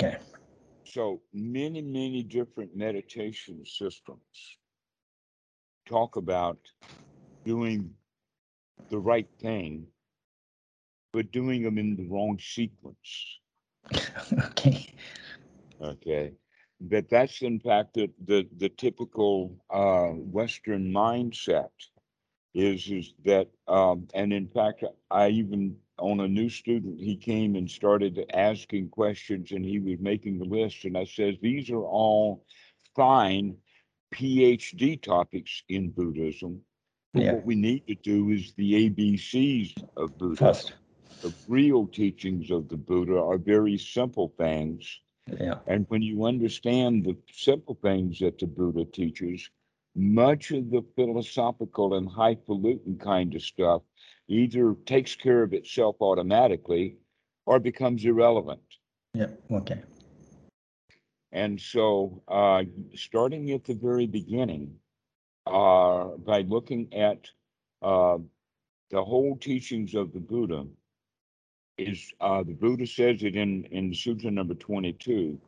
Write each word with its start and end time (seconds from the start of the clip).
Okay. 0.00 0.16
So 0.84 1.20
many, 1.34 1.82
many 1.82 2.22
different 2.22 2.74
meditation 2.74 3.66
systems 3.66 4.56
talk 5.86 6.16
about 6.16 6.58
doing 7.44 7.90
the 8.88 8.98
right 8.98 9.28
thing, 9.40 9.86
but 11.12 11.30
doing 11.32 11.62
them 11.62 11.78
in 11.78 11.96
the 11.96 12.06
wrong 12.08 12.38
sequence. 12.40 13.40
okay. 14.32 14.94
Okay. 15.82 16.32
That 16.88 17.10
that's 17.10 17.42
in 17.42 17.60
fact 17.60 17.94
the 17.94 18.10
the, 18.24 18.48
the 18.56 18.70
typical 18.70 19.54
uh, 19.70 20.12
Western 20.12 20.90
mindset 20.90 21.68
is 22.54 22.90
is 22.90 23.12
that 23.26 23.48
um, 23.68 24.08
and 24.14 24.32
in 24.32 24.48
fact 24.48 24.82
I 25.10 25.28
even 25.28 25.76
on 26.00 26.20
a 26.20 26.28
new 26.28 26.48
student 26.48 26.98
he 26.98 27.16
came 27.16 27.56
and 27.56 27.70
started 27.70 28.24
asking 28.32 28.88
questions 28.88 29.52
and 29.52 29.64
he 29.64 29.78
was 29.78 29.98
making 30.00 30.38
the 30.38 30.44
list 30.44 30.84
and 30.84 30.96
I 30.96 31.04
says 31.04 31.36
these 31.40 31.70
are 31.70 31.84
all 31.84 32.44
fine 32.96 33.56
PhD 34.14 35.00
topics 35.00 35.62
in 35.68 35.90
Buddhism. 35.90 36.60
But 37.12 37.22
Yeah. 37.24 37.32
what 37.34 37.44
we 37.44 37.54
need 37.54 37.86
to 37.86 37.94
do 37.94 38.30
is 38.30 38.52
the 38.54 38.74
ABCs 38.88 39.74
of 39.96 40.16
Buddhism. 40.18 40.46
First. 40.46 40.72
The 41.22 41.32
real 41.46 41.86
teachings 41.86 42.50
of 42.50 42.68
the 42.68 42.76
Buddha 42.76 43.18
are 43.20 43.38
very 43.38 43.76
simple 43.76 44.32
things. 44.38 45.00
Yeah. 45.26 45.58
And 45.66 45.86
when 45.88 46.02
you 46.02 46.24
understand 46.24 47.04
the 47.04 47.16
simple 47.30 47.74
things 47.74 48.18
that 48.20 48.38
the 48.38 48.46
Buddha 48.46 48.84
teaches, 48.84 49.50
much 49.94 50.50
of 50.50 50.70
the 50.70 50.84
philosophical 50.96 51.94
and 51.94 52.08
highfalutin 52.08 52.98
kind 52.98 53.34
of 53.34 53.42
stuff 53.42 53.82
either 54.28 54.74
takes 54.86 55.16
care 55.16 55.42
of 55.42 55.52
itself 55.52 55.96
automatically 56.00 56.96
or 57.46 57.58
becomes 57.58 58.04
irrelevant. 58.04 58.60
Yeah. 59.14 59.26
Okay. 59.50 59.82
And 61.32 61.60
so, 61.60 62.22
uh, 62.28 62.64
starting 62.94 63.50
at 63.52 63.64
the 63.64 63.74
very 63.74 64.06
beginning, 64.06 64.74
uh, 65.46 66.16
by 66.18 66.42
looking 66.42 66.92
at 66.92 67.26
uh, 67.82 68.18
the 68.90 69.04
whole 69.04 69.36
teachings 69.36 69.94
of 69.94 70.12
the 70.12 70.20
Buddha, 70.20 70.66
is 71.78 72.12
uh, 72.20 72.42
the 72.42 72.52
Buddha 72.52 72.86
says 72.86 73.22
it 73.22 73.36
in 73.36 73.64
in 73.66 73.94
Sutra 73.94 74.30
number 74.30 74.54
twenty 74.54 74.92
two, 74.92 75.40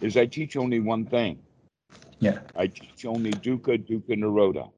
is 0.00 0.16
I 0.16 0.26
teach 0.26 0.56
only 0.56 0.80
one 0.80 1.04
thing. 1.06 1.38
Yeah. 2.18 2.38
I 2.56 2.66
teach 2.66 3.04
only 3.06 3.34
dukkha, 3.34 3.78
dukkha, 3.78 4.16
nirodha. 4.16 4.70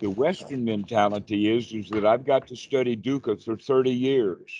The 0.00 0.10
Western 0.10 0.64
mentality 0.64 1.50
is 1.56 1.72
is 1.72 1.88
that 1.90 2.06
I've 2.06 2.24
got 2.24 2.46
to 2.48 2.56
study 2.56 2.96
dukkha 2.96 3.42
for 3.42 3.56
thirty 3.56 3.92
years. 3.92 4.52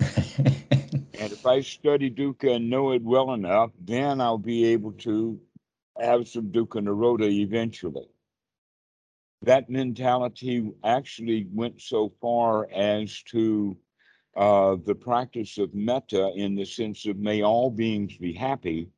And 1.22 1.32
if 1.32 1.46
I 1.46 1.60
study 1.60 2.10
dukkha 2.10 2.56
and 2.56 2.68
know 2.68 2.90
it 2.92 3.02
well 3.02 3.32
enough, 3.32 3.70
then 3.80 4.20
I'll 4.20 4.38
be 4.38 4.64
able 4.66 4.92
to 5.06 5.40
have 6.00 6.26
some 6.26 6.50
dukkha 6.50 6.82
nirodha 6.82 7.30
eventually. 7.30 8.08
That 9.42 9.70
mentality 9.70 10.68
actually 10.82 11.46
went 11.52 11.80
so 11.80 12.12
far 12.20 12.68
as 12.72 13.22
to 13.24 13.76
uh, 14.36 14.76
the 14.84 14.94
practice 14.94 15.58
of 15.58 15.74
metta 15.74 16.32
in 16.34 16.56
the 16.56 16.64
sense 16.64 17.06
of 17.06 17.18
may 17.18 17.42
all 17.42 17.70
beings 17.70 18.16
be 18.16 18.32
happy, 18.32 18.88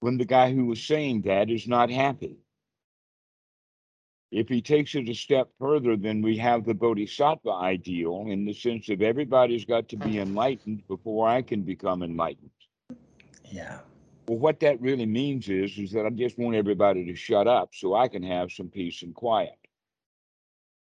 when 0.00 0.18
the 0.18 0.24
guy 0.24 0.52
who 0.52 0.66
was 0.66 0.82
saying 0.82 1.22
that 1.22 1.50
is 1.50 1.66
not 1.66 1.90
happy. 1.90 2.38
If 4.30 4.48
he 4.48 4.60
takes 4.60 4.94
it 4.94 5.08
a 5.08 5.14
step 5.14 5.48
further, 5.58 5.96
then 5.96 6.20
we 6.20 6.36
have 6.36 6.64
the 6.64 6.74
bodhisattva 6.74 7.50
ideal 7.50 8.26
in 8.28 8.44
the 8.44 8.52
sense 8.52 8.90
of 8.90 9.00
everybody's 9.00 9.64
got 9.64 9.88
to 9.88 9.96
be 9.96 10.18
enlightened 10.18 10.86
before 10.86 11.26
I 11.28 11.42
can 11.42 11.62
become 11.62 12.02
enlightened. 12.02 12.50
yeah. 13.44 13.80
Well, 14.28 14.38
what 14.38 14.60
that 14.60 14.80
really 14.82 15.06
means 15.06 15.48
is, 15.48 15.78
is 15.78 15.92
that 15.92 16.04
I 16.04 16.10
just 16.10 16.38
want 16.38 16.54
everybody 16.54 17.06
to 17.06 17.14
shut 17.14 17.48
up 17.48 17.70
so 17.72 17.94
I 17.94 18.08
can 18.08 18.22
have 18.22 18.52
some 18.52 18.68
peace 18.68 19.02
and 19.02 19.14
quiet. 19.14 19.56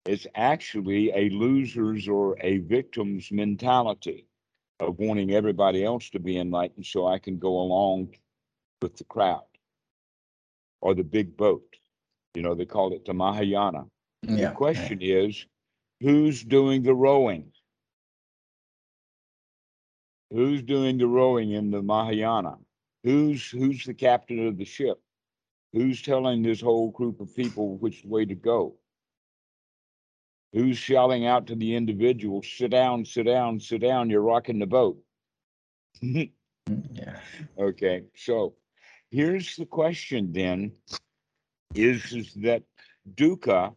It's 0.05 0.27
actually 0.35 1.13
a 1.15 1.31
loser's 1.31 2.09
or 2.09 2.37
a 2.41 2.59
victim's 2.59 3.31
mentality 3.31 4.27
of 4.81 4.99
wanting 4.99 5.33
everybody 5.33 5.85
else 5.85 6.11
to 6.11 6.19
be 6.19 6.39
enlightened 6.39 6.87
so 6.87 7.07
I 7.07 7.21
can 7.21 7.39
go 7.39 7.61
along 7.61 8.15
with 8.83 8.97
the 8.97 9.05
crowd 9.05 9.43
or 10.81 10.95
the 10.95 11.05
big 11.05 11.37
boat. 11.37 11.65
You 12.35 12.43
know, 12.43 12.55
they 12.55 12.67
call 12.67 12.93
it 12.93 13.05
the 13.05 13.15
Mahayana. 13.15 13.85
Yeah. 14.23 14.51
The 14.51 14.55
question 14.55 14.99
is, 15.01 15.47
who's 16.01 16.43
doing 16.43 16.83
the 16.83 16.95
rowing? 16.95 17.53
Who's 20.31 20.63
doing 20.63 20.99
the 20.99 21.07
rowing 21.07 21.53
in 21.53 21.71
the 21.71 21.83
Mahayana? 21.83 22.59
Who's 23.03 23.49
who's 23.51 23.85
the 23.85 23.95
captain 23.95 24.47
of 24.47 24.59
the 24.59 24.65
ship? 24.65 25.01
Who's 25.73 26.03
telling 26.03 26.43
this 26.43 26.61
whole 26.61 26.91
group 26.91 27.21
of 27.21 27.35
people 27.35 27.77
which 27.79 28.05
way 28.05 28.25
to 28.27 28.35
go? 28.35 28.75
Who's 30.53 30.79
shouting 30.79 31.27
out 31.27 31.47
to 31.49 31.55
the 31.55 31.75
individual, 31.75 32.43
sit 32.43 32.71
down, 32.71 33.05
sit 33.05 33.25
down, 33.25 33.61
sit 33.61 33.81
down, 33.83 34.11
you're 34.11 34.23
rocking 34.23 34.59
the 34.59 34.67
boat. 34.67 34.99
Mm, 36.69 36.85
Yeah. 36.93 37.19
Okay, 37.59 38.03
so 38.15 38.55
here's 39.11 39.57
the 39.57 39.67
question 39.67 40.33
then 40.33 40.73
is, 41.75 42.13
is 42.13 42.35
that 42.35 42.63
dukkha, 43.15 43.75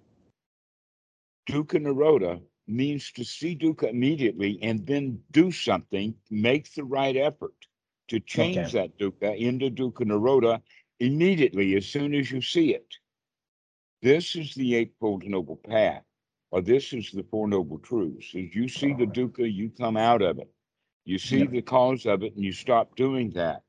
dukkha 1.50 1.80
nirodha 1.80 2.42
means 2.68 3.12
to 3.14 3.24
see 3.24 3.56
dukkha 3.56 3.90
immediately 3.90 4.60
and 4.62 4.86
then 4.88 5.20
do 5.32 5.52
something, 5.52 6.16
make 6.30 6.74
the 6.74 6.84
right 6.84 7.18
effort 7.18 7.56
to 8.10 8.20
change 8.20 8.72
Okay. 8.72 8.74
that 8.74 8.98
dukkha 8.98 9.38
into 9.38 9.70
dukkha 9.70 10.06
nirodha 10.06 10.62
immediately 11.00 11.76
as 11.76 11.86
soon 11.86 12.14
as 12.16 12.32
you 12.32 12.42
see 12.42 12.74
it. 12.74 12.98
This 14.02 14.36
is 14.36 14.54
the 14.56 14.76
Eightfold 14.76 15.26
Noble 15.26 15.58
Path, 15.58 16.04
or 16.52 16.62
this 16.62 16.94
is 16.94 17.12
the 17.12 17.24
Four 17.24 17.48
Noble 17.48 17.80
Truths. 17.80 18.34
As 18.36 18.56
you 18.56 18.68
see 18.68 18.94
the 18.94 19.08
dukkha, 19.08 19.52
you 19.52 19.70
come 19.70 19.98
out 19.98 20.22
of 20.22 20.40
it. 20.40 20.52
You 21.06 21.20
see 21.20 21.40
Yep. 21.40 21.48
the 21.48 21.62
cause 21.62 22.06
of 22.06 22.24
it 22.24 22.36
and 22.36 22.44
you 22.44 22.54
stop 22.54 22.96
doing 22.96 23.32
that. 23.32 23.64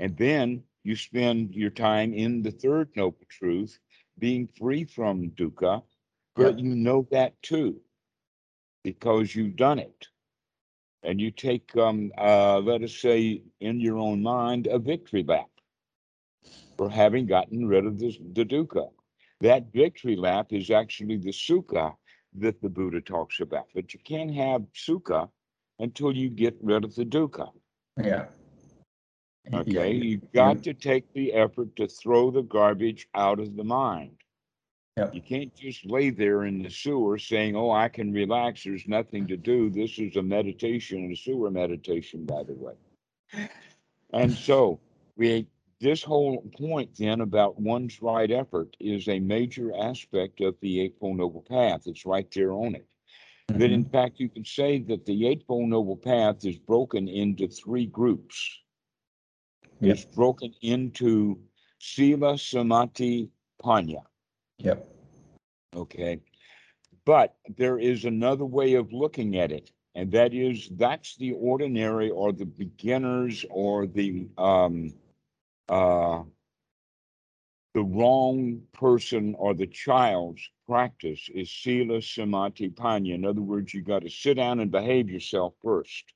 And 0.00 0.16
then 0.16 0.62
you 0.82 0.96
spend 0.96 1.54
your 1.54 1.68
time 1.68 2.14
in 2.14 2.42
the 2.42 2.50
third 2.50 2.88
noble 2.96 3.26
truth, 3.28 3.78
being 4.18 4.48
free 4.48 4.84
from 4.84 5.30
dukkha, 5.32 5.82
but 6.34 6.58
you 6.58 6.74
know 6.74 7.06
that 7.10 7.40
too, 7.42 7.78
because 8.82 9.34
you've 9.34 9.56
done 9.56 9.78
it. 9.78 10.08
And 11.02 11.20
you 11.20 11.30
take, 11.30 11.76
um, 11.76 12.12
uh, 12.16 12.60
let 12.60 12.82
us 12.82 12.96
say, 12.96 13.42
in 13.60 13.78
your 13.78 13.98
own 13.98 14.22
mind, 14.22 14.68
a 14.68 14.78
victory 14.78 15.22
lap 15.22 15.50
for 16.78 16.88
having 16.88 17.26
gotten 17.26 17.66
rid 17.66 17.84
of 17.84 17.98
the, 17.98 18.18
the 18.32 18.44
dukkha. 18.44 18.88
That 19.42 19.70
victory 19.70 20.16
lap 20.16 20.46
is 20.50 20.70
actually 20.70 21.18
the 21.18 21.30
sukha 21.30 21.94
that 22.38 22.62
the 22.62 22.70
Buddha 22.70 23.02
talks 23.02 23.40
about. 23.40 23.66
But 23.74 23.92
you 23.92 24.00
can't 24.02 24.34
have 24.34 24.62
sukha 24.74 25.28
until 25.78 26.16
you 26.16 26.30
get 26.30 26.56
rid 26.62 26.84
of 26.84 26.94
the 26.94 27.04
dukkha. 27.04 27.50
Yeah. 28.02 28.26
Okay, 29.52 29.94
you- 29.94 30.20
got 30.34 30.62
to 30.64 30.74
take 30.74 31.12
the 31.12 31.32
effort 31.32 31.74
to 31.76 31.86
throw 31.86 32.30
the 32.30 32.42
garbage 32.42 33.08
out 33.14 33.40
of 33.40 33.56
the 33.56 33.64
mind. 33.64 34.16
Yep. 34.96 35.14
You 35.14 35.22
can't 35.22 35.54
just 35.54 35.86
lay 35.86 36.10
there 36.10 36.44
in 36.44 36.62
the 36.62 36.70
sewer 36.70 37.16
saying, 37.16 37.56
"Oh, 37.56 37.70
I 37.70 37.88
can 37.88 38.12
relax. 38.12 38.64
There's 38.64 38.86
nothing 38.86 39.26
to 39.28 39.36
do." 39.36 39.70
This 39.70 39.98
is 39.98 40.16
a 40.16 40.22
meditation, 40.22 41.10
a 41.10 41.16
sewer 41.16 41.50
meditation, 41.50 42.26
by 42.26 42.42
the 42.42 42.54
way. 42.54 42.74
And 44.12 44.32
so, 44.32 44.80
we 45.16 45.46
this 45.80 46.02
whole 46.02 46.42
point 46.58 46.94
then 46.96 47.22
about 47.22 47.58
one's 47.58 48.02
right 48.02 48.30
effort 48.30 48.76
is 48.78 49.08
a 49.08 49.18
major 49.18 49.74
aspect 49.74 50.40
of 50.42 50.54
the 50.60 50.80
Eightfold 50.80 51.16
Noble 51.16 51.42
Path. 51.42 51.86
It's 51.86 52.04
right 52.04 52.30
there 52.32 52.52
on 52.52 52.74
it. 52.74 52.86
That 53.48 53.58
mm-hmm. 53.58 53.72
in 53.72 53.84
fact, 53.84 54.20
you 54.20 54.28
can 54.28 54.44
say 54.44 54.80
that 54.80 55.06
the 55.06 55.26
Eightfold 55.26 55.70
Noble 55.70 55.96
Path 55.96 56.44
is 56.44 56.58
broken 56.58 57.08
into 57.08 57.48
three 57.48 57.86
groups 57.86 58.60
Yep. 59.80 59.96
is 59.96 60.04
broken 60.04 60.54
into 60.62 61.38
Sila 61.78 62.36
Samadhi, 62.38 63.30
Panya. 63.62 64.02
Yep. 64.58 64.86
Okay. 65.74 66.20
But 67.04 67.36
there 67.56 67.78
is 67.78 68.04
another 68.04 68.44
way 68.44 68.74
of 68.74 68.92
looking 68.92 69.36
at 69.38 69.52
it, 69.52 69.72
and 69.94 70.12
that 70.12 70.34
is 70.34 70.68
that's 70.76 71.16
the 71.16 71.32
ordinary 71.32 72.10
or 72.10 72.32
the 72.32 72.44
beginners 72.44 73.44
or 73.50 73.86
the 73.86 74.28
um 74.36 74.92
uh 75.68 76.22
the 77.74 77.82
wrong 77.82 78.60
person 78.72 79.34
or 79.38 79.54
the 79.54 79.66
child's 79.66 80.42
practice 80.66 81.28
is 81.34 81.50
Sila, 81.50 82.02
Samadhi, 82.02 82.70
Panya. 82.70 83.14
In 83.14 83.24
other 83.24 83.40
words, 83.40 83.72
you 83.72 83.82
got 83.82 84.02
to 84.02 84.10
sit 84.10 84.34
down 84.34 84.60
and 84.60 84.70
behave 84.70 85.08
yourself 85.08 85.54
first. 85.62 86.12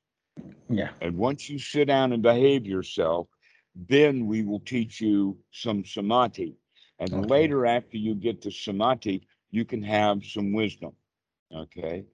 Yeah. 0.68 0.90
And 1.00 1.16
once 1.16 1.48
you 1.48 1.58
sit 1.58 1.86
down 1.86 2.12
and 2.12 2.22
behave 2.22 2.66
yourself, 2.66 3.28
then 3.74 4.26
we 4.26 4.42
will 4.42 4.60
teach 4.60 5.00
you 5.00 5.38
some 5.50 5.84
samadhi. 5.84 6.56
And 6.98 7.14
Okay. 7.14 7.28
later, 7.28 7.66
after 7.66 7.96
you 7.96 8.14
get 8.14 8.40
to 8.42 8.50
samadhi, 8.50 9.26
you 9.50 9.64
can 9.64 9.82
have 9.82 10.24
some 10.24 10.52
wisdom. 10.52 10.92
Okay. 11.54 12.04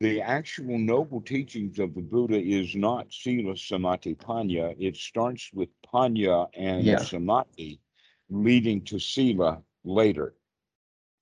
the 0.00 0.20
actual 0.20 0.78
noble 0.78 1.20
teachings 1.20 1.78
of 1.78 1.94
the 1.94 2.00
Buddha 2.02 2.38
is 2.40 2.74
not 2.74 3.12
Sila 3.12 3.56
Samadhi 3.56 4.14
Panya. 4.14 4.74
It 4.78 4.96
starts 4.96 5.50
with 5.52 5.70
Panya 5.82 6.48
and 6.54 6.84
Yeah. 6.84 6.98
Samadhi, 6.98 7.80
leading 8.28 8.82
to 8.84 8.98
Sila 8.98 9.62
later. 9.84 10.34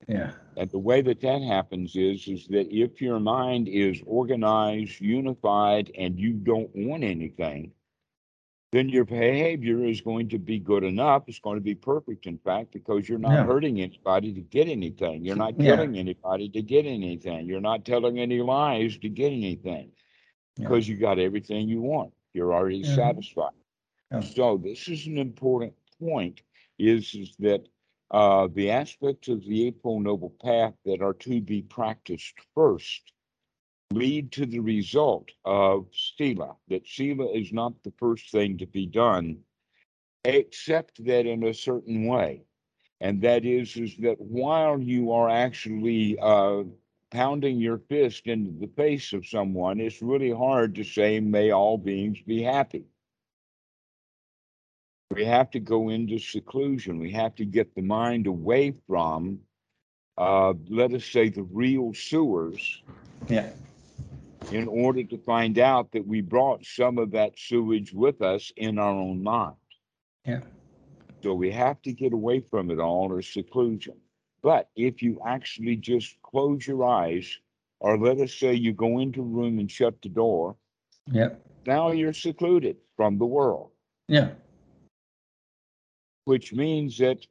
Yeah. 0.08 0.32
And 0.56 0.70
the 0.70 0.78
way 0.78 1.00
that 1.02 1.20
that 1.20 1.42
happens 1.42 1.96
is, 1.96 2.26
is 2.28 2.46
that 2.48 2.72
if 2.72 3.00
your 3.00 3.20
mind 3.20 3.68
is 3.68 4.02
organized, 4.06 5.00
unified, 5.00 5.90
and 5.96 6.18
you 6.18 6.32
don't 6.34 6.70
want 6.74 7.04
anything, 7.04 7.72
then 8.72 8.88
your 8.88 9.04
behavior 9.04 9.84
is 9.84 10.00
going 10.00 10.28
to 10.28 10.38
be 10.38 10.58
good 10.58 10.84
enough. 10.84 11.24
It's 11.26 11.40
going 11.40 11.56
to 11.56 11.60
be 11.62 11.74
perfect, 11.74 12.26
in 12.26 12.38
fact, 12.38 12.72
because 12.72 13.08
you're 13.08 13.18
not 13.18 13.32
Yeah. 13.34 13.44
hurting 13.44 13.80
anybody 13.80 14.32
to 14.34 14.40
get 14.40 14.68
anything. 14.68 15.24
You're 15.24 15.36
not 15.36 15.58
Yeah. 15.58 15.76
killing 15.76 15.98
anybody 15.98 16.48
to 16.50 16.62
get 16.62 16.86
anything. 16.86 17.46
You're 17.46 17.60
not 17.60 17.84
telling 17.84 18.18
any 18.20 18.40
lies 18.40 18.96
to 18.98 19.08
get 19.08 19.32
anything 19.32 19.90
Yeah. 20.56 20.64
because 20.64 20.88
you 20.88 20.96
got 20.96 21.18
everything 21.18 21.68
you 21.68 21.80
want. 21.80 22.12
You're 22.32 22.54
already 22.54 22.82
Mhm. 22.82 22.94
satisfied. 22.94 23.54
Yeah. 24.12 24.20
So 24.20 24.56
this 24.56 24.88
is 24.88 25.06
an 25.06 25.18
important 25.18 25.74
point 25.98 26.42
is, 26.78 27.14
is 27.14 27.36
that 27.38 27.68
uh, 28.12 28.48
the 28.48 28.70
aspects 28.70 29.28
of 29.28 29.44
the 29.44 29.66
Eightfold 29.66 30.02
Noble 30.02 30.30
Path 30.42 30.74
that 30.84 31.00
are 31.00 31.14
to 31.14 31.40
be 31.40 31.62
practiced 31.62 32.34
first 32.54 33.12
lead 33.92 34.32
to 34.32 34.46
the 34.46 34.60
result 34.60 35.30
of 35.44 35.86
Sila, 35.92 36.56
that 36.68 36.86
Sila 36.86 37.32
is 37.32 37.52
not 37.52 37.82
the 37.82 37.92
first 37.98 38.30
thing 38.30 38.58
to 38.58 38.66
be 38.66 38.86
done, 38.86 39.38
except 40.24 41.04
that 41.04 41.26
in 41.26 41.44
a 41.44 41.54
certain 41.54 42.06
way. 42.06 42.42
And 43.00 43.20
that 43.22 43.44
is, 43.44 43.76
is 43.76 43.96
that 43.98 44.20
while 44.20 44.80
you 44.80 45.12
are 45.12 45.28
actually 45.28 46.18
uh, 46.20 46.64
pounding 47.10 47.58
your 47.58 47.78
fist 47.78 48.26
into 48.26 48.52
the 48.58 48.72
face 48.76 49.12
of 49.12 49.26
someone, 49.26 49.80
it's 49.80 50.02
really 50.02 50.30
hard 50.30 50.74
to 50.76 50.84
say, 50.84 51.18
may 51.20 51.50
all 51.50 51.78
beings 51.78 52.20
be 52.22 52.42
happy. 52.42 52.84
We 55.10 55.24
have 55.24 55.50
to 55.52 55.60
go 55.60 55.88
into 55.88 56.18
seclusion. 56.18 57.00
We 57.00 57.10
have 57.12 57.34
to 57.36 57.44
get 57.44 57.74
the 57.74 57.82
mind 57.82 58.26
away 58.26 58.74
from, 58.86 59.40
uh, 60.18 60.54
let 60.68 60.92
us 60.92 61.04
say, 61.04 61.28
the 61.30 61.42
real 61.42 61.92
sewers 61.94 62.82
Yeah. 63.28 63.50
In 64.52 64.66
order 64.66 65.04
to 65.04 65.18
find 65.18 65.58
out 65.58 65.92
that 65.92 66.06
we 66.06 66.20
brought 66.20 66.64
some 66.64 66.98
of 66.98 67.10
that 67.12 67.38
sewage 67.38 67.92
with 67.92 68.20
us 68.22 68.52
in 68.56 68.78
our 68.78 68.92
own 68.92 69.22
mind. 69.22 69.54
Yeah. 70.24 70.40
So 71.22 71.34
we 71.34 71.50
have 71.50 71.80
to 71.82 71.92
get 71.92 72.12
away 72.12 72.40
from 72.40 72.70
it 72.70 72.80
all 72.80 73.12
or 73.12 73.22
seclusion. 73.22 73.94
But 74.42 74.70
if 74.74 75.02
you 75.02 75.20
actually 75.26 75.76
just 75.76 76.16
close 76.22 76.66
your 76.66 76.84
eyes, 76.84 77.38
or 77.78 77.98
let 77.98 78.18
us 78.20 78.34
say 78.34 78.54
you 78.54 78.72
go 78.72 78.98
into 78.98 79.20
a 79.20 79.24
room 79.24 79.58
and 79.58 79.70
shut 79.70 80.00
the 80.02 80.08
door, 80.08 80.56
Yeah. 81.06 81.34
now 81.66 81.92
you're 81.92 82.12
secluded 82.12 82.76
from 82.96 83.18
the 83.18 83.26
world, 83.26 83.70
Yeah. 84.08 84.32
which 86.24 86.52
means 86.52 86.98
that 86.98 87.26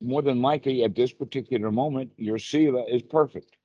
more 0.00 0.22
than 0.22 0.42
likely 0.42 0.82
at 0.82 0.94
this 0.94 1.12
particular 1.12 1.70
moment, 1.70 2.12
your 2.16 2.38
Sila 2.38 2.84
is 2.86 3.02
perfect. 3.02 3.56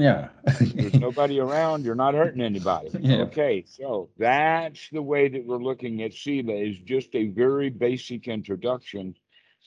Yeah. 0.00 0.28
There's 0.60 0.94
nobody 0.94 1.40
around, 1.40 1.84
you're 1.84 1.94
not 1.94 2.14
hurting 2.14 2.40
anybody. 2.40 2.90
Yeah. 3.00 3.22
Okay, 3.22 3.64
so 3.66 4.10
that's 4.18 4.88
the 4.90 5.02
way 5.02 5.28
that 5.28 5.44
we're 5.44 5.58
looking 5.58 6.02
at 6.02 6.14
Sila 6.14 6.54
is 6.54 6.78
just 6.80 7.14
a 7.14 7.28
very 7.28 7.70
basic 7.70 8.28
introduction 8.28 9.14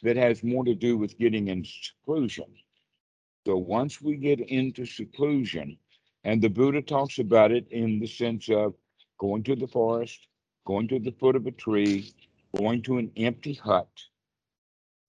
that 0.04 0.18
has 0.18 0.44
more 0.44 0.64
to 0.64 0.76
do 0.76 0.98
with 0.98 1.18
getting 1.18 1.48
in 1.48 1.66
seclusion. 1.66 2.46
So 3.46 3.58
once 3.58 4.02
we 4.02 4.16
get 4.18 4.40
into 4.40 4.86
seclusion, 4.86 5.78
and 6.24 6.42
the 6.42 6.50
Buddha 6.50 6.82
talks 6.82 7.20
about 7.20 7.52
it 7.52 7.68
in 7.72 8.00
the 8.00 8.08
sense 8.08 8.50
of 8.50 8.76
going 9.18 9.44
to 9.44 9.56
the 9.56 9.68
forest, 9.68 10.28
going 10.66 10.88
to 10.90 11.00
the 11.00 11.12
foot 11.14 11.36
of 11.36 11.48
a 11.48 11.52
tree, 11.52 12.14
going 12.56 12.82
to 12.84 12.98
an 12.98 13.12
empty 13.18 13.54
hut, 13.54 13.90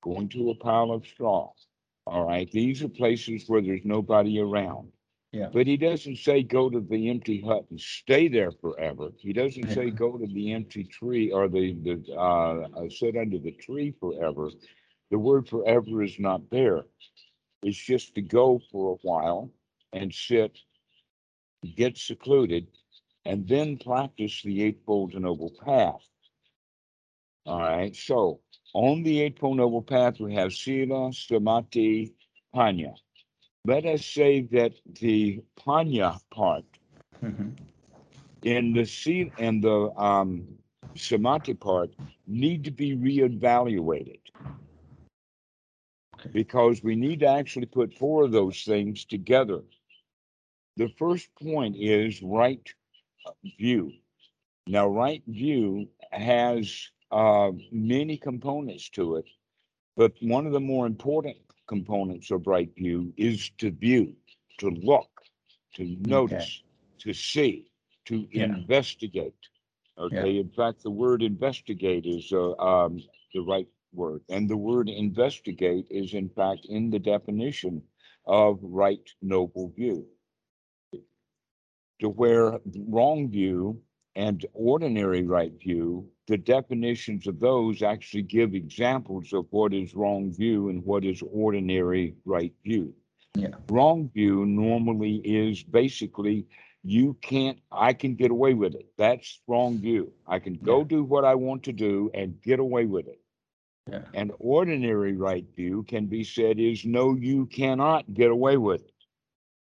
going 0.03 0.29
to 0.31 0.51
a 0.51 0.55
pile 0.55 0.93
of 0.93 1.07
straw. 1.07 1.51
All 2.07 2.27
right, 2.27 2.51
these 2.51 2.83
are 2.83 2.89
places 2.89 3.45
where 3.49 3.63
there's 3.63 3.85
nobody 3.85 4.41
around. 4.41 4.91
Yeah. 5.33 5.49
But 5.51 5.67
he 5.67 5.79
doesn't 5.79 6.19
say 6.19 6.43
go 6.43 6.69
to 6.69 6.81
the 6.81 7.09
empty 7.09 7.41
hut 7.41 7.65
and 7.71 7.81
stay 7.81 8.29
there 8.29 8.53
forever. 8.53 9.13
He 9.17 9.33
doesn't 9.33 9.71
say 9.71 9.91
go 9.91 10.19
to 10.19 10.27
the 10.27 10.53
empty 10.53 10.85
tree 10.85 11.33
or 11.33 11.49
the, 11.49 11.73
the, 11.73 12.05
uh, 12.15 12.69
uh, 12.77 12.89
sit 12.91 13.17
under 13.17 13.39
the 13.39 13.53
tree 13.53 13.95
forever. 13.99 14.51
The 15.11 15.19
word 15.19 15.49
forever 15.49 16.03
is 16.03 16.19
not 16.19 16.51
there. 16.51 16.85
It's 17.63 17.79
just 17.79 18.15
to 18.17 18.23
go 18.23 18.61
for 18.71 18.95
a 18.95 18.99
while 19.03 19.51
and 19.95 20.13
sit, 20.13 20.59
get 21.77 21.97
secluded, 21.97 22.67
and 23.25 23.49
then 23.49 23.79
practice 23.79 24.43
the 24.43 24.63
Eightfold 24.63 25.15
Noble 25.15 25.53
Path. 25.65 26.03
All 27.47 27.59
right, 27.59 27.95
so 27.95 28.41
on 28.75 29.03
the 29.03 29.23
Eightfold 29.23 29.57
Noble 29.57 29.83
Path, 29.83 30.21
we 30.21 30.35
have 30.35 30.53
Sila, 30.53 31.13
Samadhi, 31.13 32.13
Panya. 32.55 32.95
Let 33.65 33.85
us 33.87 34.05
say 34.05 34.41
that 34.43 34.75
the 35.01 35.43
Panya 35.57 36.21
part 36.31 36.65
Mhm. 37.23 37.57
in 38.43 38.73
the 38.73 38.85
Sila 38.85 39.31
and 39.39 39.63
the 39.63 39.91
um, 39.97 40.59
Samadhi 40.97 41.55
part 41.55 41.95
need 42.27 42.65
to 42.65 42.71
be 42.71 42.95
reevaluated 42.97 44.21
Okay. 46.15 46.33
because 46.33 46.83
we 46.83 46.95
need 46.97 47.21
to 47.21 47.27
actually 47.27 47.67
put 47.67 47.95
four 47.95 48.25
of 48.25 48.33
those 48.33 48.63
things 48.65 49.05
together. 49.05 49.63
The 50.77 50.89
first 50.89 51.35
point 51.35 51.77
is 51.77 52.23
right 52.23 52.69
view. 53.59 53.93
Now, 54.67 54.89
right 54.89 55.23
view 55.27 55.89
has 56.13 56.91
uh, 57.11 57.53
many 57.71 58.17
components 58.17 58.89
to 58.91 59.17
it, 59.17 59.27
but 59.97 60.13
one 60.21 60.47
of 60.47 60.53
the 60.53 60.61
more 60.61 60.87
important 60.87 61.37
components 61.75 62.31
of 62.33 62.47
right 62.47 62.71
view 62.77 63.01
is 63.17 63.51
to 63.61 63.71
view, 63.73 64.07
to 64.61 64.69
look, 64.71 65.11
to 65.77 65.85
notice, 66.17 66.63
to 67.05 67.13
see, 67.15 67.55
to 68.07 68.17
Yeah. 68.33 68.47
investigate. 68.57 69.43
Okay, 69.99 70.33
in 70.45 70.51
fact, 70.51 70.83
the 70.83 70.91
word 71.05 71.23
investigate 71.23 72.07
is 72.07 72.33
uh, 72.33 72.53
um, 72.71 72.93
the 73.35 73.43
right 73.55 73.69
word, 73.93 74.23
and 74.35 74.49
the 74.49 74.57
word 74.71 74.89
investigate 74.91 75.87
is 75.91 76.15
in 76.15 76.29
fact 76.39 76.63
in 76.79 76.91
the 76.91 76.99
definition 77.15 77.75
of 78.27 78.59
right 78.63 79.07
noble 79.23 79.69
view. 79.81 80.07
To 82.03 82.09
where 82.11 82.61
wrong 82.97 83.31
view 83.31 83.63
and 84.17 84.45
ordinary 84.53 85.25
right 85.25 85.53
view, 85.61 86.09
the 86.27 86.37
definitions 86.37 87.27
of 87.27 87.41
those 87.41 87.83
actually 87.83 88.23
give 88.23 88.55
examples 88.55 89.33
of 89.33 89.47
what 89.51 89.73
is 89.75 89.95
wrong 89.95 90.33
view 90.33 90.69
and 90.69 90.85
what 90.85 91.05
is 91.05 91.23
ordinary 91.33 92.15
right 92.25 92.53
view. 92.65 92.95
Yeah. 93.35 93.55
Wrong 93.69 94.11
view 94.13 94.45
normally 94.47 95.17
is 95.25 95.63
basically 95.63 96.47
you 96.85 97.17
can't, 97.23 97.59
I 97.71 97.93
can 97.93 98.15
get 98.15 98.31
away 98.31 98.55
with 98.55 98.75
it. 98.75 98.87
That's 98.99 99.41
wrong 99.47 99.79
view. 99.79 100.13
I 100.27 100.39
can 100.39 100.55
go 100.55 100.79
Yeah. 100.79 100.85
do 100.85 101.05
what 101.05 101.25
I 101.25 101.35
want 101.35 101.63
to 101.65 101.73
do 101.73 102.11
and 102.13 102.41
get 102.43 102.59
away 102.59 102.87
with 102.87 103.07
it. 103.07 103.21
Yeah. 103.91 104.05
And 104.15 104.33
ordinary 104.39 105.17
right 105.17 105.47
view 105.57 105.85
can 105.85 106.07
be 106.07 106.25
said 106.25 106.59
is 106.59 106.85
no, 106.85 107.15
you 107.15 107.47
cannot 107.47 108.13
get 108.13 108.31
away 108.31 108.57
with 108.57 108.83
it. 108.85 108.93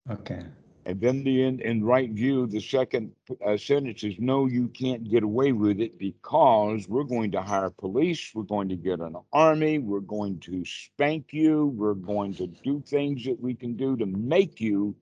Okay. 0.10 0.44
And 0.86 1.00
then 1.00 1.24
the 1.24 1.44
in, 1.44 1.60
in 1.62 1.84
right 1.84 2.10
view, 2.10 2.48
the 2.48 2.60
second 2.60 3.12
uh, 3.46 3.58
sentence 3.58 4.04
is 4.04 4.16
no, 4.20 4.48
you 4.48 4.68
can't 4.70 5.10
get 5.10 5.24
away 5.24 5.52
with 5.52 5.80
it 5.80 6.00
because 6.00 6.88
we're 6.88 7.04
going 7.04 7.32
to 7.32 7.42
hire 7.42 7.70
police, 7.70 8.32
we're 8.34 8.44
going 8.44 8.70
to 8.70 8.76
get 8.76 9.00
an 9.00 9.16
army, 9.32 9.80
we're 9.80 10.00
going 10.00 10.40
to 10.40 10.64
spank 10.66 11.28
you, 11.32 11.68
we're 11.76 11.94
going 11.94 12.34
to 12.36 12.48
do 12.48 12.82
things 12.88 13.26
that 13.26 13.40
we 13.40 13.54
can 13.54 13.76
do 13.76 13.96
to 13.98 14.06
make 14.06 14.60
you 14.60 14.96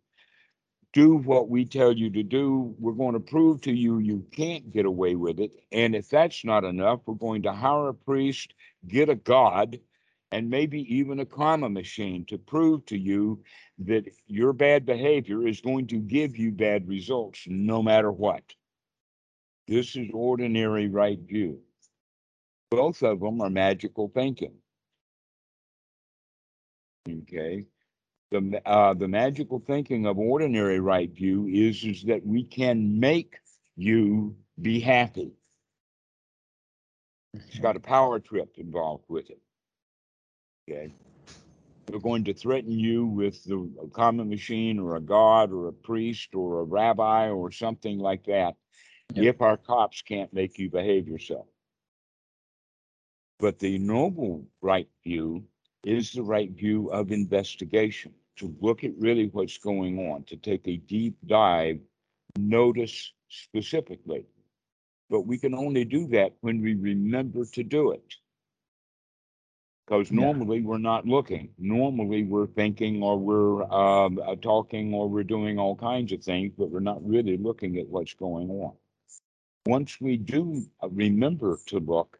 do 0.92 1.16
what 1.18 1.50
we 1.50 1.66
tell 1.66 1.94
you 1.94 2.10
to 2.10 2.24
do. 2.24 2.76
We're 2.80 2.94
going 2.94 3.14
to 3.14 3.20
prove 3.20 3.62
to 3.62 3.72
you 3.72 4.00
you 4.00 4.26
can't 4.32 4.72
get 4.72 4.86
away 4.86 5.16
with 5.16 5.40
it. 5.40 5.52
And 5.72 5.96
if 5.96 6.10
that's 6.10 6.44
not 6.44 6.64
enough, 6.64 7.02
we're 7.06 7.14
going 7.14 7.44
to 7.44 7.54
hire 7.54 7.90
a 7.90 7.94
priest, 7.94 8.54
get 8.88 9.10
a 9.10 9.16
god, 9.16 9.80
and 10.32 10.50
maybe 10.50 10.82
even 10.96 11.20
a 11.20 11.26
karma 11.26 11.70
machine 11.70 12.26
to 12.26 12.38
prove 12.38 12.86
to 12.86 12.98
you 12.98 13.42
that 13.80 14.06
your 14.28 14.54
bad 14.54 14.86
behavior 14.86 15.48
is 15.48 15.62
going 15.62 15.88
to 15.88 15.98
give 15.98 16.38
you 16.38 16.52
bad 16.52 16.88
results 16.88 17.44
no 17.48 17.82
matter 17.82 18.12
what. 18.12 18.44
This 19.68 19.96
is 19.96 20.10
ordinary 20.14 20.88
right 20.88 21.20
view. 21.20 21.60
Both 22.72 23.02
of 23.02 23.20
them 23.20 23.42
are 23.42 23.50
magical 23.50 24.12
thinking. 24.14 24.54
Okay. 27.08 27.66
The, 28.32 28.62
uh, 28.66 28.94
the 28.94 29.08
magical 29.08 29.60
thinking 29.66 30.06
of 30.06 30.20
ordinary 30.20 30.80
right 30.80 31.12
view 31.12 31.48
is, 31.48 31.84
is 31.84 32.04
that 32.04 32.24
we 32.24 32.44
can 32.44 33.00
make 33.00 33.38
you 33.76 34.36
be 34.62 34.80
happy. 34.80 35.32
It's 37.34 37.60
got 37.60 37.76
a 37.76 37.80
power 37.80 38.20
trip 38.20 38.54
involved 38.58 39.06
with 39.08 39.30
it. 39.30 39.40
Okay. 40.70 40.94
They're 41.88 42.00
going 42.00 42.24
to 42.26 42.34
threaten 42.34 42.72
you 42.72 43.08
with 43.08 43.44
the 43.46 43.68
karma 43.94 44.24
machine 44.24 44.78
or 44.78 44.96
a 44.98 45.02
god 45.02 45.52
or 45.52 45.68
a 45.68 45.74
priest 45.74 46.36
or 46.36 46.60
a 46.60 46.64
rabbi 46.64 47.30
or 47.30 47.52
something 47.52 47.98
like 47.98 48.26
that. 48.26 48.56
Yeah. 49.16 49.30
If 49.30 49.42
our 49.42 49.58
cops 49.58 50.04
can't 50.04 50.32
make 50.32 50.60
you 50.60 50.70
behave 50.70 51.08
yourself. 51.08 51.48
But 53.40 53.58
the 53.58 53.80
noble 53.80 54.46
right 54.62 54.88
view 55.04 55.46
is 55.84 56.12
the 56.12 56.22
right 56.22 56.52
view 56.52 56.92
of 56.92 57.12
investigation, 57.12 58.14
to 58.36 58.54
look 58.62 58.84
at 58.84 58.92
really 59.00 59.30
what's 59.34 59.58
going 59.58 60.12
on, 60.12 60.26
to 60.26 60.38
take 60.38 60.68
a 60.68 60.78
deep 60.78 61.16
dive, 61.26 61.80
notice 62.38 63.14
specifically. 63.30 64.26
But 65.10 65.22
we 65.22 65.40
can 65.40 65.56
only 65.56 65.86
do 65.86 66.06
that 66.10 66.34
when 66.42 66.62
we 66.62 66.76
remember 66.76 67.46
to 67.54 67.64
do 67.64 67.92
it. 67.92 68.16
Because 69.90 70.12
Yeah. 70.12 70.18
normally 70.18 70.62
we're 70.62 70.80
not 70.80 71.08
looking. 71.08 71.50
Normally 71.60 72.24
we're 72.24 72.48
thinking 72.48 73.04
or 73.04 73.20
we're 73.20 73.64
um, 73.72 74.20
uh, 74.26 74.36
talking 74.38 74.94
or 74.96 75.10
we're 75.10 75.26
doing 75.26 75.60
all 75.60 75.78
kinds 75.78 76.14
of 76.14 76.24
things, 76.24 76.54
but 76.58 76.72
we're 76.72 76.82
not 76.82 77.06
really 77.08 77.38
looking 77.38 77.78
at 77.80 77.88
what's 77.90 78.16
going 78.16 78.52
on. 78.52 78.74
Once 79.68 80.02
we 80.02 80.18
do 80.18 80.66
uh, 80.84 80.90
remember 80.90 81.60
to 81.68 81.80
look 81.80 82.20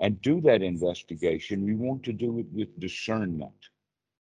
and 0.00 0.22
do 0.22 0.40
that 0.42 0.62
investigation, 0.62 1.64
we 1.64 1.74
want 1.74 2.04
to 2.04 2.12
do 2.14 2.38
it 2.38 2.46
with 2.52 2.80
discernment. 2.80 3.70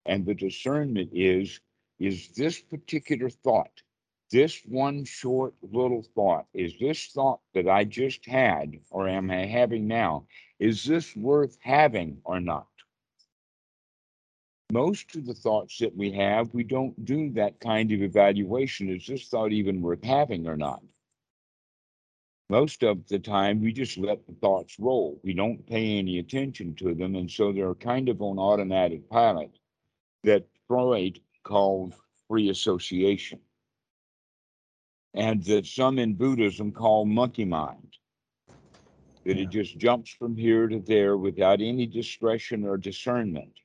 And 0.08 0.26
the 0.26 0.36
discernment 0.36 1.12
is, 1.14 1.62
is 2.00 2.30
this 2.30 2.62
particular 2.62 3.30
thought, 3.30 3.84
this 4.32 4.62
one 4.66 5.06
short 5.06 5.56
little 5.62 6.04
thought, 6.16 6.48
is 6.54 6.74
this 6.80 7.08
thought 7.08 7.42
that 7.56 7.70
I 7.70 7.86
just 7.86 8.26
had 8.28 8.80
or 8.92 9.10
am 9.10 9.32
I 9.32 9.46
having 9.48 9.88
now, 9.88 10.28
is 10.60 10.86
this 10.86 11.16
worth 11.16 11.58
having 11.62 12.20
or 12.26 12.42
not? 12.42 12.71
Most 14.72 15.18
of 15.18 15.26
the 15.26 15.34
thoughts 15.34 15.80
that 15.80 15.94
we 15.98 16.14
have, 16.14 16.54
we 16.54 16.64
don't 16.64 17.04
do 17.04 17.30
that 17.32 17.60
kind 17.60 17.92
of 17.92 18.02
evaluation. 18.02 18.90
Is 18.90 19.06
this 19.06 19.28
thought 19.28 19.52
even 19.52 19.82
worth 19.82 20.02
having 20.02 20.48
or 20.48 20.56
not? 20.56 20.82
Most 22.50 22.82
of 22.82 23.06
the 23.10 23.20
time, 23.20 23.60
we 23.60 23.74
just 23.74 23.98
let 23.98 24.26
the 24.26 24.34
thoughts 24.34 24.80
roll. 24.80 25.20
We 25.24 25.34
don't 25.34 25.68
pay 25.68 25.98
any 25.98 26.20
attention 26.20 26.74
to 26.76 26.94
them. 26.94 27.16
And 27.16 27.30
so 27.30 27.52
they're 27.52 27.76
kind 27.76 28.08
of 28.08 28.22
on 28.22 28.40
automatic 28.40 29.10
pilot 29.10 29.60
that 30.24 30.48
Freud 30.70 31.20
called 31.44 31.94
free 32.30 32.50
association. 32.50 33.42
And 35.14 35.44
that 35.46 35.66
some 35.66 36.00
in 36.00 36.14
Buddhism 36.14 36.72
call 36.72 37.04
monkey 37.06 37.44
mind. 37.44 37.98
That 39.26 39.38
Yeah. 39.38 39.44
it 39.44 39.50
just 39.50 39.78
jumps 39.78 40.12
from 40.12 40.38
here 40.38 40.70
to 40.70 40.80
there 40.80 41.18
without 41.18 41.60
any 41.60 41.86
discretion 41.88 42.64
or 42.66 42.78
discernment. 42.78 43.60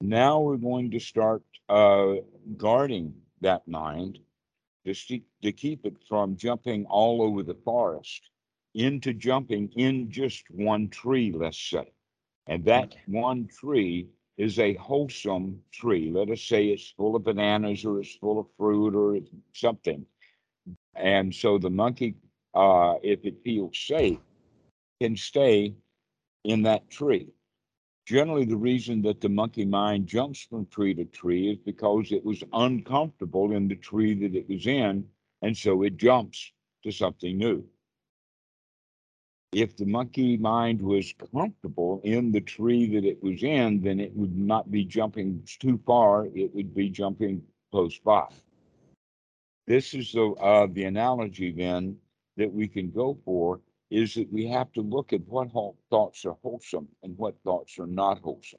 Now 0.00 0.40
we're 0.40 0.56
going 0.56 0.90
to 0.90 1.00
start 1.00 1.42
uh, 1.68 2.14
guarding 2.56 3.14
that 3.40 3.66
mind 3.66 4.18
to, 4.86 4.94
see, 4.94 5.24
to 5.42 5.52
keep 5.52 5.86
it 5.86 5.96
from 6.08 6.36
jumping 6.36 6.84
all 6.86 7.22
over 7.22 7.42
the 7.42 7.56
forest 7.64 8.28
into 8.74 9.12
jumping 9.14 9.70
in 9.76 10.10
just 10.10 10.44
one 10.50 10.88
tree, 10.88 11.32
let's 11.32 11.70
say. 11.70 11.92
And 12.46 12.64
that 12.64 12.96
one 13.06 13.46
tree 13.46 14.08
is 14.36 14.58
a 14.58 14.74
wholesome 14.74 15.60
tree. 15.72 16.10
Let 16.10 16.30
us 16.30 16.42
say 16.42 16.66
it's 16.66 16.90
full 16.96 17.16
of 17.16 17.24
bananas 17.24 17.84
or 17.84 18.00
it's 18.00 18.14
full 18.16 18.40
of 18.40 18.46
fruit 18.58 18.94
or 18.94 19.18
something. 19.52 20.04
And 20.96 21.34
so 21.34 21.58
the 21.58 21.70
monkey, 21.70 22.16
uh, 22.54 22.94
if 23.02 23.24
it 23.24 23.36
feels 23.44 23.78
safe, 23.78 24.18
can 25.00 25.16
stay 25.16 25.74
in 26.44 26.62
that 26.62 26.90
tree. 26.90 27.28
Generally, 28.06 28.44
the 28.46 28.56
reason 28.56 29.00
that 29.02 29.20
the 29.22 29.28
monkey 29.30 29.64
mind 29.64 30.06
jumps 30.06 30.42
from 30.42 30.66
tree 30.66 30.92
to 30.94 31.06
tree 31.06 31.52
is 31.52 31.58
because 31.58 32.12
it 32.12 32.22
was 32.22 32.44
uncomfortable 32.52 33.52
in 33.52 33.66
the 33.66 33.76
tree 33.76 34.12
that 34.14 34.34
it 34.34 34.46
was 34.48 34.66
in, 34.66 35.08
and 35.40 35.56
so 35.56 35.82
it 35.82 35.96
jumps 35.96 36.52
to 36.82 36.92
something 36.92 37.38
new. 37.38 37.66
If 39.52 39.76
the 39.76 39.86
monkey 39.86 40.36
mind 40.36 40.82
was 40.82 41.14
comfortable 41.32 42.02
in 42.04 42.30
the 42.30 42.40
tree 42.42 42.86
that 42.94 43.04
it 43.04 43.22
was 43.22 43.42
in, 43.42 43.80
then 43.80 44.00
it 44.00 44.14
would 44.14 44.36
not 44.36 44.70
be 44.70 44.84
jumping 44.84 45.42
too 45.60 45.80
far, 45.86 46.26
it 46.34 46.54
would 46.54 46.74
be 46.74 46.90
jumping 46.90 47.42
close 47.70 47.98
by. 47.98 48.26
This 49.66 49.94
is 49.94 50.12
the, 50.12 50.26
uh, 50.32 50.66
the 50.70 50.84
analogy 50.84 51.52
then 51.52 51.96
that 52.36 52.52
we 52.52 52.68
can 52.68 52.90
go 52.90 53.16
for 53.24 53.60
is 53.94 54.14
that 54.14 54.32
we 54.32 54.44
have 54.48 54.72
to 54.72 54.80
look 54.80 55.12
at 55.12 55.20
what 55.28 55.52
thoughts 55.88 56.24
are 56.24 56.36
wholesome 56.42 56.88
and 57.04 57.16
what 57.16 57.40
thoughts 57.44 57.78
are 57.78 57.86
not 57.86 58.18
wholesome. 58.18 58.58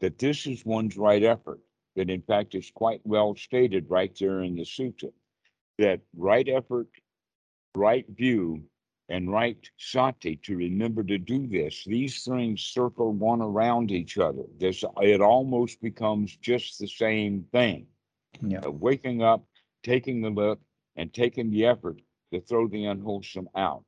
That 0.00 0.18
this 0.18 0.46
is 0.46 0.64
one's 0.64 0.96
right 0.96 1.22
effort, 1.22 1.60
that 1.96 2.08
in 2.08 2.22
fact 2.22 2.54
is 2.54 2.70
quite 2.74 3.02
well 3.04 3.36
stated 3.36 3.90
right 3.90 4.16
there 4.18 4.40
in 4.40 4.56
the 4.56 4.62
sutta, 4.62 5.12
that 5.76 6.00
right 6.16 6.48
effort, 6.48 6.88
right 7.74 8.06
view, 8.08 8.62
and 9.10 9.30
right 9.30 9.68
sati 9.76 10.36
to 10.36 10.56
remember 10.56 11.02
to 11.02 11.18
do 11.18 11.46
this. 11.46 11.84
These 11.84 12.24
things 12.24 12.62
circle 12.62 13.12
one 13.12 13.42
around 13.42 13.90
each 13.90 14.16
other. 14.16 14.44
This 14.58 14.82
it 15.02 15.20
almost 15.20 15.82
becomes 15.82 16.34
just 16.36 16.78
the 16.78 16.88
same 16.88 17.44
thing 17.52 17.86
Yeah. 18.40 18.60
of 18.60 18.80
waking 18.80 19.20
up, 19.22 19.44
taking 19.82 20.22
the 20.22 20.30
look, 20.30 20.58
and 20.96 21.12
taking 21.12 21.50
the 21.50 21.66
effort 21.66 22.00
to 22.32 22.40
throw 22.40 22.68
the 22.68 22.86
unwholesome 22.86 23.48
out. 23.54 23.84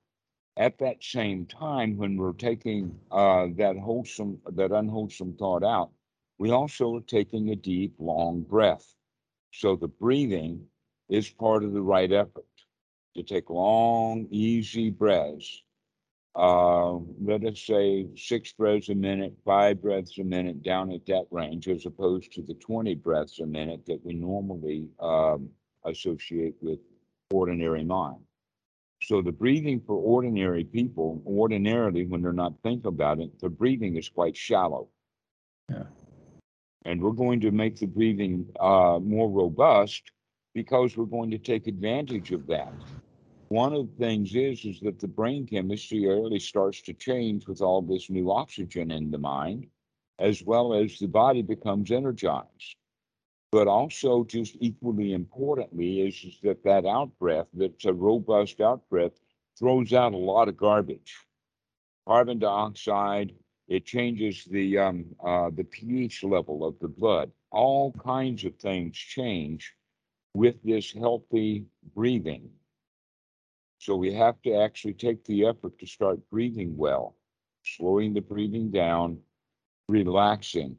At 0.56 0.78
that 0.78 1.02
same 1.02 1.46
time, 1.46 1.96
when 1.96 2.16
we're 2.16 2.32
taking 2.34 2.98
uh, 3.10 3.48
that 3.56 3.76
wholesome, 3.78 4.38
that 4.52 4.70
unwholesome 4.70 5.34
thought 5.34 5.64
out, 5.64 5.90
we 6.38 6.50
also 6.50 6.96
are 6.96 7.02
taking 7.02 7.50
a 7.50 7.56
deep, 7.56 7.94
long 7.98 8.42
breath. 8.42 8.94
So 9.52 9.76
the 9.76 9.88
breathing 9.88 10.66
is 11.08 11.30
part 11.30 11.64
of 11.64 11.72
the 11.72 11.82
right 11.82 12.10
effort 12.10 12.46
to 13.16 13.22
take 13.22 13.50
long, 13.50 14.26
easy 14.30 14.90
breaths. 14.90 15.62
Uh, 16.34 16.94
let 17.20 17.44
us 17.44 17.60
say 17.60 18.08
six 18.16 18.52
breaths 18.52 18.88
a 18.88 18.94
minute, 18.94 19.34
five 19.44 19.82
breaths 19.82 20.18
a 20.18 20.24
minute, 20.24 20.62
down 20.62 20.90
at 20.90 21.04
that 21.06 21.26
range, 21.30 21.68
as 21.68 21.84
opposed 21.84 22.32
to 22.32 22.42
the 22.42 22.54
20 22.54 22.94
breaths 22.96 23.40
a 23.40 23.46
minute 23.46 23.84
that 23.86 24.02
we 24.04 24.14
normally 24.14 24.88
um, 25.00 25.48
associate 25.84 26.54
with 26.62 26.78
ordinary 27.30 27.84
mind. 27.84 28.20
So 29.02 29.20
the 29.20 29.32
breathing 29.32 29.80
for 29.84 29.96
ordinary 29.96 30.64
people, 30.64 31.22
ordinarily, 31.26 32.06
when 32.06 32.22
they're 32.22 32.32
not 32.32 32.54
thinking 32.62 32.86
about 32.86 33.18
it, 33.18 33.38
the 33.40 33.48
breathing 33.48 33.96
is 33.96 34.08
quite 34.08 34.36
shallow. 34.36 34.88
Yeah. 35.68 35.84
And 36.84 37.02
we're 37.02 37.10
going 37.10 37.40
to 37.40 37.50
make 37.50 37.78
the 37.78 37.86
breathing 37.86 38.46
uh, 38.60 39.00
more 39.02 39.28
robust 39.28 40.12
because 40.54 40.96
we're 40.96 41.04
going 41.06 41.30
to 41.32 41.38
take 41.38 41.66
advantage 41.66 42.30
of 42.30 42.46
that. 42.46 42.72
One 43.48 43.72
of 43.72 43.88
the 43.88 44.04
things 44.04 44.34
is 44.34 44.64
is 44.64 44.80
that 44.80 45.00
the 45.00 45.08
brain 45.08 45.46
chemistry 45.46 46.06
early 46.06 46.38
starts 46.38 46.80
to 46.82 46.94
change 46.94 47.46
with 47.48 47.60
all 47.60 47.82
this 47.82 48.08
new 48.08 48.30
oxygen 48.30 48.90
in 48.90 49.10
the 49.10 49.18
mind, 49.18 49.66
as 50.18 50.42
well 50.42 50.74
as 50.74 50.98
the 50.98 51.08
body 51.08 51.42
becomes 51.42 51.90
energized. 51.90 52.76
But 53.52 53.68
also, 53.68 54.24
just 54.24 54.56
equally 54.60 55.12
importantly, 55.12 56.00
is, 56.00 56.38
that 56.42 56.64
that 56.64 56.86
out 56.86 57.10
breath, 57.18 57.48
that's 57.52 57.84
a 57.84 57.92
robust 57.92 58.62
out 58.62 58.88
breath, 58.88 59.12
throws 59.58 59.92
out 59.92 60.14
a 60.14 60.16
lot 60.16 60.48
of 60.48 60.56
garbage, 60.56 61.14
carbon 62.08 62.38
dioxide. 62.38 63.34
It 63.68 63.84
changes 63.84 64.46
the 64.46 64.78
um, 64.78 65.04
uh, 65.22 65.50
the 65.50 65.64
pH 65.64 66.24
level 66.24 66.64
of 66.64 66.78
the 66.80 66.88
blood. 66.88 67.30
All 67.50 67.92
kinds 67.92 68.44
of 68.44 68.56
things 68.56 68.96
change 68.96 69.74
with 70.34 70.56
this 70.64 70.90
healthy 70.90 71.66
breathing. 71.94 72.48
So 73.78 73.96
we 73.96 74.14
have 74.14 74.40
to 74.42 74.54
actually 74.54 74.94
take 74.94 75.24
the 75.24 75.44
effort 75.44 75.78
to 75.78 75.86
start 75.86 76.18
breathing 76.30 76.74
well, 76.76 77.16
slowing 77.64 78.14
the 78.14 78.20
breathing 78.22 78.70
down, 78.70 79.18
relaxing. 79.88 80.78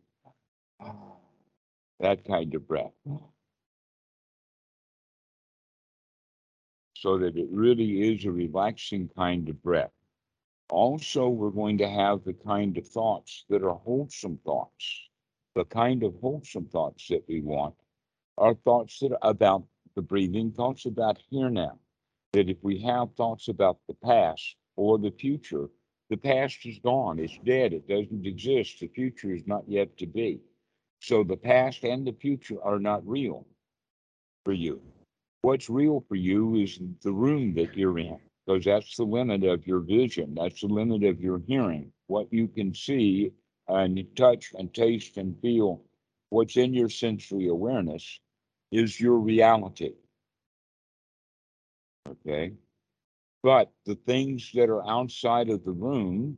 That 2.03 2.25
kind 2.25 2.53
of 2.53 2.67
breath. 2.67 2.91
So 6.97 7.17
that 7.17 7.37
it 7.37 7.47
really 7.49 8.13
is 8.13 8.25
a 8.25 8.31
relaxing 8.31 9.09
kind 9.15 9.47
of 9.47 9.63
breath. 9.63 9.93
Also, 10.69 11.29
we're 11.29 11.49
going 11.49 11.77
to 11.77 11.87
have 11.87 12.25
the 12.25 12.33
kind 12.33 12.77
of 12.77 12.85
thoughts 12.85 13.45
that 13.47 13.63
are 13.63 13.75
wholesome 13.75 14.37
thoughts. 14.43 15.09
The 15.55 15.63
kind 15.63 16.03
of 16.03 16.13
wholesome 16.19 16.65
thoughts 16.65 17.07
that 17.07 17.23
we 17.29 17.39
want 17.39 17.75
are 18.37 18.53
thoughts 18.53 18.99
that 18.99 19.13
are 19.13 19.29
about 19.29 19.63
the 19.95 20.01
breathing, 20.01 20.51
thoughts 20.51 20.85
about 20.85 21.19
here 21.29 21.49
now. 21.49 21.79
That 22.33 22.49
if 22.49 22.57
we 22.61 22.79
have 22.79 23.15
thoughts 23.15 23.47
about 23.47 23.77
the 23.87 23.95
past 24.03 24.57
or 24.75 24.97
the 24.97 25.11
future, 25.11 25.67
the 26.09 26.17
past 26.17 26.65
is 26.65 26.79
gone, 26.79 27.19
it's 27.19 27.39
dead, 27.45 27.71
it 27.71 27.87
doesn't 27.87 28.25
exist, 28.25 28.81
the 28.81 28.89
future 28.89 29.33
is 29.33 29.47
not 29.47 29.63
yet 29.69 29.95
to 29.99 30.05
be. 30.05 30.41
So 31.03 31.21
the 31.21 31.35
past 31.35 31.83
and 31.83 32.07
the 32.07 32.13
future 32.13 32.63
are 32.63 32.79
not 32.79 33.05
real 33.05 33.45
for 34.45 34.53
you. 34.53 34.81
What's 35.41 35.69
real 35.69 36.05
for 36.07 36.15
you 36.15 36.55
is 36.55 36.79
the 37.01 37.11
room 37.11 37.53
that 37.55 37.75
you're 37.75 37.99
in, 37.99 38.17
because 38.47 38.63
that's 38.63 38.95
the 38.95 39.03
limit 39.03 39.43
of 39.43 39.67
your 39.67 39.81
vision, 39.81 40.33
that's 40.33 40.61
the 40.61 40.67
limit 40.67 41.03
of 41.03 41.19
your 41.19 41.41
hearing. 41.45 41.91
What 42.07 42.31
you 42.31 42.47
can 42.47 42.73
see 42.73 43.33
and 43.67 44.01
touch 44.15 44.53
and 44.57 44.73
taste 44.73 45.17
and 45.17 45.37
feel 45.41 45.81
what's 46.29 46.55
in 46.55 46.73
your 46.73 46.87
sensory 46.87 47.49
awareness 47.49 48.21
is 48.71 48.97
your 48.97 49.17
reality. 49.17 49.91
Okay. 52.07 52.53
But 53.43 53.73
the 53.85 53.95
things 53.95 54.51
that 54.53 54.69
are 54.69 54.89
outside 54.89 55.49
of 55.49 55.65
the 55.65 55.71
room, 55.71 56.37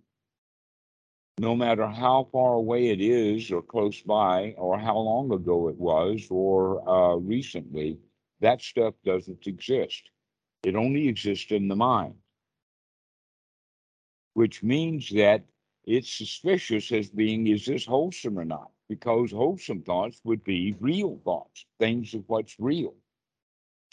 no 1.39 1.55
matter 1.55 1.87
how 1.87 2.27
far 2.31 2.53
away 2.53 2.89
it 2.89 3.01
is, 3.01 3.51
or 3.51 3.61
close 3.61 4.01
by, 4.01 4.53
or 4.57 4.77
how 4.79 4.97
long 4.97 5.31
ago 5.33 5.67
it 5.67 5.75
was, 5.75 6.27
or 6.29 6.87
uh, 6.87 7.15
recently, 7.15 7.97
that 8.39 8.61
stuff 8.61 8.93
doesn't 9.03 9.45
exist. 9.45 10.09
It 10.63 10.75
only 10.75 11.07
exists 11.07 11.51
in 11.51 11.67
the 11.67 11.75
mind, 11.75 12.15
which 14.33 14.63
means 14.63 15.09
that 15.11 15.43
it's 15.85 16.11
suspicious 16.11 16.91
as 16.91 17.09
being 17.09 17.47
is 17.47 17.65
this 17.65 17.85
wholesome 17.85 18.39
or 18.39 18.45
not? 18.45 18.71
Because 18.87 19.31
wholesome 19.31 19.81
thoughts 19.83 20.21
would 20.23 20.43
be 20.43 20.75
real 20.79 21.19
thoughts, 21.23 21.65
things 21.79 22.13
of 22.13 22.23
what's 22.27 22.55
real. 22.59 22.95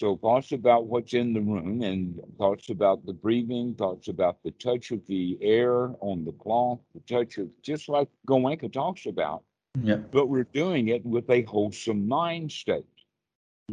So 0.03 0.17
thoughts 0.17 0.51
about 0.51 0.87
what's 0.87 1.15
in 1.15 1.33
the 1.33 1.41
room 1.41 1.81
and 1.83 2.21
thoughts 2.37 2.71
about 2.71 3.07
the 3.07 3.13
breathing, 3.13 3.77
thoughts 3.77 4.09
about 4.09 4.43
the 4.43 4.51
touch 4.51 4.91
of 4.91 5.01
the 5.07 5.39
air 5.41 5.95
on 6.01 6.25
the 6.25 6.33
cloth, 6.33 6.81
the 6.93 6.99
touch 7.03 7.39
of 7.39 7.49
just 7.63 7.89
like 7.89 8.09
Goenka 8.27 8.73
talks 8.73 9.07
about, 9.07 9.45
Yeah. 9.81 9.99
but 10.11 10.27
we're 10.27 10.43
doing 10.53 10.89
it 10.89 11.07
with 11.07 11.31
a 11.31 11.43
wholesome 11.43 12.09
mind 12.09 12.51
state. 12.51 12.85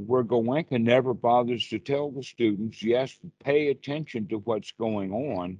Where 0.06 0.24
Goenka 0.24 0.80
never 0.80 1.16
bothers 1.16 1.68
to 1.70 1.80
tell 1.80 2.12
the 2.12 2.22
students, 2.22 2.84
yes, 2.84 3.18
pay 3.40 3.70
attention 3.70 4.28
to 4.28 4.38
what's 4.38 4.72
going 4.74 5.12
on, 5.12 5.58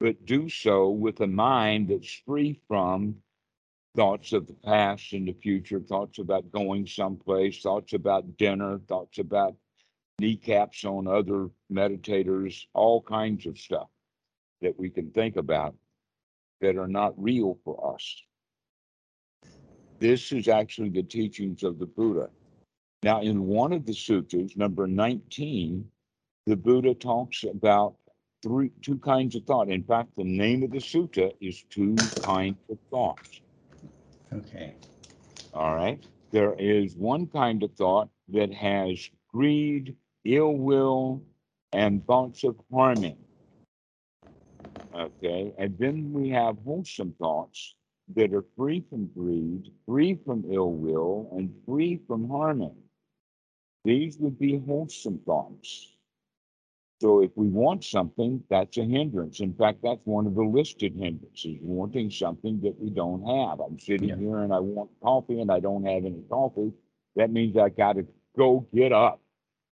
but 0.00 0.24
do 0.24 0.48
so 0.48 0.88
with 0.88 1.20
a 1.20 1.26
mind 1.26 1.88
that's 1.88 2.22
free 2.24 2.58
from 2.68 3.16
thoughts 3.94 4.32
of 4.32 4.46
the 4.46 4.54
past 4.64 5.12
and 5.12 5.28
the 5.28 5.34
future, 5.34 5.80
thoughts 5.80 6.18
about 6.18 6.50
going 6.52 6.86
someplace, 6.86 7.60
thoughts 7.60 7.92
about 7.92 8.38
dinner, 8.38 8.78
thoughts 8.88 9.18
about 9.18 9.54
kneecaps 10.18 10.84
on 10.84 11.06
other 11.06 11.48
meditators, 11.70 12.64
all 12.72 13.02
kinds 13.02 13.46
of 13.46 13.58
stuff 13.58 13.88
that 14.62 14.78
we 14.78 14.88
can 14.88 15.10
think 15.10 15.36
about 15.36 15.74
that 16.60 16.76
are 16.76 16.88
not 16.88 17.12
real 17.22 17.58
for 17.64 17.94
us. 17.94 18.22
This 19.98 20.32
is 20.32 20.48
actually 20.48 20.90
the 20.90 21.02
teachings 21.02 21.62
of 21.62 21.78
the 21.78 21.86
Buddha. 21.86 22.30
Now, 23.02 23.20
in 23.20 23.46
one 23.46 23.72
of 23.72 23.84
the 23.84 23.94
sutras, 23.94 24.56
number 24.56 24.86
19, 24.86 25.86
the 26.46 26.56
Buddha 26.56 26.94
talks 26.94 27.44
about 27.44 27.96
three 28.42 28.70
two 28.82 28.98
kinds 28.98 29.34
of 29.36 29.44
thought. 29.44 29.68
In 29.68 29.82
fact, 29.82 30.10
the 30.16 30.24
name 30.24 30.62
of 30.62 30.70
the 30.70 30.78
sutta 30.78 31.32
is 31.40 31.64
two 31.70 31.96
kinds 32.22 32.58
of 32.70 32.78
thoughts. 32.90 33.40
Okay. 34.32 34.74
All 35.52 35.74
right. 35.74 36.02
There 36.30 36.54
is 36.58 36.96
one 36.96 37.26
kind 37.26 37.62
of 37.62 37.72
thought 37.74 38.08
that 38.28 38.52
has 38.52 39.08
greed, 39.32 39.94
ill 40.34 40.56
will, 40.56 41.22
and 41.72 42.04
thoughts 42.06 42.44
of 42.44 42.56
harming. 42.72 43.18
Okay. 44.94 45.52
And 45.58 45.76
then 45.78 46.12
we 46.12 46.30
have 46.30 46.56
wholesome 46.64 47.14
thoughts 47.18 47.74
that 48.14 48.32
are 48.32 48.44
free 48.56 48.84
from 48.88 49.06
greed, 49.08 49.72
free 49.86 50.18
from 50.24 50.44
ill 50.50 50.72
will, 50.72 51.28
and 51.32 51.52
free 51.66 52.00
from 52.06 52.28
harming. 52.28 52.76
These 53.84 54.18
would 54.18 54.38
be 54.38 54.58
wholesome 54.58 55.20
thoughts. 55.26 55.92
So 57.00 57.20
if 57.22 57.30
we 57.36 57.48
want 57.48 57.84
something, 57.84 58.42
that's 58.48 58.78
a 58.78 58.84
hindrance. 58.84 59.40
In 59.40 59.52
fact, 59.52 59.80
that's 59.82 60.00
one 60.04 60.26
of 60.26 60.34
the 60.34 60.42
listed 60.42 60.94
hindrances, 60.96 61.58
wanting 61.60 62.10
something 62.10 62.60
that 62.62 62.80
we 62.80 62.90
don't 62.90 63.22
have. 63.22 63.60
I'm 63.60 63.78
sitting 63.78 64.08
Yeah. 64.08 64.16
here 64.16 64.38
and 64.38 64.52
I 64.52 64.60
want 64.60 64.90
coffee 65.02 65.40
and 65.40 65.50
I 65.50 65.60
don't 65.60 65.84
have 65.84 66.04
any 66.06 66.22
coffee. 66.30 66.72
That 67.16 67.30
means 67.30 67.56
I 67.56 67.68
gotta 67.68 68.06
go 68.36 68.66
get 68.72 68.92
up 68.92 69.20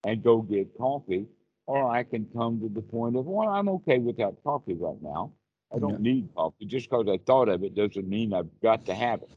and 0.03 0.23
go 0.23 0.41
get 0.41 0.77
coffee. 0.77 1.27
Or 1.67 1.89
I 1.89 2.03
can 2.03 2.25
come 2.33 2.59
to 2.61 2.69
the 2.69 2.81
point 2.81 3.15
of, 3.15 3.25
well, 3.27 3.47
I'm 3.47 3.69
okay 3.69 3.99
without 3.99 4.43
coffee 4.43 4.73
right 4.73 5.01
now. 5.01 5.31
I 5.73 5.79
don't 5.79 6.01
Yeah. 6.03 6.13
need 6.13 6.29
coffee. 6.35 6.65
Just 6.65 6.89
because 6.89 7.07
I 7.07 7.17
thought 7.17 7.47
of 7.49 7.63
it 7.63 7.75
doesn't 7.75 8.07
mean 8.07 8.33
I've 8.33 8.59
got 8.61 8.85
to 8.87 8.93
have 8.93 9.21
it. 9.21 9.29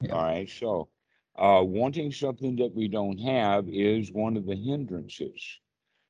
Yeah. 0.00 0.14
All 0.14 0.22
right, 0.22 0.48
so 0.48 0.88
uh, 1.36 1.62
wanting 1.64 2.12
something 2.12 2.56
that 2.56 2.74
we 2.74 2.88
don't 2.88 3.18
have 3.18 3.68
is 3.68 4.12
one 4.12 4.36
of 4.36 4.46
the 4.46 4.56
hindrances. 4.56 5.60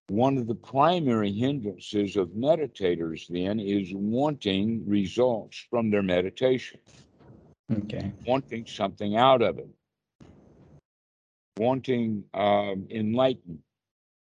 One 0.09 0.37
of 0.39 0.47
the 0.47 0.55
primary 0.55 1.33
hindrances 1.33 2.17
of 2.17 2.29
meditators 2.31 3.27
then 3.29 3.59
is 3.59 3.93
wanting 3.95 4.87
results 4.87 5.67
from 5.71 5.91
their 5.91 6.03
meditation, 6.03 6.81
Okay. 7.71 8.13
wanting 8.27 8.67
something 8.67 9.17
out 9.17 9.43
of 9.43 9.59
it, 9.59 9.69
wanting 11.57 12.25
um, 12.35 12.87
enlightenment. 12.91 13.61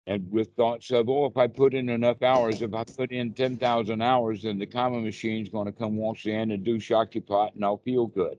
And 0.07 0.31
with 0.31 0.55
thoughts 0.55 0.91
of, 0.91 1.09
oh, 1.09 1.25
if 1.27 1.37
I 1.39 1.47
put 1.47 1.73
in 1.73 1.89
enough 1.89 2.23
hours, 2.23 2.61
if 2.61 2.75
I 2.75 2.85
put 2.85 3.11
in 3.11 3.33
10,000 3.33 4.03
hours, 4.03 4.43
then 4.43 4.59
the 4.59 4.67
karma 4.67 5.01
machine's 5.01 5.49
going 5.49 5.65
to 5.65 5.73
come 5.73 5.97
waltz 5.97 6.27
in 6.27 6.51
and 6.51 6.63
do 6.63 6.77
Shaktipat 6.77 7.55
and 7.55 7.65
I'll 7.65 7.79
feel 7.79 8.07
good. 8.07 8.37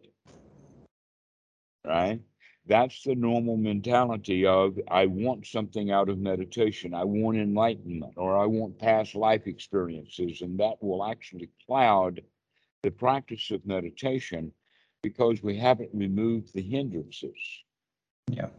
Right? 1.84 2.19
That's 2.67 3.04
the 3.04 3.15
normal 3.15 3.58
mentality 3.58 4.45
of 4.45 4.80
I 4.89 5.08
want 5.08 5.48
something 5.48 5.91
out 5.91 6.10
of 6.10 6.19
meditation. 6.19 6.93
I 6.93 7.04
want 7.04 7.38
enlightenment 7.38 8.13
or 8.15 8.38
I 8.38 8.45
want 8.45 8.78
past 8.78 9.15
life 9.15 9.48
experiences. 9.48 10.41
And 10.41 10.60
that 10.60 10.76
will 10.82 11.04
actually 11.04 11.50
cloud 11.65 12.21
the 12.84 12.91
practice 12.91 13.50
of 13.50 13.65
meditation 13.65 14.52
because 15.02 15.41
we 15.41 15.58
haven't 15.58 15.89
removed 15.93 16.54
the 16.54 16.62
hindrances. 16.62 17.38
Yeah. 18.32 18.50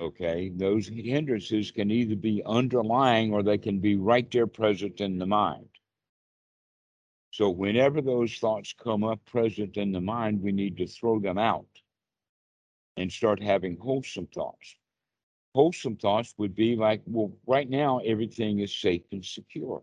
Okay. 0.00 0.50
Those 0.50 0.88
hindrances 0.88 1.70
can 1.70 1.90
either 1.90 2.16
be 2.16 2.42
underlying 2.44 3.32
or 3.32 3.42
they 3.42 3.58
can 3.58 3.80
be 3.80 3.96
right 3.96 4.30
there 4.30 4.46
present 4.46 5.00
in 5.00 5.18
the 5.18 5.26
mind. 5.26 5.68
So 7.30 7.50
whenever 7.50 8.00
those 8.00 8.38
thoughts 8.38 8.72
come 8.72 9.04
up 9.04 9.24
present 9.26 9.76
in 9.76 9.92
the 9.92 10.00
mind, 10.00 10.42
we 10.42 10.52
need 10.52 10.76
to 10.78 10.86
throw 10.86 11.18
them 11.20 11.38
out 11.38 11.66
and 12.96 13.12
start 13.12 13.42
having 13.42 13.76
wholesome 13.78 14.26
thoughts. 14.26 14.76
Wholesome 15.54 15.96
thoughts 15.96 16.34
would 16.38 16.54
be 16.54 16.76
like, 16.76 17.02
well, 17.06 17.32
right 17.46 17.68
now 17.68 17.98
everything 17.98 18.60
is 18.60 18.74
safe 18.74 19.02
and 19.12 19.24
secure. 19.24 19.82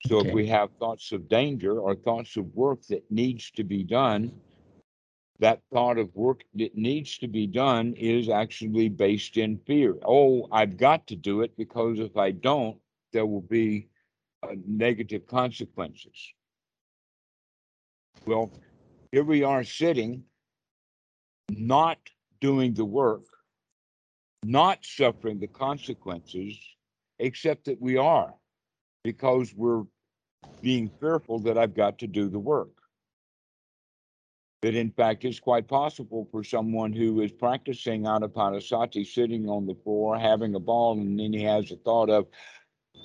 So 0.00 0.20
Okay. 0.20 0.28
if 0.28 0.32
we 0.32 0.46
have 0.48 0.70
thoughts 0.78 1.12
of 1.12 1.28
danger 1.28 1.80
or 1.80 1.94
thoughts 1.94 2.36
of 2.36 2.54
work 2.54 2.82
that 2.88 3.10
needs 3.10 3.50
to 3.52 3.64
be 3.64 3.82
done, 3.82 4.32
that 5.38 5.60
thought 5.72 5.98
of 5.98 6.14
work 6.14 6.44
that 6.54 6.76
needs 6.76 7.18
to 7.18 7.28
be 7.28 7.46
done 7.46 7.94
is 7.94 8.28
actually 8.28 8.88
based 8.88 9.36
in 9.36 9.58
fear. 9.66 9.94
Oh, 10.04 10.48
I've 10.50 10.76
got 10.76 11.06
to 11.08 11.16
do 11.16 11.42
it 11.42 11.56
because 11.56 11.98
if 11.98 12.16
I 12.16 12.30
don't, 12.30 12.78
there 13.12 13.26
will 13.26 13.42
be 13.42 13.88
uh, 14.42 14.54
negative 14.66 15.26
consequences. 15.26 16.32
Well, 18.26 18.50
here 19.12 19.24
we 19.24 19.42
are 19.44 19.64
sitting, 19.64 20.24
not 21.50 21.98
doing 22.40 22.74
the 22.74 22.84
work, 22.84 23.24
not 24.44 24.84
suffering 24.84 25.38
the 25.38 25.46
consequences, 25.46 26.58
except 27.18 27.66
that 27.66 27.80
we 27.80 27.96
are, 27.96 28.34
because 29.04 29.54
we're 29.54 29.84
being 30.60 30.90
fearful 31.00 31.38
that 31.40 31.58
I've 31.58 31.74
got 31.74 31.98
to 31.98 32.06
do 32.06 32.28
the 32.28 32.38
work. 32.38 32.75
That 34.62 34.74
in 34.74 34.90
fact 34.90 35.24
it's 35.24 35.38
quite 35.38 35.68
possible 35.68 36.26
for 36.30 36.42
someone 36.42 36.92
who 36.92 37.20
is 37.20 37.30
practicing 37.30 38.04
Anapanasati 38.04 39.06
sitting 39.06 39.48
on 39.48 39.66
the 39.66 39.74
floor 39.74 40.18
having 40.18 40.54
a 40.54 40.60
ball, 40.60 40.98
and 40.98 41.18
then 41.20 41.32
he 41.32 41.42
has 41.42 41.70
a 41.70 41.76
thought 41.76 42.08
of, 42.10 42.26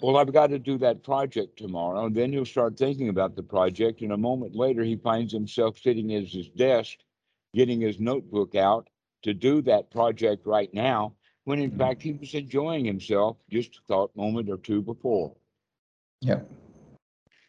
well, 0.02 0.18
I've 0.18 0.34
got 0.34 0.48
to 0.48 0.58
do 0.58 0.78
that 0.80 1.04
project 1.04 1.58
tomorrow. 1.58 2.06
And 2.06 2.16
then 2.16 2.32
he'll 2.32 2.46
start 2.46 2.78
thinking 2.78 3.10
about 3.10 3.36
the 3.36 3.44
project. 3.44 4.02
And 4.02 4.14
a 4.14 4.18
moment 4.18 4.56
later, 4.56 4.84
he 4.84 4.96
finds 4.96 5.32
himself 5.34 5.78
sitting 5.78 6.16
at 6.16 6.24
his 6.24 6.48
desk, 6.50 6.98
getting 7.54 7.82
his 7.82 8.00
notebook 8.00 8.56
out 8.56 8.90
to 9.24 9.34
do 9.34 9.62
that 9.64 9.92
project 9.92 10.48
right 10.48 10.74
now, 10.74 11.14
when 11.44 11.60
in 11.60 11.72
Mhm. 11.72 11.78
fact 11.78 12.02
he 12.02 12.14
was 12.14 12.34
enjoying 12.34 12.86
himself 12.86 13.38
just 13.50 13.76
a 13.76 13.82
thought 13.88 14.16
moment 14.16 14.50
or 14.50 14.58
two 14.58 14.82
before. 14.82 15.36
Yeah. 16.22 16.42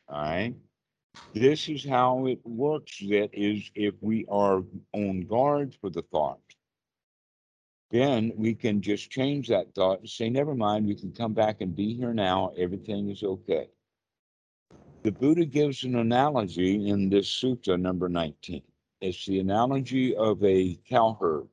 All 0.09 0.21
right. 0.21 0.55
This 1.35 1.69
is 1.69 1.85
how 1.85 2.27
it 2.27 2.41
works. 2.45 2.99
That 3.01 3.31
is, 3.33 3.71
if 3.75 3.95
we 4.01 4.27
are 4.29 4.63
on 4.93 5.21
guard 5.23 5.75
for 5.81 5.91
the 5.91 6.03
thought, 6.03 6.41
then 7.91 8.33
we 8.37 8.55
can 8.55 8.81
just 8.81 9.11
change 9.11 9.49
that 9.49 9.75
thought 9.75 10.01
and 10.01 10.09
say, 10.09 10.31
never 10.31 10.55
mind, 10.55 10.87
we 10.87 10.95
can 10.95 11.13
come 11.13 11.35
back 11.35 11.61
and 11.61 11.77
be 11.77 11.95
here 11.95 12.15
now. 12.15 12.53
Everything 12.57 13.11
is 13.11 13.23
okay. 13.23 13.69
The 15.03 15.13
Buddha 15.13 15.45
gives 15.45 15.85
an 15.85 15.97
analogy 15.97 16.89
in 16.89 17.11
this 17.11 17.29
sutta 17.29 17.79
number 17.79 18.09
19. 18.09 18.63
It's 19.01 19.27
the 19.27 19.41
analogy 19.41 20.15
of 20.15 20.43
a 20.45 20.79
cow 20.89 21.17
herd. 21.21 21.49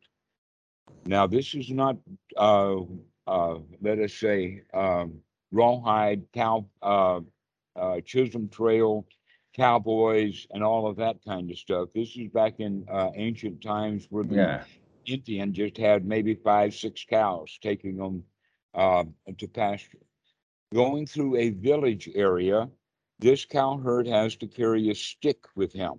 Now, 1.05 1.25
this 1.25 1.53
is 1.55 1.69
not, 1.71 1.97
uh, 2.37 2.81
uh, 3.27 3.57
let 3.81 3.99
us 3.99 4.13
say, 4.13 4.61
um, 4.73 5.19
rawhide 5.51 6.31
cow, 6.33 6.65
uh, 6.81 7.21
uh, 7.75 8.01
Chisholm 8.01 8.49
Trail 8.49 9.05
cowboys 9.59 10.47
and 10.53 10.63
all 10.63 10.83
of 10.87 10.95
that 10.97 11.17
kind 11.25 11.51
of 11.51 11.57
stuff. 11.57 11.89
This 11.93 12.15
is 12.17 12.29
back 12.29 12.59
in 12.59 12.85
uh, 12.89 13.11
ancient 13.15 13.61
times 13.61 14.07
where 14.11 14.25
the 14.25 14.35
Yeah. 14.35 14.63
Indian 15.05 15.53
just 15.53 15.77
had 15.77 16.05
maybe 16.05 16.33
five, 16.35 16.73
six 16.73 17.05
cows, 17.05 17.59
taking 17.61 17.97
them 17.97 18.23
uh, 18.73 19.05
to 19.37 19.47
pasture. 19.47 20.05
Going 20.73 21.05
through 21.07 21.35
a 21.37 21.49
village 21.51 22.09
area, 22.15 22.69
this 23.19 23.45
cow 23.45 23.77
herd 23.77 24.07
has 24.07 24.35
to 24.37 24.47
carry 24.47 24.89
a 24.89 24.95
stick 24.95 25.41
with 25.55 25.73
him. 25.73 25.95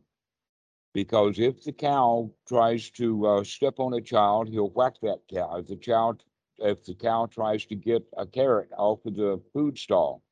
Because 0.94 1.38
if 1.38 1.62
the 1.64 1.72
cow 1.72 2.30
tries 2.46 2.90
to 2.92 3.26
uh, 3.26 3.44
step 3.44 3.78
on 3.78 3.94
a 3.94 4.00
child, 4.00 4.48
he'll 4.48 4.70
whack 4.70 4.96
that 5.02 5.20
cow. 5.28 5.56
If 5.58 5.66
the 5.68 5.76
child, 5.76 6.24
if 6.58 6.84
the 6.84 6.94
cow 6.94 7.26
tries 7.26 7.66
to 7.66 7.76
get 7.76 8.04
a 8.16 8.26
carrot 8.26 8.70
off 8.76 9.04
of 9.06 9.14
the 9.16 9.40
food 9.52 9.78
stall, 9.78 10.22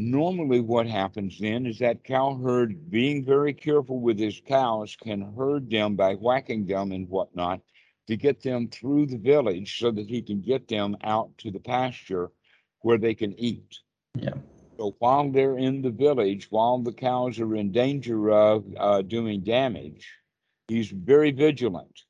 normally 0.00 0.60
what 0.60 0.86
happens 0.86 1.38
then 1.38 1.66
is 1.66 1.78
that 1.78 2.04
cow 2.04 2.34
herd, 2.34 2.90
being 2.90 3.24
very 3.24 3.52
careful 3.52 4.00
with 4.00 4.18
his 4.18 4.40
cows, 4.46 4.96
can 4.96 5.34
herd 5.36 5.70
them 5.70 5.96
by 5.96 6.14
whacking 6.14 6.66
them 6.66 6.92
and 6.92 7.08
whatnot 7.08 7.60
to 8.06 8.16
get 8.16 8.42
them 8.42 8.68
through 8.68 9.06
the 9.06 9.18
village 9.18 9.78
so 9.78 9.90
that 9.90 10.08
he 10.08 10.22
can 10.22 10.40
get 10.40 10.66
them 10.68 10.96
out 11.04 11.30
to 11.38 11.50
the 11.50 11.60
pasture 11.60 12.30
where 12.80 12.98
they 12.98 13.14
can 13.14 13.38
eat. 13.38 13.78
Yeah. 14.14 14.34
So 14.78 14.96
while 14.98 15.30
they're 15.30 15.58
in 15.58 15.82
the 15.82 15.90
village, 15.90 16.46
while 16.50 16.78
the 16.78 16.92
cows 16.92 17.38
are 17.38 17.54
in 17.54 17.70
danger 17.70 18.30
of 18.30 18.64
uh, 18.78 19.02
doing 19.02 19.42
damage, 19.42 20.08
he's 20.68 20.90
very 20.90 21.30
vigilant 21.30 22.00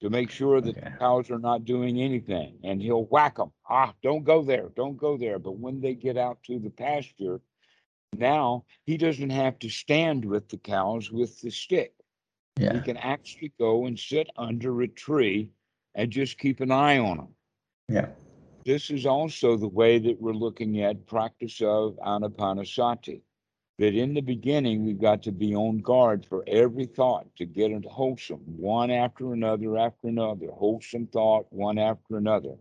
to 0.00 0.10
make 0.10 0.30
sure 0.30 0.60
that 0.60 0.76
Okay. 0.76 0.90
the 0.90 0.98
cows 0.98 1.30
are 1.30 1.38
not 1.38 1.64
doing 1.64 2.00
anything. 2.00 2.58
And 2.64 2.80
he'll 2.80 3.04
whack 3.06 3.36
them. 3.36 3.52
Ah, 3.68 3.94
don't 4.02 4.24
go 4.24 4.42
there, 4.42 4.68
don't 4.76 4.96
go 4.96 5.16
there. 5.16 5.38
But 5.38 5.58
when 5.58 5.80
they 5.80 5.94
get 5.94 6.16
out 6.16 6.42
to 6.44 6.58
the 6.58 6.70
pasture, 6.70 7.40
now 8.16 8.64
he 8.84 8.96
doesn't 8.96 9.30
have 9.30 9.58
to 9.60 9.68
stand 9.68 10.24
with 10.24 10.48
the 10.48 10.56
cows 10.58 11.10
with 11.10 11.40
the 11.40 11.50
stick. 11.50 11.92
He 12.74 12.80
can 12.80 12.96
actually 12.96 13.52
go 13.58 13.86
and 13.86 13.98
sit 13.98 14.28
under 14.36 14.82
a 14.82 14.88
tree 14.88 15.50
and 15.94 16.10
just 16.10 16.38
keep 16.38 16.60
an 16.60 16.70
eye 16.70 16.98
on 16.98 17.16
them 17.18 17.34
Yeah. 17.88 18.08
this 18.64 18.90
is 18.90 19.06
also 19.06 19.56
the 19.56 19.68
way 19.68 19.98
that 19.98 20.20
we're 20.20 20.32
looking 20.32 20.82
at 20.82 21.06
practice 21.06 21.60
of 21.62 21.96
anapanasati. 22.04 23.22
That 23.78 23.94
in 23.94 24.12
the 24.12 24.20
beginning, 24.20 24.84
we've 24.84 25.00
got 25.00 25.22
to 25.22 25.32
be 25.32 25.54
on 25.54 25.78
guard 25.78 26.26
for 26.26 26.42
every 26.48 26.86
thought 26.86 27.28
to 27.36 27.46
get 27.46 27.70
it 27.70 27.84
wholesome, 27.84 28.40
one 28.44 28.90
after 28.90 29.32
another 29.32 29.78
after 29.78 30.08
another, 30.08 30.50
wholesome 30.50 31.06
thought, 31.06 31.46
one 31.50 31.78
after 31.78 32.16
another. 32.16 32.56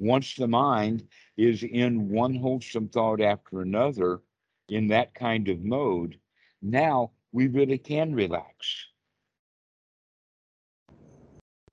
Once 0.00 0.34
the 0.34 0.48
mind 0.48 1.06
is 1.36 1.62
in 1.62 2.08
one 2.08 2.34
wholesome 2.34 2.88
thought 2.88 3.20
after 3.20 3.62
another, 3.62 4.20
in 4.68 4.88
that 4.88 5.14
kind 5.14 5.48
of 5.48 5.60
mode, 5.60 6.18
now 6.60 7.12
we 7.30 7.46
really 7.46 7.78
can 7.78 8.12
relax. 8.12 8.86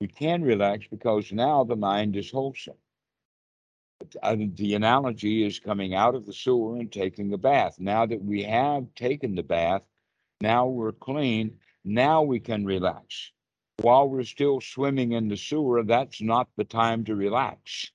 We 0.00 0.06
can 0.06 0.42
relax 0.42 0.86
because 0.88 1.32
now 1.32 1.64
the 1.64 1.76
mind 1.76 2.14
is 2.14 2.30
wholesome 2.30 2.76
uh, 4.22 4.36
the 4.38 4.74
analogy 4.74 5.44
is 5.44 5.58
coming 5.58 5.94
out 5.94 6.14
of 6.14 6.26
the 6.26 6.32
sewer 6.32 6.76
and 6.76 6.90
taking 6.90 7.32
a 7.32 7.38
bath. 7.38 7.76
Now 7.78 8.06
that 8.06 8.22
we 8.22 8.42
have 8.44 8.86
taken 8.94 9.34
the 9.34 9.42
bath, 9.42 9.82
now 10.40 10.66
we're 10.66 10.92
clean. 10.92 11.58
Now 11.84 12.22
we 12.22 12.40
can 12.40 12.64
relax. 12.64 13.32
While 13.80 14.08
we're 14.08 14.24
still 14.24 14.60
swimming 14.60 15.12
in 15.12 15.28
the 15.28 15.36
sewer, 15.36 15.82
that's 15.82 16.22
not 16.22 16.48
the 16.56 16.64
time 16.64 17.04
to 17.04 17.14
relax. 17.14 17.90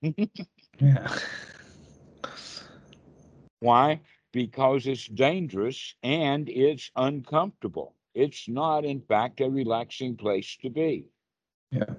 Yeah. 0.79 1.15
Why? 3.59 4.01
Because 4.31 4.87
it's 4.87 5.07
dangerous 5.07 5.95
and 6.03 6.47
it's 6.49 6.91
uncomfortable. 6.95 7.95
It's 8.13 8.47
not, 8.47 8.85
in 8.85 9.01
fact, 9.01 9.41
a 9.41 9.49
relaxing 9.49 10.15
place 10.15 10.57
to 10.61 10.69
be. 10.69 11.05
Yeah. 11.71 11.95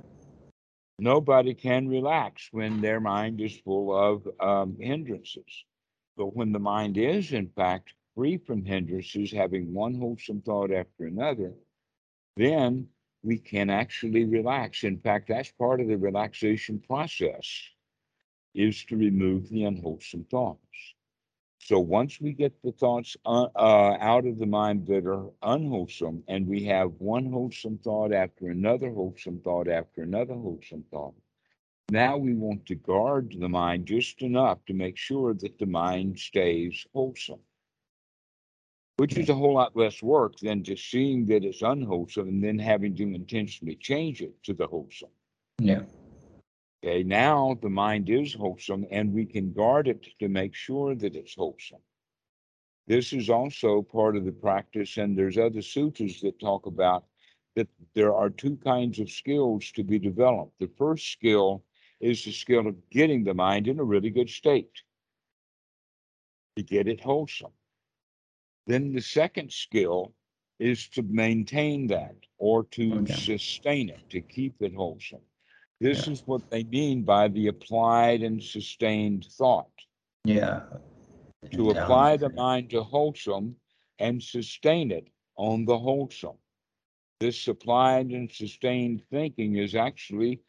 Nobody 1.02 1.54
can 1.54 1.88
relax 1.88 2.50
when 2.52 2.82
their 2.82 3.00
mind 3.00 3.40
is 3.40 3.58
full 3.60 3.96
of 3.96 4.28
um, 4.38 4.76
hindrances. 4.78 5.64
But 6.14 6.36
when 6.36 6.52
the 6.52 6.58
mind 6.58 6.98
is, 6.98 7.32
in 7.32 7.48
fact, 7.48 7.94
free 8.14 8.36
from 8.36 8.66
hindrances, 8.66 9.32
having 9.32 9.72
one 9.72 9.94
wholesome 9.94 10.42
thought 10.42 10.70
after 10.70 11.06
another, 11.06 11.54
then 12.36 12.86
we 13.22 13.38
can 13.38 13.70
actually 13.70 14.26
relax. 14.26 14.84
In 14.84 14.98
fact, 14.98 15.28
that's 15.28 15.50
part 15.52 15.80
of 15.80 15.88
the 15.88 15.96
relaxation 15.96 16.78
process 16.78 17.46
is 18.54 18.84
to 18.84 18.96
remove 18.98 19.48
the 19.48 19.64
unwholesome 19.64 20.26
thoughts. 20.30 20.60
So 21.62 21.78
once 21.78 22.20
we 22.20 22.32
get 22.32 22.60
the 22.62 22.72
thoughts 22.72 23.16
uh, 23.26 23.48
uh, 23.54 23.96
out 24.00 24.26
of 24.26 24.38
the 24.38 24.46
mind 24.46 24.86
that 24.86 25.06
are 25.06 25.26
unwholesome, 25.42 26.24
and 26.26 26.46
we 26.46 26.64
have 26.64 26.90
one 26.98 27.30
wholesome 27.30 27.78
thought 27.78 28.12
after 28.12 28.48
another 28.48 28.90
wholesome 28.90 29.40
thought 29.40 29.68
after 29.68 30.02
another 30.02 30.34
wholesome 30.34 30.84
thought, 30.90 31.14
now 31.90 32.16
we 32.16 32.34
want 32.34 32.64
to 32.66 32.74
guard 32.74 33.36
the 33.38 33.48
mind 33.48 33.86
just 33.86 34.22
enough 34.22 34.64
to 34.66 34.74
make 34.74 34.96
sure 34.96 35.34
that 35.34 35.58
the 35.58 35.66
mind 35.66 36.18
stays 36.18 36.86
wholesome, 36.94 37.40
which 38.96 39.18
is 39.18 39.28
a 39.28 39.34
whole 39.34 39.54
lot 39.54 39.76
less 39.76 40.02
work 40.02 40.38
than 40.38 40.64
just 40.64 40.90
seeing 40.90 41.26
that 41.26 41.44
it's 41.44 41.62
unwholesome 41.62 42.28
and 42.28 42.42
then 42.42 42.58
having 42.58 42.96
to 42.96 43.02
intentionally 43.02 43.76
change 43.76 44.22
it 44.22 44.32
to 44.44 44.54
the 44.54 44.66
wholesome. 44.66 45.10
Yeah. 45.58 45.82
Okay, 46.82 47.02
now 47.02 47.54
the 47.60 47.68
mind 47.68 48.08
is 48.08 48.34
wholesome 48.34 48.86
and 48.90 49.12
we 49.12 49.26
can 49.26 49.52
guard 49.52 49.88
it 49.88 50.06
to 50.18 50.28
make 50.28 50.54
sure 50.54 50.94
that 50.94 51.14
it's 51.16 51.34
wholesome. 51.34 51.82
This 52.86 53.12
is 53.12 53.30
also 53.30 53.82
part 53.82 54.16
of 54.16 54.24
the 54.24 54.32
practice, 54.32 54.96
and 54.96 55.16
there's 55.16 55.38
other 55.38 55.62
sutras 55.62 56.20
that 56.22 56.38
talk 56.40 56.66
about 56.66 57.06
that 57.54 57.68
there 57.94 58.14
are 58.14 58.30
two 58.30 58.56
kinds 58.56 58.98
of 58.98 59.10
skills 59.10 59.70
to 59.72 59.84
be 59.84 59.98
developed. 59.98 60.58
The 60.58 60.68
first 60.68 61.10
skill 61.12 61.64
is 62.00 62.24
the 62.24 62.32
skill 62.32 62.66
of 62.66 62.90
getting 62.90 63.24
the 63.24 63.34
mind 63.34 63.68
in 63.68 63.78
a 63.78 63.84
really 63.84 64.10
good 64.10 64.30
state 64.30 64.82
to 66.56 66.62
get 66.62 66.88
it 66.88 67.00
wholesome. 67.00 67.52
Then 68.66 68.92
the 68.92 69.02
second 69.02 69.52
skill 69.52 70.14
is 70.58 70.88
to 70.90 71.02
maintain 71.02 71.86
that 71.88 72.16
or 72.38 72.64
to 72.64 73.02
Okay. 73.02 73.14
sustain 73.14 73.90
it, 73.90 74.08
to 74.10 74.20
keep 74.20 74.62
it 74.62 74.74
wholesome. 74.74 75.29
This 75.80 76.06
Yeah. 76.06 76.12
is 76.12 76.26
what 76.26 76.48
they 76.50 76.64
mean 76.64 77.02
by 77.02 77.28
the 77.28 77.46
applied 77.48 78.22
and 78.22 78.42
sustained 78.42 79.24
thought. 79.24 79.70
Yeah. 80.24 80.64
To 81.52 81.64
Yeah. 81.64 81.82
apply 81.82 82.18
the 82.18 82.28
mind 82.30 82.70
to 82.70 82.82
wholesome 82.82 83.56
and 83.98 84.22
sustain 84.22 84.90
it 84.90 85.08
on 85.36 85.64
the 85.64 85.78
wholesome. 85.78 86.36
This 87.18 87.48
applied 87.48 88.10
and 88.10 88.30
sustained 88.30 89.02
thinking 89.10 89.56
is 89.56 89.74
actually 89.74 90.40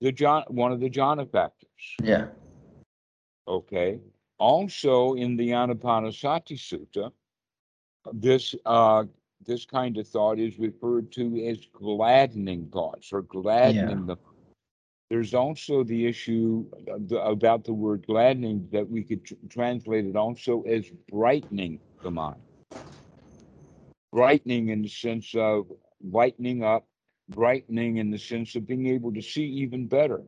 the 0.00 0.12
jhana, 0.12 0.48
one 0.50 0.72
of 0.72 0.80
the 0.80 0.90
jhana 0.90 1.30
factors. 1.30 1.96
Yeah. 2.02 2.28
Okay. 3.46 4.00
Also 4.38 5.14
in 5.14 5.36
the 5.36 5.50
Anapanasati 5.50 6.56
Sutta, 6.56 7.12
this 8.12 8.54
uh, 8.64 9.04
this 9.44 9.64
kind 9.64 9.96
of 9.98 10.08
thought 10.08 10.38
is 10.38 10.58
referred 10.58 11.12
to 11.12 11.44
as 11.46 11.66
gladdening 11.66 12.68
thoughts 12.70 13.12
or 13.12 13.22
gladdening 13.22 14.06
the. 14.06 14.16
There's 15.10 15.32
also 15.32 15.84
the 15.84 16.06
issue 16.06 16.66
about 17.10 17.64
the 17.64 17.72
word 17.72 18.06
gladdening 18.06 18.68
that 18.72 18.88
we 18.88 19.02
could 19.02 19.24
tr- 19.24 19.34
translate 19.48 20.04
it 20.04 20.16
also 20.16 20.62
as 20.62 20.90
brightening 21.10 21.80
the 22.02 22.10
mind. 22.10 22.40
Brightening 24.12 24.68
in 24.68 24.82
the 24.82 24.88
sense 24.88 25.34
of 25.34 25.66
whitening 26.00 26.62
up, 26.62 26.86
brightening 27.28 27.96
in 27.96 28.10
the 28.10 28.18
sense 28.18 28.54
of 28.54 28.66
being 28.66 28.86
able 28.86 29.12
to 29.14 29.22
see 29.22 29.44
even 29.44 29.86
better. 29.86 30.22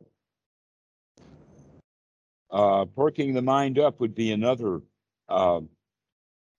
Uh, 2.49 2.85
perking 2.85 3.33
the 3.33 3.41
mind 3.41 3.77
up 3.77 3.99
would 3.99 4.15
be 4.15 4.31
another 4.31 4.81
uh, 5.29 5.61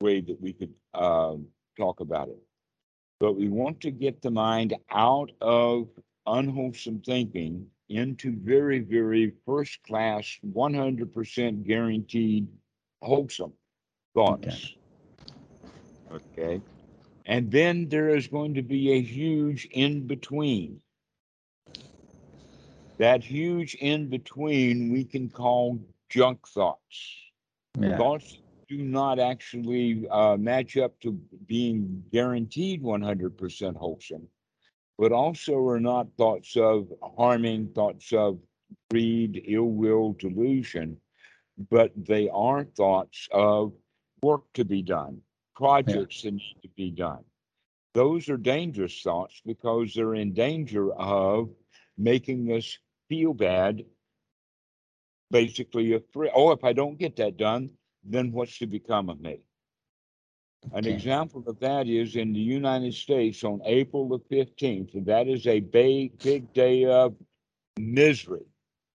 way 0.00 0.20
that 0.20 0.40
we 0.40 0.52
could 0.52 0.72
uh, 0.94 1.34
talk 1.76 2.00
about 2.00 2.28
it. 2.28 2.38
But 3.18 3.34
we 3.36 3.48
want 3.48 3.80
to 3.82 3.90
get 3.90 4.22
the 4.22 4.30
mind 4.30 4.74
out 4.90 5.30
of 5.40 5.88
unwholesome 6.26 7.02
thinking 7.04 7.66
into 7.92 8.36
very, 8.36 8.80
very 8.80 9.32
first 9.46 9.82
class, 9.82 10.38
100% 10.46 11.66
guaranteed 11.66 12.48
wholesome 13.00 13.52
thoughts. 14.14 14.74
Okay. 16.12 16.60
And 17.26 17.50
then 17.50 17.88
there 17.88 18.14
is 18.16 18.26
going 18.26 18.54
to 18.54 18.62
be 18.62 18.92
a 18.92 19.00
huge 19.00 19.68
in 19.70 20.06
between. 20.06 20.80
That 22.98 23.22
huge 23.22 23.74
in 23.76 24.08
between 24.08 24.92
we 24.92 25.04
can 25.04 25.28
call 25.28 25.78
junk 26.08 26.46
thoughts. 26.46 27.16
Yeah. 27.78 27.96
Thoughts 27.96 28.38
do 28.68 28.78
not 28.78 29.18
actually 29.18 30.06
uh, 30.10 30.36
match 30.36 30.76
up 30.76 30.98
to 31.00 31.12
being 31.46 32.02
guaranteed 32.12 32.82
100% 32.82 33.76
wholesome, 33.76 34.28
but 35.02 35.10
also 35.10 35.66
are 35.66 35.80
not 35.80 36.06
thoughts 36.16 36.56
of 36.56 36.86
harming, 37.18 37.66
thoughts 37.74 38.12
of 38.12 38.38
greed, 38.88 39.42
ill 39.48 39.64
will, 39.64 40.12
delusion, 40.12 40.96
but 41.70 41.90
they 41.96 42.28
are 42.28 42.62
thoughts 42.62 43.28
of 43.32 43.72
work 44.22 44.44
to 44.54 44.64
be 44.64 44.80
done, 44.80 45.20
projects 45.56 46.22
that 46.22 46.34
need 46.34 46.56
to 46.62 46.68
be 46.76 46.92
done. 46.92 47.24
Those 47.94 48.28
are 48.28 48.36
dangerous 48.36 49.02
thoughts 49.02 49.42
because 49.44 49.92
they're 49.92 50.14
in 50.14 50.34
danger 50.34 50.92
of 50.92 51.50
making 51.98 52.52
us 52.52 52.78
feel 53.08 53.34
bad. 53.34 53.84
Basically, 55.32 55.94
afraid. 55.94 56.30
Oh, 56.32 56.52
if 56.52 56.62
I 56.62 56.72
don't 56.72 56.96
get 56.96 57.16
that 57.16 57.36
done, 57.36 57.70
then 58.04 58.30
what's 58.30 58.56
to 58.58 58.68
become 58.68 59.08
of 59.08 59.20
me? 59.20 59.40
An 60.72 60.86
example 60.86 61.42
of 61.46 61.58
that 61.60 61.88
is 61.88 62.16
in 62.16 62.32
the 62.32 62.40
United 62.40 62.94
States 62.94 63.42
on 63.42 63.60
April 63.64 64.08
the 64.08 64.18
15th. 64.34 64.94
and 64.94 65.06
That 65.06 65.26
is 65.26 65.46
a 65.46 65.60
big, 65.60 66.18
big 66.22 66.52
day 66.52 66.84
of 66.84 67.14
misery. 67.78 68.46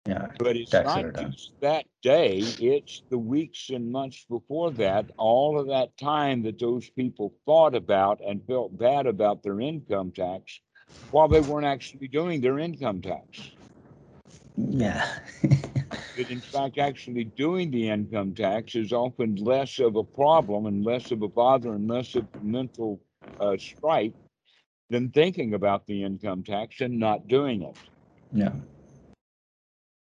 Yeah. 0.08 0.27
But 0.39 0.56
it's 0.56 0.71
not 0.71 1.13
just 1.15 1.51
that 1.60 1.86
day, 2.01 2.38
it's 2.38 3.03
the 3.10 3.17
weeks 3.17 3.69
and 3.69 3.91
months 3.91 4.25
before 4.30 4.71
that, 4.71 5.12
all 5.17 5.60
of 5.60 5.67
that 5.67 5.97
time 5.97 6.43
that 6.43 6.60
those 6.60 6.89
people 6.89 7.34
thought 7.45 7.75
about 7.75 8.21
and 8.25 8.41
felt 8.47 8.77
bad 8.77 9.06
about 9.06 9.43
their 9.43 9.60
income 9.60 10.12
tax 10.12 10.62
while 11.12 11.27
they 11.27 11.41
weren't 11.41 11.65
actually 11.65 12.08
doing 12.08 12.39
their 12.39 12.58
income 12.58 13.01
tax. 13.01 13.51
Yeah. 14.56 15.06
That 16.17 16.32
in 16.32 16.41
fact, 16.41 16.80
actually 16.80 17.25
doing 17.25 17.69
the 17.69 17.89
income 17.89 18.34
tax 18.34 18.73
is 18.75 18.91
often 18.91 19.36
less 19.36 19.77
of 19.77 19.95
a 19.95 20.03
problem 20.03 20.65
and 20.65 20.84
less 20.84 21.12
of 21.12 21.21
a 21.21 21.27
bother 21.27 21.73
and 21.73 21.88
less 21.88 22.15
of 22.15 22.23
a 22.34 22.43
mental 22.43 22.99
uh, 23.39 23.56
strife 23.58 24.13
than 24.89 25.12
thinking 25.12 25.53
about 25.53 25.86
the 25.86 26.03
income 26.03 26.43
tax 26.43 26.82
and 26.82 26.99
not 26.99 27.27
doing 27.27 27.62
it. 27.62 27.77
yeah. 28.34 28.51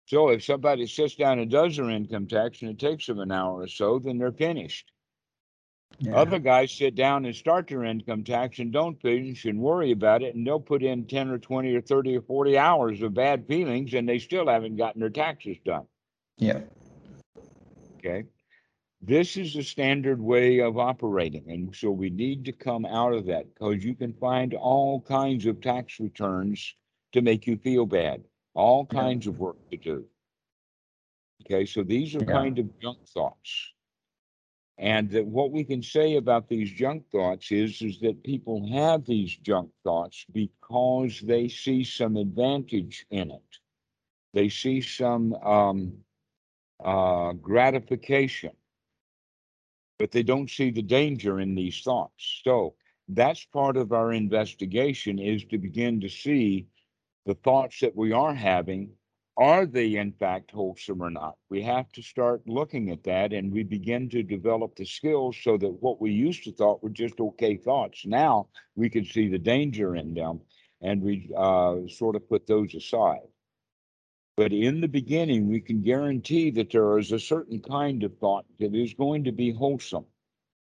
So 0.07 0.27
if 0.27 0.43
somebody 0.43 0.87
sits 0.87 1.15
down 1.15 1.39
and 1.39 1.49
does 1.49 1.77
their 1.77 1.89
income 1.89 2.27
tax 2.27 2.61
and 2.61 2.71
it 2.71 2.79
takes 2.79 3.05
them 3.05 3.19
an 3.19 3.31
hour 3.31 3.61
or 3.61 3.67
so, 3.67 3.97
then 3.97 4.17
they're 4.17 4.33
finished. 4.33 4.91
Yeah. 5.99 6.17
Other 6.17 6.39
guys 6.39 6.73
sit 6.73 6.95
down 6.95 7.23
and 7.23 7.33
start 7.33 7.69
their 7.69 7.85
income 7.85 8.25
tax 8.25 8.59
and 8.59 8.73
don't 8.73 9.01
finish 9.01 9.45
and 9.45 9.59
worry 9.59 9.91
about 9.91 10.23
it, 10.23 10.35
and 10.35 10.45
they'll 10.45 10.59
put 10.59 10.83
in 10.83 11.05
10 11.05 11.29
or 11.29 11.37
20 11.37 11.73
or 11.73 11.81
30 11.81 12.17
or 12.17 12.21
40 12.23 12.57
hours 12.57 13.01
of 13.01 13.13
bad 13.13 13.47
feelings 13.47 13.93
and 13.93 14.09
they 14.09 14.19
still 14.19 14.49
haven't 14.49 14.75
gotten 14.75 14.99
their 14.99 15.09
taxes 15.09 15.55
done. 15.63 15.85
Yeah. 16.37 16.59
Okay. 17.99 18.25
This 19.01 19.37
is 19.37 19.53
the 19.53 19.63
standard 19.63 20.19
way 20.21 20.59
of 20.59 20.77
operating. 20.77 21.49
And 21.51 21.75
so 21.75 21.91
we 21.91 22.09
need 22.09 22.45
to 22.45 22.51
come 22.51 22.85
out 22.85 23.13
of 23.13 23.25
that 23.27 23.53
because 23.53 23.83
you 23.83 23.95
can 23.95 24.13
find 24.13 24.53
all 24.53 25.01
kinds 25.01 25.45
of 25.45 25.61
tax 25.61 25.99
returns 25.99 26.75
to 27.13 27.21
make 27.21 27.47
you 27.47 27.57
feel 27.57 27.85
bad, 27.85 28.23
all 28.53 28.85
Yeah. 28.91 29.01
kinds 29.01 29.27
of 29.27 29.39
work 29.39 29.57
to 29.71 29.77
do. 29.77 30.05
Okay. 31.41 31.65
So 31.65 31.83
these 31.83 32.15
are 32.15 32.21
Yeah. 32.21 32.25
kind 32.25 32.59
of 32.59 32.79
junk 32.79 32.99
thoughts. 33.07 33.73
And 34.77 35.09
that 35.11 35.25
what 35.25 35.51
we 35.51 35.63
can 35.63 35.83
say 35.83 36.15
about 36.15 36.47
these 36.47 36.71
junk 36.71 37.07
thoughts 37.11 37.51
is, 37.51 37.81
is 37.81 37.99
that 38.01 38.23
people 38.23 38.67
have 38.71 39.05
these 39.05 39.35
junk 39.37 39.71
thoughts 39.83 40.25
because 40.31 41.19
they 41.21 41.47
see 41.49 41.83
some 41.83 42.17
advantage 42.17 43.05
in 43.11 43.31
it. 43.31 43.59
They 44.33 44.49
see 44.49 44.81
some 44.81 45.33
um, 45.35 46.03
uh, 46.83 47.33
gratification, 47.33 48.51
but 49.99 50.11
they 50.11 50.23
don't 50.23 50.49
see 50.49 50.71
the 50.71 50.81
danger 50.81 51.39
in 51.39 51.55
these 51.55 51.81
thoughts. 51.81 52.41
So 52.43 52.75
that's 53.07 53.43
part 53.45 53.77
of 53.77 53.91
our 53.91 54.13
investigation 54.13 55.19
is 55.19 55.43
to 55.45 55.57
begin 55.57 55.99
to 56.01 56.09
see 56.09 56.67
the 57.25 57.35
thoughts 57.35 57.79
that 57.81 57.95
we 57.95 58.11
are 58.11 58.33
having. 58.33 58.91
Are 59.37 59.65
they 59.65 59.95
in 59.95 60.11
fact 60.11 60.51
wholesome 60.51 61.01
or 61.01 61.09
not? 61.09 61.35
We 61.49 61.61
have 61.63 61.91
to 61.93 62.01
start 62.01 62.41
looking 62.47 62.91
at 62.91 63.03
that 63.03 63.33
and 63.33 63.51
we 63.51 63.63
begin 63.63 64.09
to 64.09 64.23
develop 64.23 64.75
the 64.75 64.85
skills 64.85 65.37
so 65.41 65.57
that 65.57 65.81
what 65.81 66.01
we 66.01 66.11
used 66.11 66.43
to 66.43 66.51
thought 66.51 66.83
were 66.83 66.89
just 66.89 67.19
okay 67.19 67.55
thoughts. 67.57 68.05
Now 68.05 68.47
we 68.75 68.89
can 68.89 69.05
see 69.05 69.27
the 69.29 69.39
danger 69.39 69.95
in 69.95 70.13
them 70.13 70.41
and 70.81 71.01
we 71.01 71.31
uh, 71.37 71.77
sort 71.87 72.15
of 72.15 72.27
put 72.27 72.45
those 72.45 72.73
aside. 72.75 73.30
But 74.37 74.53
in 74.53 74.81
the 74.81 74.87
beginning, 74.87 75.47
we 75.47 75.59
can 75.59 75.81
guarantee 75.81 76.51
that 76.51 76.71
there 76.71 76.97
is 76.97 77.11
a 77.11 77.19
certain 77.19 77.59
kind 77.59 78.03
of 78.03 78.17
thought 78.17 78.45
that 78.59 78.73
is 78.73 78.93
going 78.93 79.25
to 79.25 79.31
be 79.31 79.51
wholesome. 79.51 80.05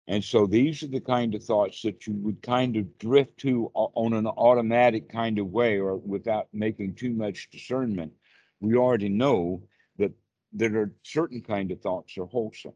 And 0.09 0.23
so 0.23 0.47
these 0.47 0.83
are 0.83 0.89
the 0.89 1.01
kind 1.01 1.35
of 1.35 1.45
thoughts 1.45 1.83
that 1.83 2.07
you 2.07 2.13
would 2.15 2.43
kind 2.43 2.77
of 2.77 2.99
drift 2.99 3.39
to 3.39 3.71
on 3.75 4.15
an 4.15 4.27
automatic 4.27 5.09
kind 5.09 5.39
of 5.39 5.47
way 5.53 5.79
or 5.79 5.97
without 5.97 6.49
making 6.53 6.97
too 6.97 7.13
much 7.13 7.51
discernment. 7.51 8.13
We 8.61 8.77
already 8.77 9.09
know 9.09 9.63
that 9.99 10.13
there 10.53 10.77
are 10.81 10.93
certain 11.05 11.41
kind 11.41 11.71
of 11.71 11.81
thoughts 11.81 12.19
are 12.19 12.27
wholesome. 12.27 12.75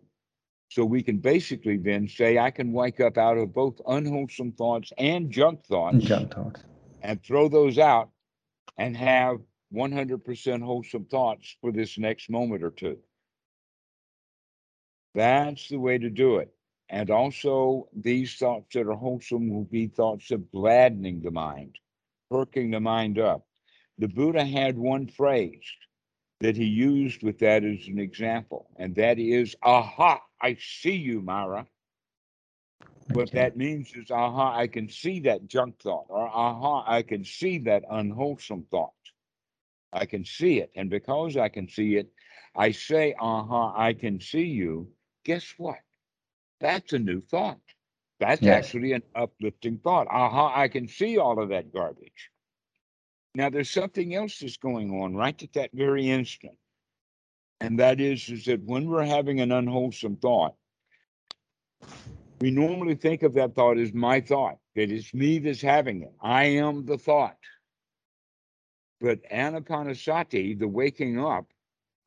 So 0.68 0.85
we 0.85 1.03
can 1.03 1.18
basically 1.18 1.77
then 1.77 2.09
say, 2.09 2.38
I 2.38 2.51
can 2.51 2.72
wake 2.72 3.01
up 3.01 3.18
out 3.18 3.38
of 3.38 3.53
both 3.53 3.81
unwholesome 3.87 4.53
thoughts 4.53 4.92
and 4.96 5.31
junk 5.31 5.64
thoughts 5.64 5.99
Junk 5.99 6.35
thoughts. 6.35 6.62
and 7.03 7.22
throw 7.22 7.49
those 7.49 7.79
out 7.79 8.11
and 8.79 8.96
have 8.96 9.38
100% 9.74 10.62
wholesome 10.62 11.05
thoughts 11.05 11.57
for 11.61 11.72
this 11.72 11.98
next 11.98 12.31
moment 12.31 12.62
or 12.62 12.70
two. 12.70 12.98
That's 15.14 15.68
the 15.68 15.79
way 15.79 15.98
to 15.98 16.11
do 16.11 16.37
it. 16.37 16.52
And 16.88 17.11
also, 17.11 17.88
these 17.94 18.37
thoughts 18.37 18.74
that 18.74 18.87
are 18.87 18.92
wholesome 18.92 19.48
will 19.48 19.64
be 19.64 19.88
thoughts 19.88 20.31
of 20.31 20.50
gladdening 20.52 21.20
the 21.20 21.33
mind, 21.33 21.79
perking 22.31 22.70
the 22.70 22.81
mind 22.81 23.18
up. 23.18 23.44
The 23.98 24.09
Buddha 24.09 24.44
had 24.44 24.79
one 24.79 25.09
phrase 25.09 25.64
that 26.40 26.57
he 26.57 26.64
used 26.64 27.22
with 27.22 27.38
that 27.38 27.64
as 27.64 27.88
an 27.88 27.98
example, 27.98 28.68
and 28.76 28.94
that 28.96 29.18
is, 29.18 29.57
Aha, 29.62 30.20
I 30.40 30.57
see 30.61 30.94
you, 30.94 31.22
Mara. 31.22 31.66
What 33.12 33.31
that 33.33 33.57
means 33.57 33.92
is, 33.94 34.11
aha, 34.11 34.57
I 34.57 34.66
can 34.66 34.88
see 34.88 35.20
that 35.20 35.46
junk 35.46 35.81
thought, 35.81 36.07
or 36.09 36.26
aha, 36.26 36.85
I 36.87 37.02
can 37.02 37.24
see 37.24 37.59
that 37.61 37.85
unwholesome 37.88 38.66
thought. 38.70 38.92
I 39.92 40.07
can 40.07 40.25
see 40.25 40.59
it. 40.59 40.70
And 40.77 40.90
because 40.90 41.37
I 41.37 41.49
can 41.49 41.68
see 41.68 41.96
it, 41.96 42.11
I 42.55 42.70
say, 42.72 43.14
aha, 43.18 43.75
I 43.77 43.92
can 43.92 44.20
see 44.20 44.44
you. 44.44 44.88
Guess 45.25 45.55
what? 45.59 45.79
That's 46.61 46.92
a 46.92 46.99
new 46.99 47.20
thought. 47.20 47.61
That's 48.18 48.46
Yes. 48.46 48.66
actually 48.66 48.92
an 48.92 49.03
uplifting 49.14 49.79
thought. 49.79 50.07
Aha, 50.09 50.53
I 50.59 50.68
can 50.68 50.88
see 50.88 51.18
all 51.18 51.40
of 51.40 51.51
that 51.51 51.72
garbage. 51.72 52.31
Now, 53.35 53.51
there's 53.51 53.70
something 53.70 54.14
else 54.14 54.38
that's 54.38 54.57
going 54.57 54.90
on 55.03 55.14
right 55.14 55.40
at 55.42 55.53
that 55.53 55.70
very 55.75 56.09
instant. 56.09 56.57
And 57.61 57.79
that 57.79 58.01
is, 58.01 58.29
is 58.29 58.46
that 58.46 58.62
when 58.64 58.87
we're 58.88 59.05
having 59.05 59.40
an 59.40 59.53
unwholesome 59.53 60.16
thought, 60.16 60.55
we 62.40 62.51
normally 62.51 62.94
think 62.94 63.22
of 63.22 63.35
that 63.35 63.55
thought 63.55 63.79
as 63.79 63.92
my 63.92 64.20
thought, 64.20 64.59
that 64.75 64.90
it's 64.90 65.12
me 65.14 65.38
that's 65.38 65.61
having 65.61 66.03
it. 66.03 66.12
I 66.20 66.44
am 66.44 66.85
the 66.85 66.99
thought. 66.99 67.37
But 69.00 69.22
anapanasati, 69.30 70.59
the 70.59 70.68
waking 70.68 71.18
up 71.18 71.46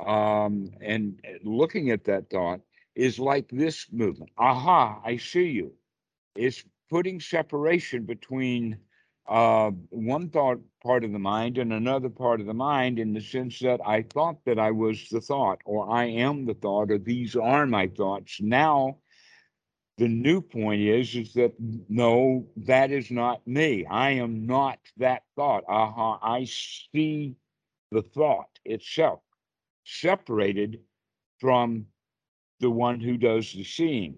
um, 0.05 0.71
and 0.81 1.19
looking 1.43 1.91
at 1.91 2.05
that 2.05 2.29
thought, 2.29 2.61
is 2.95 3.19
like 3.19 3.47
this 3.49 3.87
movement. 3.91 4.31
Aha, 4.37 4.99
I 5.05 5.17
see 5.17 5.49
you. 5.49 5.73
It's 6.35 6.63
putting 6.89 7.19
separation 7.19 8.03
between 8.05 8.77
uh, 9.27 9.69
one 9.89 10.29
thought 10.29 10.59
part 10.81 11.03
of 11.03 11.11
the 11.11 11.19
mind 11.19 11.59
and 11.59 11.71
another 11.71 12.09
part 12.09 12.39
of 12.39 12.47
the 12.47 12.53
mind 12.53 12.97
in 12.97 13.13
the 13.13 13.21
sense 13.21 13.59
that 13.59 13.79
I 13.85 14.01
thought 14.01 14.43
that 14.45 14.57
I 14.57 14.71
was 14.71 15.07
the 15.09 15.21
thought, 15.21 15.59
or 15.65 15.89
I 15.89 16.05
am 16.05 16.45
the 16.45 16.55
thought, 16.55 16.89
or 16.89 16.97
these 16.97 17.35
are 17.35 17.67
my 17.67 17.87
thoughts. 17.87 18.41
Now, 18.41 18.97
the 19.99 20.07
new 20.07 20.41
point 20.41 20.81
is 20.81 21.13
is 21.13 21.33
that 21.33 21.53
no 21.89 22.47
that 22.55 22.89
is 22.89 23.11
not 23.11 23.45
me. 23.45 23.85
I 23.85 24.11
am 24.11 24.45
not 24.45 24.79
that 24.97 25.23
thought. 25.35 25.65
Aha 25.67 26.19
i 26.23 26.45
see 26.45 27.35
the 27.91 28.01
thought 28.01 28.49
itself 28.63 29.19
separated 29.83 30.79
from 31.39 31.85
the 32.61 32.69
one 32.69 32.99
who 32.99 33.17
does 33.17 33.51
the 33.51 33.63
seeing. 33.63 34.15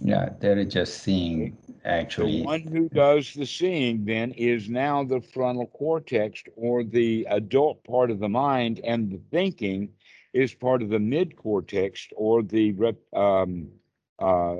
Yeah, 0.00 0.28
they're 0.40 0.64
just 0.64 1.02
seeing 1.02 1.56
actually. 1.84 2.40
the 2.40 2.44
one 2.44 2.62
who 2.62 2.88
does 2.90 3.32
the 3.32 3.46
seeing 3.46 4.04
then 4.04 4.32
is 4.32 4.68
now 4.68 5.04
the 5.04 5.20
frontal 5.20 5.66
cortex 5.66 6.42
or 6.54 6.84
the 6.84 7.26
adult 7.30 7.82
part 7.84 8.10
of 8.10 8.18
the 8.20 8.28
mind 8.28 8.80
and 8.84 9.10
the 9.10 9.20
thinking 9.30 9.88
is 10.34 10.54
part 10.54 10.82
of 10.82 10.90
the 10.90 10.98
mid 10.98 11.34
cortex 11.36 12.06
or 12.14 12.42
the 12.42 12.72
rep- 12.72 13.14
um, 13.14 13.68
uh, 14.18 14.56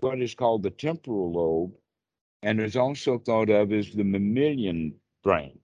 what 0.00 0.20
is 0.20 0.34
called 0.34 0.62
the 0.62 0.70
temporal 0.70 1.32
lobe 1.32 1.74
and 2.42 2.60
is 2.60 2.76
also 2.76 3.18
thought 3.18 3.50
of 3.50 3.72
as 3.72 3.92
the 3.92 4.04
mammalian 4.04 4.94
brain 5.22 5.58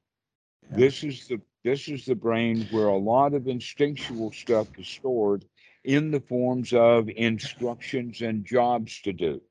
Yeah. 0.70 0.76
this 0.76 1.02
is 1.04 1.26
the 1.28 1.40
this 1.64 1.88
is 1.88 2.04
the 2.06 2.14
brain 2.14 2.66
where 2.70 2.88
a 2.88 2.96
lot 2.96 3.34
of 3.34 3.48
instinctual 3.48 4.32
stuff 4.32 4.68
is 4.78 4.88
stored 4.88 5.44
in 5.84 6.10
the 6.10 6.20
forms 6.20 6.72
of 6.72 7.08
instructions 7.10 8.22
and 8.22 8.44
jobs 8.44 9.00
to 9.02 9.12
do 9.12 9.42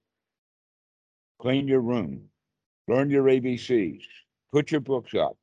clean 1.39 1.67
your 1.67 1.81
room 1.81 2.29
learn 2.87 3.09
your 3.09 3.23
abcs 3.25 4.03
put 4.51 4.71
your 4.71 4.81
books 4.81 5.13
up 5.13 5.37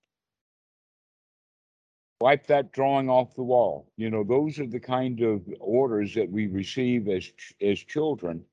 wipe 2.23 2.47
that 2.47 2.73
drawing 2.73 3.09
off 3.11 3.35
the 3.35 3.43
wall 3.53 3.91
you 3.97 4.11
know 4.11 4.25
those 4.25 4.59
are 4.61 4.67
the 4.67 4.81
kind 4.81 5.21
of 5.23 5.43
orders 5.61 6.15
that 6.15 6.31
we 6.31 6.47
receive 6.47 7.09
as 7.09 7.33
as 7.61 7.79
children 7.81 8.45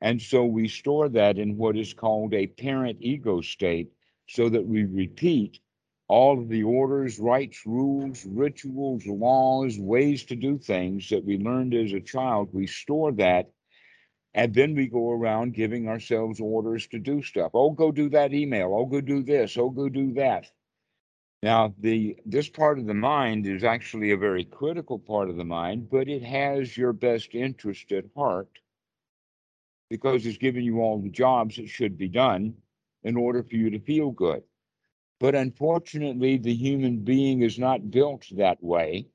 And 0.00 0.22
so 0.22 0.44
we 0.46 0.68
store 0.68 1.08
that 1.10 1.38
in 1.38 1.56
what 1.58 1.76
is 1.76 1.94
called 1.94 2.34
a 2.34 2.46
parent 2.48 2.98
ego 3.00 3.40
state 3.42 3.92
so 4.28 4.48
that 4.50 4.66
we 4.66 4.84
repeat 4.84 5.60
all 6.08 6.38
of 6.40 6.48
the 6.48 6.62
orders, 6.64 7.18
rights, 7.20 7.66
rules, 7.66 8.26
rituals, 8.26 9.06
laws, 9.06 9.78
ways 9.78 10.24
to 10.26 10.36
do 10.36 10.58
things 10.58 11.08
that 11.10 11.24
we 11.24 11.38
learned 11.38 11.74
as 11.74 11.92
a 11.92 12.00
child. 12.00 12.50
We 12.52 12.66
store 12.68 13.12
that. 13.14 13.50
And 14.34 14.54
then 14.54 14.74
we 14.74 14.88
go 14.88 15.10
around 15.12 15.54
giving 15.54 15.88
ourselves 15.88 16.40
orders 16.40 16.86
to 16.88 16.98
do 17.00 17.22
stuff. 17.22 17.52
Oh, 17.54 17.70
go 17.72 17.92
do 17.92 18.08
that 18.10 18.34
email. 18.34 18.74
Oh, 18.74 18.86
go 18.86 19.00
do 19.02 19.22
this. 19.22 19.58
Oh, 19.58 19.70
go 19.70 19.88
do 19.90 20.14
that. 20.14 20.50
Now, 21.42 21.74
the 21.78 22.18
this 22.26 22.48
part 22.48 22.78
of 22.78 22.86
the 22.86 22.94
mind 22.94 23.46
is 23.46 23.62
actually 23.64 24.10
a 24.10 24.16
very 24.16 24.44
critical 24.44 24.98
part 24.98 25.28
of 25.30 25.36
the 25.36 25.44
mind, 25.44 25.88
but 25.90 26.08
it 26.08 26.22
has 26.22 26.76
your 26.76 26.92
best 26.92 27.34
interest 27.34 27.92
at 27.92 28.06
heart 28.16 28.60
because 29.90 30.26
it's 30.26 30.38
giving 30.38 30.64
you 30.64 30.80
all 30.80 30.98
the 30.98 31.10
jobs 31.10 31.56
that 31.56 31.68
should 31.68 31.96
be 31.98 32.08
done 32.08 32.54
in 33.02 33.16
order 33.16 33.42
for 33.42 33.56
you 33.56 33.70
to 33.70 33.78
feel 33.78 34.10
good. 34.10 34.42
But 35.20 35.34
unfortunately, 35.34 36.36
the 36.38 36.54
human 36.54 36.98
being 37.04 37.42
is 37.42 37.58
not 37.58 37.90
built 37.90 38.26
that 38.32 38.62
way. 38.62 39.08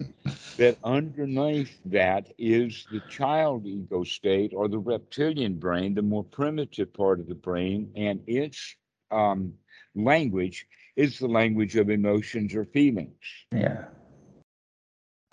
That 0.58 0.78
underneath 0.84 1.82
that 1.86 2.34
is 2.38 2.88
the 2.90 3.02
child 3.02 3.66
ego 3.66 4.04
state 4.04 4.54
or 4.54 4.68
the 4.68 4.80
reptilian 4.80 5.58
brain, 5.60 5.94
the 5.96 6.02
more 6.02 6.24
primitive 6.24 6.94
part 6.94 7.20
of 7.20 7.28
the 7.28 7.36
brain, 7.36 7.92
and 7.96 8.22
its 8.28 8.76
um, 9.14 9.54
language 9.96 10.68
is 10.96 11.20
the 11.20 11.28
language 11.28 11.76
of 11.76 11.90
emotions 11.90 12.56
or 12.56 12.66
feelings. 12.66 13.24
Yeah. 13.52 13.86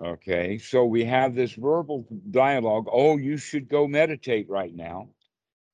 Okay, 0.03 0.57
so 0.57 0.85
we 0.85 1.05
have 1.05 1.35
this 1.35 1.53
verbal 1.53 2.07
dialogue. 2.31 2.87
Oh, 2.91 3.17
you 3.17 3.37
should 3.37 3.69
go 3.69 3.87
meditate 3.87 4.49
right 4.49 4.73
now. 4.73 5.09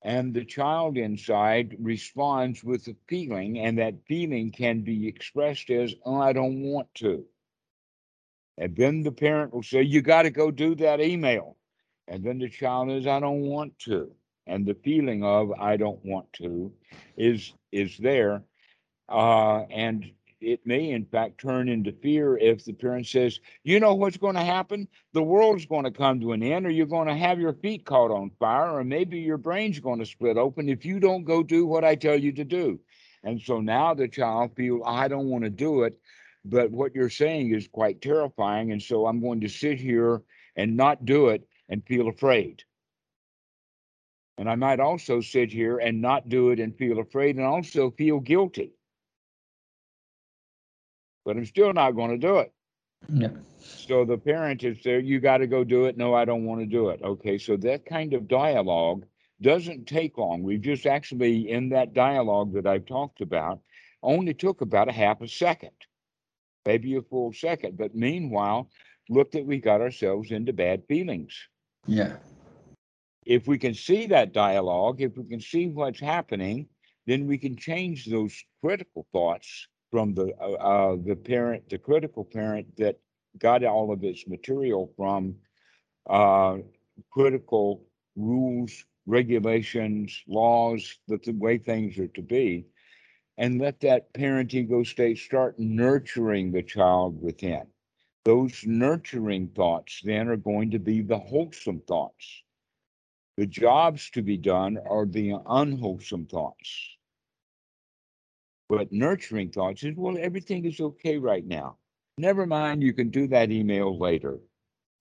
And 0.04 0.34
the 0.34 0.46
child 0.46 0.98
inside 0.98 1.76
responds 1.80 2.63
with 2.63 2.88
a 2.88 2.96
feeling, 3.08 3.60
and 3.60 3.78
that 3.78 3.96
feeling 4.08 4.52
can 4.52 4.82
be 4.82 5.08
expressed 5.08 5.70
as, 5.70 5.93
oh, 6.06 6.20
I 6.20 6.34
don't 6.34 6.62
want 6.62 6.93
to. 6.96 7.26
And 8.58 8.76
then 8.76 9.04
the 9.04 9.12
parent 9.12 9.54
will 9.54 9.63
say, 9.63 9.82
You 9.82 10.02
got 10.02 10.24
to 10.24 10.30
go 10.30 10.52
do 10.52 10.76
that 10.76 11.00
email. 11.00 11.58
And 12.08 12.24
then 12.24 12.39
the 12.39 12.50
child 12.50 12.89
is, 12.91 13.08
I 13.08 13.20
don't 13.20 13.41
want 13.41 13.78
to. 13.80 14.12
And 14.46 14.65
the 14.65 14.76
feeling 14.76 15.24
of 15.24 15.52
I 15.60 15.78
don't 15.78 16.04
want 16.06 16.32
to 16.34 16.72
is 17.17 17.54
is 17.71 17.97
there. 17.97 18.43
Uh, 19.10 19.63
and 19.69 20.12
it 20.39 20.60
may 20.65 20.91
in 20.91 21.06
fact 21.06 21.39
turn 21.39 21.67
into 21.67 21.91
fear 21.91 22.38
if 22.38 22.63
the 22.63 22.73
parent 22.73 23.08
says, 23.08 23.39
you 23.63 23.80
know 23.80 23.95
what's 23.95 24.17
going 24.17 24.36
to 24.36 24.43
happen? 24.43 24.88
The 25.13 25.23
world's 25.23 25.65
going 25.65 25.86
to 25.86 25.91
come 25.91 26.19
to 26.21 26.34
an 26.34 26.43
end, 26.43 26.65
or 26.65 26.69
you're 26.69 26.86
going 26.86 27.08
to 27.08 27.15
have 27.15 27.39
your 27.39 27.53
feet 27.53 27.86
caught 27.86 28.12
on 28.12 28.32
fire, 28.39 28.77
or 28.77 28.84
maybe 28.84 29.19
your 29.19 29.38
brain's 29.38 29.80
going 29.80 29.99
to 29.99 30.06
split 30.06 30.38
open 30.38 30.69
if 30.69 30.86
you 30.86 30.99
don't 30.99 31.23
go 31.23 31.41
do 31.41 31.65
what 31.65 31.84
I 31.84 31.95
tell 31.95 32.17
you 32.17 32.32
to 32.34 32.43
do. 32.43 32.80
And 33.23 33.41
so 33.41 33.60
now 33.60 33.93
the 33.93 34.08
child 34.08 34.51
feels, 34.56 34.84
I 34.86 35.08
don't 35.08 35.30
want 35.30 35.43
to 35.43 35.49
do 35.49 35.84
it, 35.84 35.99
but 36.45 36.69
what 36.71 36.93
you're 36.93 37.10
saying 37.10 37.53
is 37.53 37.67
quite 37.67 38.01
terrifying. 38.01 38.71
And 38.71 38.82
so 38.82 39.08
I'm 39.08 39.19
going 39.19 39.41
to 39.41 39.49
sit 39.49 39.80
here 39.80 40.21
and 40.56 40.77
not 40.77 41.06
do 41.06 41.30
it 41.30 41.47
and 41.67 41.86
feel 41.86 42.08
afraid. 42.08 42.63
And 44.38 44.50
I 44.50 44.56
might 44.56 44.80
also 44.80 45.19
sit 45.19 45.52
here 45.52 45.80
and 45.80 46.02
not 46.02 46.30
do 46.30 46.52
it 46.52 46.60
and 46.60 46.78
feel 46.78 47.00
afraid 47.00 47.38
and 47.38 47.45
also 47.45 47.91
feel 47.91 48.19
guilty 48.19 48.73
but 51.28 51.36
I'm 51.36 51.45
still 51.45 51.73
not 51.73 51.91
going 51.91 52.12
to 52.12 52.17
do 52.17 52.38
it. 52.38 52.54
Yeah. 53.10 53.32
So 53.60 54.06
the 54.06 54.17
parent 54.17 54.63
is 54.63 54.82
there, 54.82 55.00
you 55.00 55.19
got 55.19 55.39
to 55.39 55.47
go 55.47 55.65
do 55.65 55.84
it. 55.84 55.97
No, 55.97 56.13
I 56.13 56.23
don't 56.23 56.45
want 56.45 56.62
to 56.62 56.65
do 56.65 56.88
it. 56.88 57.02
Okay. 57.04 57.38
So 57.38 57.58
that 57.58 57.86
kind 57.86 58.13
of 58.13 58.30
dialogue 58.30 59.06
doesn't 59.41 59.88
take 59.88 60.17
long. 60.17 60.41
We've 60.41 60.62
just 60.62 60.86
actually, 60.86 61.52
in 61.52 61.67
that 61.69 61.93
dialogue 61.93 62.54
that 62.54 62.65
I've 62.65 62.86
talked 62.86 63.19
about, 63.19 63.60
only 64.02 64.34
took 64.34 64.62
about 64.62 64.88
a 64.88 64.93
half 64.93 65.19
a 65.19 65.28
second, 65.28 65.76
maybe 66.65 66.95
a 66.95 67.02
full 67.02 67.34
second. 67.34 67.78
But 67.78 67.93
meanwhile, 67.93 68.69
look 69.10 69.32
that 69.34 69.45
we 69.45 69.58
got 69.58 69.82
ourselves 69.82 70.32
into 70.32 70.54
bad 70.54 70.84
feelings. 70.88 71.38
Yeah. 71.88 72.15
If 73.27 73.45
we 73.45 73.57
can 73.57 73.73
see 73.73 74.07
that 74.07 74.31
dialogue, 74.31 75.01
if 75.01 75.17
we 75.17 75.25
can 75.25 75.41
see 75.41 75.67
what's 75.67 75.99
happening, 75.99 76.69
then 77.07 77.27
we 77.27 77.37
can 77.37 77.57
change 77.57 78.05
those 78.05 78.33
critical 78.63 79.05
thoughts 79.11 79.67
from 79.91 80.13
the 80.13 80.33
uh, 80.39 80.53
uh, 80.53 80.95
the 80.95 81.15
parent, 81.15 81.69
the 81.69 81.77
critical 81.77 82.23
parent 82.23 82.73
that 82.77 82.97
got 83.37 83.65
all 83.65 83.91
of 83.91 84.05
its 84.05 84.25
material 84.27 84.93
from 84.95 85.35
uh, 86.09 86.59
critical 87.11 87.83
rules, 88.15 88.85
regulations, 89.05 90.23
laws, 90.25 90.97
the 91.09 91.19
way 91.33 91.57
things 91.57 91.97
are 91.99 92.07
to 92.07 92.21
be, 92.21 92.65
and 93.37 93.59
let 93.59 93.81
that 93.81 94.13
parent 94.13 94.53
ego 94.53 94.83
state 94.83 95.17
start 95.17 95.59
nurturing 95.59 96.53
the 96.53 96.63
child 96.63 97.21
within. 97.21 97.67
Those 98.23 98.63
nurturing 98.65 99.49
thoughts 99.49 99.99
then 100.01 100.29
are 100.29 100.37
going 100.37 100.71
to 100.71 100.79
be 100.79 101.01
the 101.01 101.19
wholesome 101.19 101.81
thoughts. 101.81 102.43
The 103.38 103.45
jobs 103.45 104.10
to 104.12 104.23
be 104.23 104.36
done 104.38 104.80
are 104.89 105.06
the 105.06 105.36
unwholesome 105.45 106.26
thoughts. 106.26 106.97
But 108.67 108.91
nurturing 108.91 109.52
thoughts 109.52 109.84
is, 109.84 109.95
well, 109.95 110.17
everything 110.19 110.65
is 110.65 110.80
okay 110.82 111.17
right 111.17 111.45
now. 111.45 111.78
Never 112.17 112.47
mind, 112.47 112.82
you 112.82 112.93
can 112.93 113.10
do 113.10 113.28
that 113.28 113.52
email 113.52 113.97
later. 113.97 114.39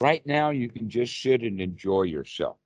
Right 0.03 0.25
now, 0.27 0.51
you 0.51 0.69
can 0.69 0.91
just 0.91 1.21
sit 1.23 1.43
and 1.43 1.61
enjoy 1.61 2.03
yourself. 2.03 2.59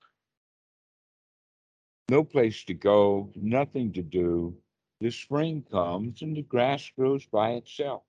No 2.08 2.24
place 2.24 2.64
to 2.64 2.74
go, 2.74 3.30
nothing 3.36 3.92
to 3.92 4.02
do. 4.02 4.56
The 5.00 5.12
spring 5.12 5.64
comes 5.70 6.22
and 6.22 6.36
the 6.36 6.42
grass 6.42 6.90
grows 6.98 7.24
by 7.26 7.52
itself. 7.52 8.02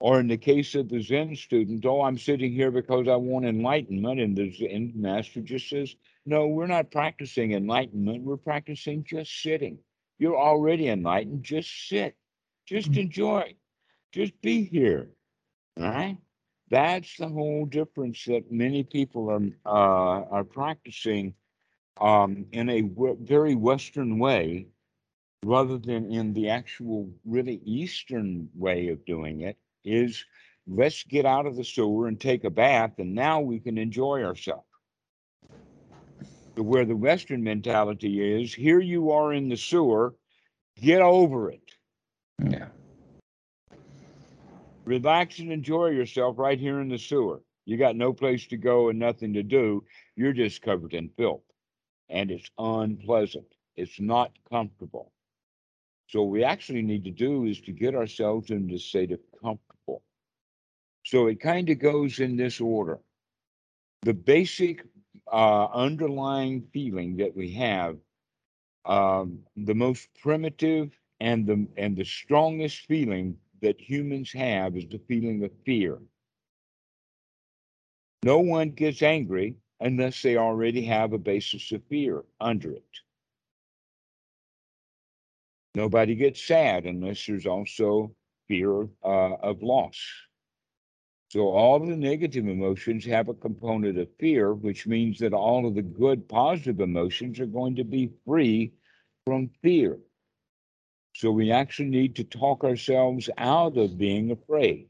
Or 0.00 0.20
in 0.20 0.28
the 0.28 0.36
case 0.36 0.76
of 0.76 0.88
the 0.88 1.02
Zen 1.02 1.34
student, 1.34 1.84
oh, 1.84 2.02
I'm 2.02 2.18
sitting 2.18 2.52
here 2.52 2.70
because 2.70 3.08
I 3.08 3.16
want 3.16 3.46
enlightenment. 3.46 4.20
And 4.20 4.36
the 4.36 4.52
Zen 4.52 4.92
master 4.94 5.40
just 5.40 5.68
says, 5.68 5.96
no, 6.24 6.46
we're 6.46 6.66
not 6.66 6.90
practicing 6.92 7.52
enlightenment. 7.52 8.22
We're 8.22 8.36
practicing 8.36 9.02
just 9.02 9.42
sitting. 9.42 9.78
You're 10.18 10.38
already 10.38 10.88
enlightened. 10.88 11.42
Just 11.42 11.88
sit, 11.88 12.16
just 12.66 12.92
mm. 12.92 12.98
enjoy, 12.98 13.54
just 14.12 14.40
be 14.40 14.64
here. 14.64 15.08
All 15.78 15.84
right. 15.84 16.18
That's 16.70 17.16
the 17.16 17.28
whole 17.28 17.64
difference 17.64 18.24
that 18.26 18.52
many 18.52 18.82
people 18.82 19.30
are 19.30 19.40
uh, 19.64 20.24
are 20.30 20.44
practicing 20.44 21.34
um, 22.00 22.44
in 22.52 22.68
a 22.68 22.82
w- 22.82 23.16
very 23.20 23.54
Western 23.54 24.18
way, 24.18 24.66
rather 25.44 25.78
than 25.78 26.12
in 26.12 26.34
the 26.34 26.50
actual 26.50 27.10
really 27.24 27.60
Eastern 27.64 28.50
way 28.54 28.88
of 28.88 29.04
doing 29.06 29.40
it. 29.40 29.56
Is 29.90 30.24
let's 30.66 31.02
get 31.04 31.24
out 31.24 31.46
of 31.46 31.56
the 31.56 31.64
sewer 31.64 32.08
and 32.08 32.20
take 32.20 32.44
a 32.44 32.50
bath, 32.50 32.98
and 32.98 33.14
now 33.14 33.40
we 33.40 33.60
can 33.60 33.78
enjoy 33.78 34.22
ourselves 34.22 34.64
where 36.62 36.84
the 36.84 36.96
Western 36.96 37.42
mentality 37.42 38.42
is 38.42 38.52
here 38.52 38.80
you 38.80 39.10
are 39.12 39.32
in 39.32 39.48
the 39.48 39.56
sewer, 39.56 40.14
get 40.76 41.00
over 41.00 41.50
it. 41.50 41.70
Yeah. 42.42 42.68
Relax 44.84 45.38
and 45.38 45.52
enjoy 45.52 45.88
yourself 45.88 46.38
right 46.38 46.58
here 46.58 46.80
in 46.80 46.88
the 46.88 46.98
sewer. 46.98 47.42
You 47.66 47.76
got 47.76 47.96
no 47.96 48.12
place 48.12 48.46
to 48.46 48.56
go 48.56 48.88
and 48.88 48.98
nothing 48.98 49.34
to 49.34 49.42
do. 49.42 49.84
You're 50.16 50.32
just 50.32 50.62
covered 50.62 50.94
in 50.94 51.10
filth. 51.10 51.42
And 52.08 52.30
it's 52.30 52.50
unpleasant. 52.58 53.44
It's 53.76 54.00
not 54.00 54.32
comfortable. 54.50 55.12
So 56.08 56.22
what 56.22 56.32
we 56.32 56.42
actually 56.42 56.82
need 56.82 57.04
to 57.04 57.10
do 57.10 57.44
is 57.44 57.60
to 57.62 57.72
get 57.72 57.94
ourselves 57.94 58.50
into 58.50 58.76
a 58.76 58.78
state 58.78 59.12
of 59.12 59.20
comfortable. 59.42 59.67
So 61.10 61.28
it 61.28 61.40
kind 61.40 61.70
of 61.70 61.78
goes 61.78 62.20
in 62.20 62.36
this 62.36 62.60
order. 62.60 63.00
The 64.02 64.12
basic 64.12 64.84
uh, 65.32 65.64
underlying 65.72 66.68
feeling 66.70 67.16
that 67.16 67.34
we 67.34 67.50
have, 67.54 67.96
um, 68.84 69.38
the 69.56 69.74
most 69.74 70.10
primitive 70.20 70.90
and 71.18 71.46
the 71.46 71.66
and 71.78 71.96
the 71.96 72.04
strongest 72.04 72.84
feeling 72.88 73.38
that 73.62 73.80
humans 73.80 74.32
have 74.32 74.76
is 74.76 74.86
the 74.90 74.98
feeling 75.08 75.42
of 75.44 75.50
fear. 75.64 75.98
No 78.22 78.40
one 78.40 78.72
gets 78.72 79.00
angry 79.00 79.56
unless 79.80 80.20
they 80.20 80.36
already 80.36 80.84
have 80.84 81.14
a 81.14 81.18
basis 81.32 81.72
of 81.72 81.82
fear 81.84 82.22
under 82.38 82.72
it. 82.72 82.94
Nobody 85.74 86.14
gets 86.16 86.42
sad 86.44 86.84
unless 86.84 87.24
there's 87.24 87.46
also 87.46 88.14
fear 88.46 88.82
uh, 89.02 89.36
of 89.40 89.62
loss. 89.62 90.27
So 91.28 91.48
all 91.48 91.76
of 91.76 91.88
the 91.88 91.96
negative 91.96 92.48
emotions 92.48 93.04
have 93.04 93.28
a 93.28 93.34
component 93.34 93.98
of 93.98 94.08
fear, 94.18 94.54
which 94.54 94.86
means 94.86 95.18
that 95.18 95.34
all 95.34 95.66
of 95.66 95.74
the 95.74 95.82
good 95.82 96.26
positive 96.26 96.80
emotions 96.80 97.38
are 97.38 97.46
going 97.46 97.76
to 97.76 97.84
be 97.84 98.10
free 98.24 98.72
from 99.26 99.50
fear. 99.62 99.98
So 101.14 101.30
we 101.30 101.52
actually 101.52 101.90
need 101.90 102.16
to 102.16 102.24
talk 102.24 102.64
ourselves 102.64 103.28
out 103.36 103.76
of 103.76 103.98
being 103.98 104.30
afraid, 104.30 104.88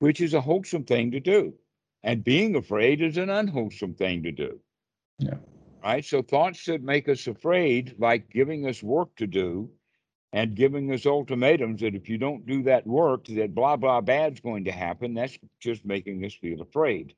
which 0.00 0.20
is 0.20 0.34
a 0.34 0.40
wholesome 0.40 0.84
thing 0.84 1.12
to 1.12 1.20
do. 1.20 1.54
And 2.02 2.22
being 2.22 2.54
afraid 2.54 3.00
is 3.00 3.16
an 3.16 3.30
unwholesome 3.30 3.94
thing 3.94 4.22
to 4.24 4.32
do. 4.32 4.60
Yeah. 5.18 5.38
Right? 5.82 6.04
So 6.04 6.20
thoughts 6.20 6.66
that 6.66 6.82
make 6.82 7.08
us 7.08 7.26
afraid, 7.26 7.94
like 7.98 8.30
giving 8.30 8.66
us 8.66 8.82
work 8.82 9.16
to 9.16 9.26
do 9.26 9.70
and 10.32 10.54
giving 10.54 10.92
us 10.92 11.06
ultimatums 11.06 11.80
that 11.80 11.94
if 11.94 12.08
you 12.08 12.18
don't 12.18 12.46
do 12.46 12.62
that 12.64 12.86
work, 12.86 13.26
that 13.26 13.54
blah, 13.54 13.76
blah, 13.76 14.00
bad's 14.00 14.40
going 14.40 14.64
to 14.64 14.72
happen, 14.72 15.14
that's 15.14 15.38
just 15.60 15.84
making 15.84 16.24
us 16.24 16.34
feel 16.34 16.60
afraid. 16.60 17.14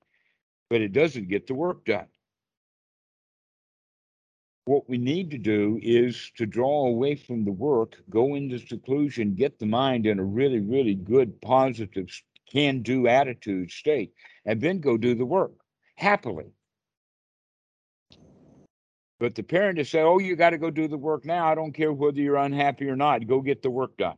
But 0.69 0.81
it 0.81 0.93
doesn't 0.93 1.29
get 1.29 1.47
the 1.47 1.55
work 1.55 1.85
done. 1.85 2.07
What 4.67 4.89
we 4.89 4.99
need 4.99 5.33
to 5.33 5.39
do 5.39 5.81
is 5.83 6.31
to 6.37 6.47
draw 6.47 6.87
away 6.87 7.17
from 7.17 7.45
the 7.45 7.51
work, 7.51 7.97
go 8.09 8.37
into 8.37 8.59
seclusion, 8.59 9.35
get 9.35 9.59
the 9.59 9.67
mind 9.67 10.07
in 10.07 10.21
a 10.21 10.25
really, 10.25 10.61
really 10.61 10.95
good, 10.95 11.41
positive, 11.41 12.09
can 12.53 12.83
do 12.83 13.09
attitude 13.09 13.71
state, 13.73 14.13
and 14.45 14.61
then 14.61 14.79
go 14.81 14.97
do 14.97 15.15
the 15.15 15.27
work 15.27 15.53
happily. 15.97 16.53
But 19.21 19.35
the 19.35 19.43
parent 19.43 19.77
has 19.79 19.91
said, 19.91 20.05
Oh, 20.05 20.19
you 20.19 20.35
got 20.35 20.51
to 20.51 20.59
go 20.59 20.71
do 20.71 20.89
the 20.89 20.97
work 20.97 21.27
now. 21.27 21.47
I 21.47 21.55
don't 21.55 21.73
care 21.73 21.93
whether 21.93 22.19
you're 22.19 22.37
unhappy 22.37 22.89
or 22.89 22.97
not. 22.97 23.27
Go 23.27 23.43
get 23.43 23.63
the 23.63 23.71
work 23.71 23.97
done. 23.99 24.17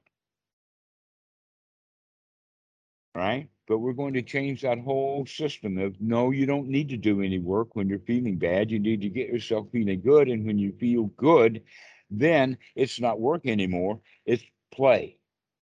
Right? 3.15 3.49
But 3.67 3.79
we're 3.79 3.93
going 3.93 4.15
to 4.15 4.23
change 4.23 4.63
that 4.63 4.79
whole 4.79 5.27
system 5.27 5.77
of 5.77 6.01
no, 6.01 6.31
you 6.31 6.47
don't 6.47 6.69
need 6.69 6.89
to 6.91 6.97
do 6.97 7.21
any 7.21 7.41
work 7.41 7.75
when 7.75 7.89
you're 7.89 7.99
feeling 7.99 8.39
bad. 8.39 8.71
You 8.71 8.79
need 8.79 9.01
to 9.03 9.09
get 9.09 9.29
yourself 9.29 9.67
feeling 9.73 10.01
good. 10.01 10.29
And 10.29 10.47
when 10.47 10.59
you 10.59 10.73
feel 10.79 11.05
good, 11.17 11.63
then 12.09 12.57
it's 12.77 13.01
not 13.01 13.21
work 13.21 13.47
anymore. 13.47 14.01
It's 14.25 14.45
play, 14.71 15.19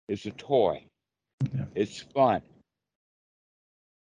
it's 0.08 0.26
a 0.26 0.30
toy, 0.32 0.84
Yeah. 1.54 1.66
it's 1.74 2.00
fun. 2.00 2.42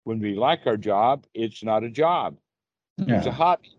When 0.03 0.19
we 0.19 0.35
like 0.35 0.67
our 0.67 0.77
job, 0.77 1.25
it's 1.33 1.63
not 1.63 1.83
a 1.83 1.89
job, 1.89 2.37
it's 2.97 3.25
a 3.27 3.29
Yeah. 3.29 3.31
hobby. 3.31 3.69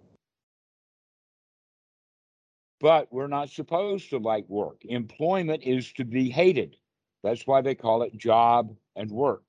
But 2.82 3.12
we're 3.12 3.28
not 3.28 3.48
supposed 3.48 4.10
to 4.10 4.18
like 4.18 4.44
work. 4.48 4.84
Employment 4.84 5.62
is 5.62 5.92
to 5.92 6.04
be 6.04 6.28
hated. 6.28 6.76
That's 7.22 7.46
why 7.46 7.60
they 7.60 7.76
call 7.76 8.02
it 8.02 8.18
job 8.18 8.74
and 8.96 9.08
work. 9.08 9.44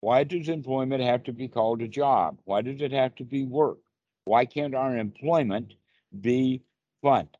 Why 0.00 0.22
does 0.22 0.50
employment 0.50 1.02
have 1.02 1.24
to 1.24 1.32
be 1.32 1.48
called 1.48 1.80
a 1.80 1.88
job? 1.88 2.38
Why 2.44 2.60
does 2.60 2.82
it 2.82 2.92
have 2.92 3.14
to 3.14 3.24
be 3.24 3.46
work? 3.46 3.78
Why 4.26 4.44
can't 4.44 4.74
our 4.74 4.94
employment 4.94 5.72
be 6.20 6.62
fun? 7.00 7.30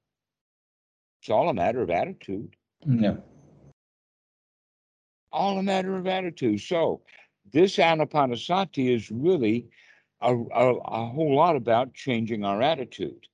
It's 1.21 1.29
all 1.29 1.51
a 1.51 1.55
matter 1.55 1.83
of 1.83 1.91
attitude. 1.91 2.57
Yeah. 2.87 3.17
All 5.33 5.59
a 5.59 5.63
matter 5.63 5.97
of 5.97 6.07
attitude. 6.07 6.63
So, 6.63 7.03
this 7.53 7.77
anapanasati 7.77 8.95
is 8.95 9.11
really 9.11 9.67
a, 10.23 10.35
a, 10.35 10.75
a 10.77 11.07
whole 11.07 11.37
lot 11.37 11.57
about 11.57 11.93
changing 11.93 12.43
our 12.43 12.63
attitude. 12.63 13.27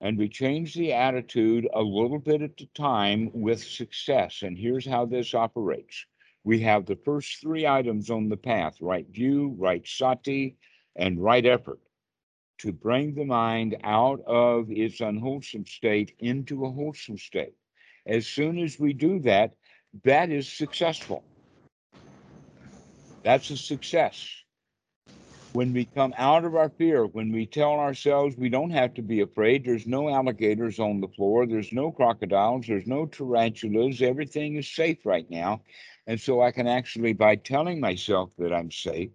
And 0.00 0.16
we 0.16 0.28
change 0.28 0.74
the 0.74 0.92
attitude 0.92 1.68
a 1.74 1.82
little 1.82 2.18
bit 2.18 2.42
at 2.42 2.60
a 2.60 2.66
time 2.74 3.30
with 3.34 3.62
success. 3.62 4.42
And 4.42 4.56
here's 4.56 4.86
how 4.86 5.04
this 5.06 5.34
operates 5.34 6.06
we 6.42 6.60
have 6.60 6.86
the 6.86 6.96
first 6.96 7.40
three 7.40 7.66
items 7.66 8.10
on 8.10 8.28
the 8.28 8.36
path 8.36 8.80
right 8.80 9.06
view, 9.08 9.54
right 9.58 9.86
sati, 9.86 10.56
and 10.96 11.22
right 11.22 11.44
effort 11.44 11.80
to 12.58 12.72
bring 12.72 13.14
the 13.14 13.24
mind 13.24 13.76
out 13.84 14.20
of 14.26 14.70
its 14.70 15.00
unwholesome 15.00 15.66
state 15.66 16.14
into 16.18 16.64
a 16.64 16.70
wholesome 16.70 17.18
state. 17.18 17.54
As 18.06 18.26
soon 18.26 18.58
as 18.58 18.78
we 18.78 18.92
do 18.92 19.18
that, 19.20 19.54
that 20.04 20.30
is 20.30 20.50
successful. 20.50 21.24
That's 23.22 23.50
a 23.50 23.56
success. 23.56 24.28
When 25.52 25.72
we 25.72 25.84
come 25.84 26.14
out 26.16 26.44
of 26.44 26.54
our 26.56 26.70
fear, 26.70 27.06
when 27.06 27.32
we 27.32 27.46
tell 27.46 27.72
ourselves 27.72 28.36
we 28.36 28.48
don't 28.48 28.70
have 28.70 28.94
to 28.94 29.02
be 29.02 29.20
afraid, 29.20 29.64
there's 29.64 29.86
no 29.86 30.08
alligators 30.08 30.78
on 30.78 31.00
the 31.00 31.08
floor, 31.08 31.46
there's 31.46 31.72
no 31.72 31.90
crocodiles, 31.92 32.66
there's 32.66 32.86
no 32.86 33.06
tarantulas, 33.06 34.02
everything 34.02 34.56
is 34.56 34.68
safe 34.70 35.04
right 35.06 35.28
now. 35.30 35.62
And 36.06 36.20
so 36.20 36.40
I 36.40 36.52
can 36.52 36.66
actually, 36.68 37.14
by 37.14 37.36
telling 37.36 37.80
myself 37.80 38.30
that 38.38 38.52
I'm 38.52 38.70
safe 38.70 39.10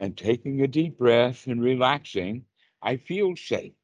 and 0.00 0.16
taking 0.16 0.62
a 0.62 0.68
deep 0.68 0.98
breath 0.98 1.46
and 1.46 1.62
relaxing, 1.62 2.46
I 2.82 2.96
feel 2.96 3.36
safe. 3.36 3.74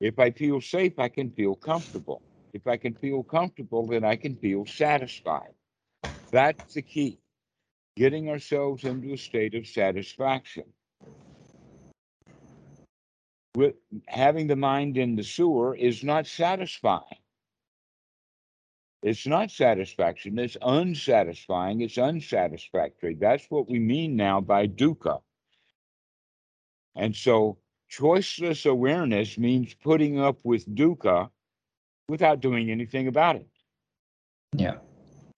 If 0.00 0.18
I 0.18 0.30
feel 0.30 0.60
safe, 0.60 0.98
I 0.98 1.08
can 1.08 1.30
feel 1.30 1.56
comfortable. 1.56 2.22
If 2.54 2.66
I 2.66 2.76
can 2.78 2.94
feel 2.94 3.22
comfortable, 3.22 3.86
then 3.86 4.04
I 4.04 4.16
can 4.16 4.36
feel 4.36 4.66
satisfied. 4.66 5.54
That's 6.32 6.74
the 6.74 6.82
key 6.82 7.20
getting 7.96 8.28
ourselves 8.30 8.84
into 8.84 9.12
a 9.12 9.18
state 9.18 9.54
of 9.54 9.66
satisfaction. 9.66 10.64
With 13.56 13.76
having 14.06 14.48
the 14.48 14.54
mind 14.54 14.98
in 14.98 15.16
the 15.16 15.24
sewer 15.24 15.74
is 15.74 16.04
not 16.04 16.26
satisfying. 16.26 17.22
It's 19.02 19.26
not 19.26 19.50
satisfaction, 19.50 20.38
it's 20.38 20.58
unsatisfying, 20.60 21.80
it's 21.80 21.96
unsatisfactory. 21.96 23.14
That's 23.14 23.46
what 23.48 23.66
we 23.66 23.78
mean 23.78 24.14
now 24.14 24.42
by 24.42 24.66
dukkha. 24.66 25.22
And 26.96 27.16
so, 27.16 27.56
choiceless 27.90 28.70
awareness 28.70 29.38
means 29.38 29.72
putting 29.72 30.20
up 30.20 30.38
with 30.42 30.68
dukkha 30.68 31.30
without 32.10 32.40
doing 32.40 32.70
anything 32.70 33.08
about 33.08 33.36
it. 33.36 33.48
Yeah. 34.52 34.80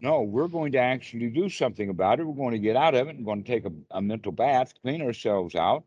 No, 0.00 0.22
we're 0.22 0.48
going 0.48 0.72
to 0.72 0.78
actually 0.78 1.30
do 1.30 1.48
something 1.48 1.88
about 1.88 2.18
it. 2.18 2.24
We're 2.24 2.34
going 2.34 2.50
to 2.50 2.58
get 2.58 2.74
out 2.74 2.96
of 2.96 3.06
it. 3.06 3.16
We're 3.16 3.24
going 3.24 3.44
to 3.44 3.48
take 3.48 3.64
a, 3.64 3.72
a 3.92 4.02
mental 4.02 4.32
bath, 4.32 4.74
clean 4.82 5.02
ourselves 5.02 5.54
out, 5.54 5.84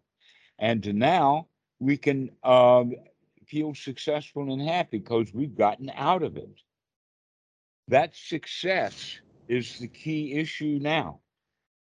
and 0.57 0.81
to 0.83 0.93
now 0.93 1.47
we 1.81 1.97
can 1.97 2.29
um, 2.43 2.93
feel 3.47 3.73
successful 3.73 4.53
and 4.53 4.61
happy 4.61 4.99
because 4.99 5.33
we've 5.33 5.57
gotten 5.57 5.91
out 5.95 6.21
of 6.21 6.37
it. 6.37 6.61
That 7.87 8.15
success 8.15 9.19
is 9.47 9.79
the 9.79 9.87
key 9.87 10.33
issue 10.33 10.77
now, 10.79 11.21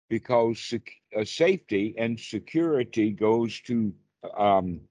because 0.08 0.60
sec- 0.60 1.02
uh, 1.18 1.26
safety 1.26 1.96
and 1.98 2.20
security 2.20 3.12
goes 3.12 3.60
to 3.62 3.92
um, 4.38 4.82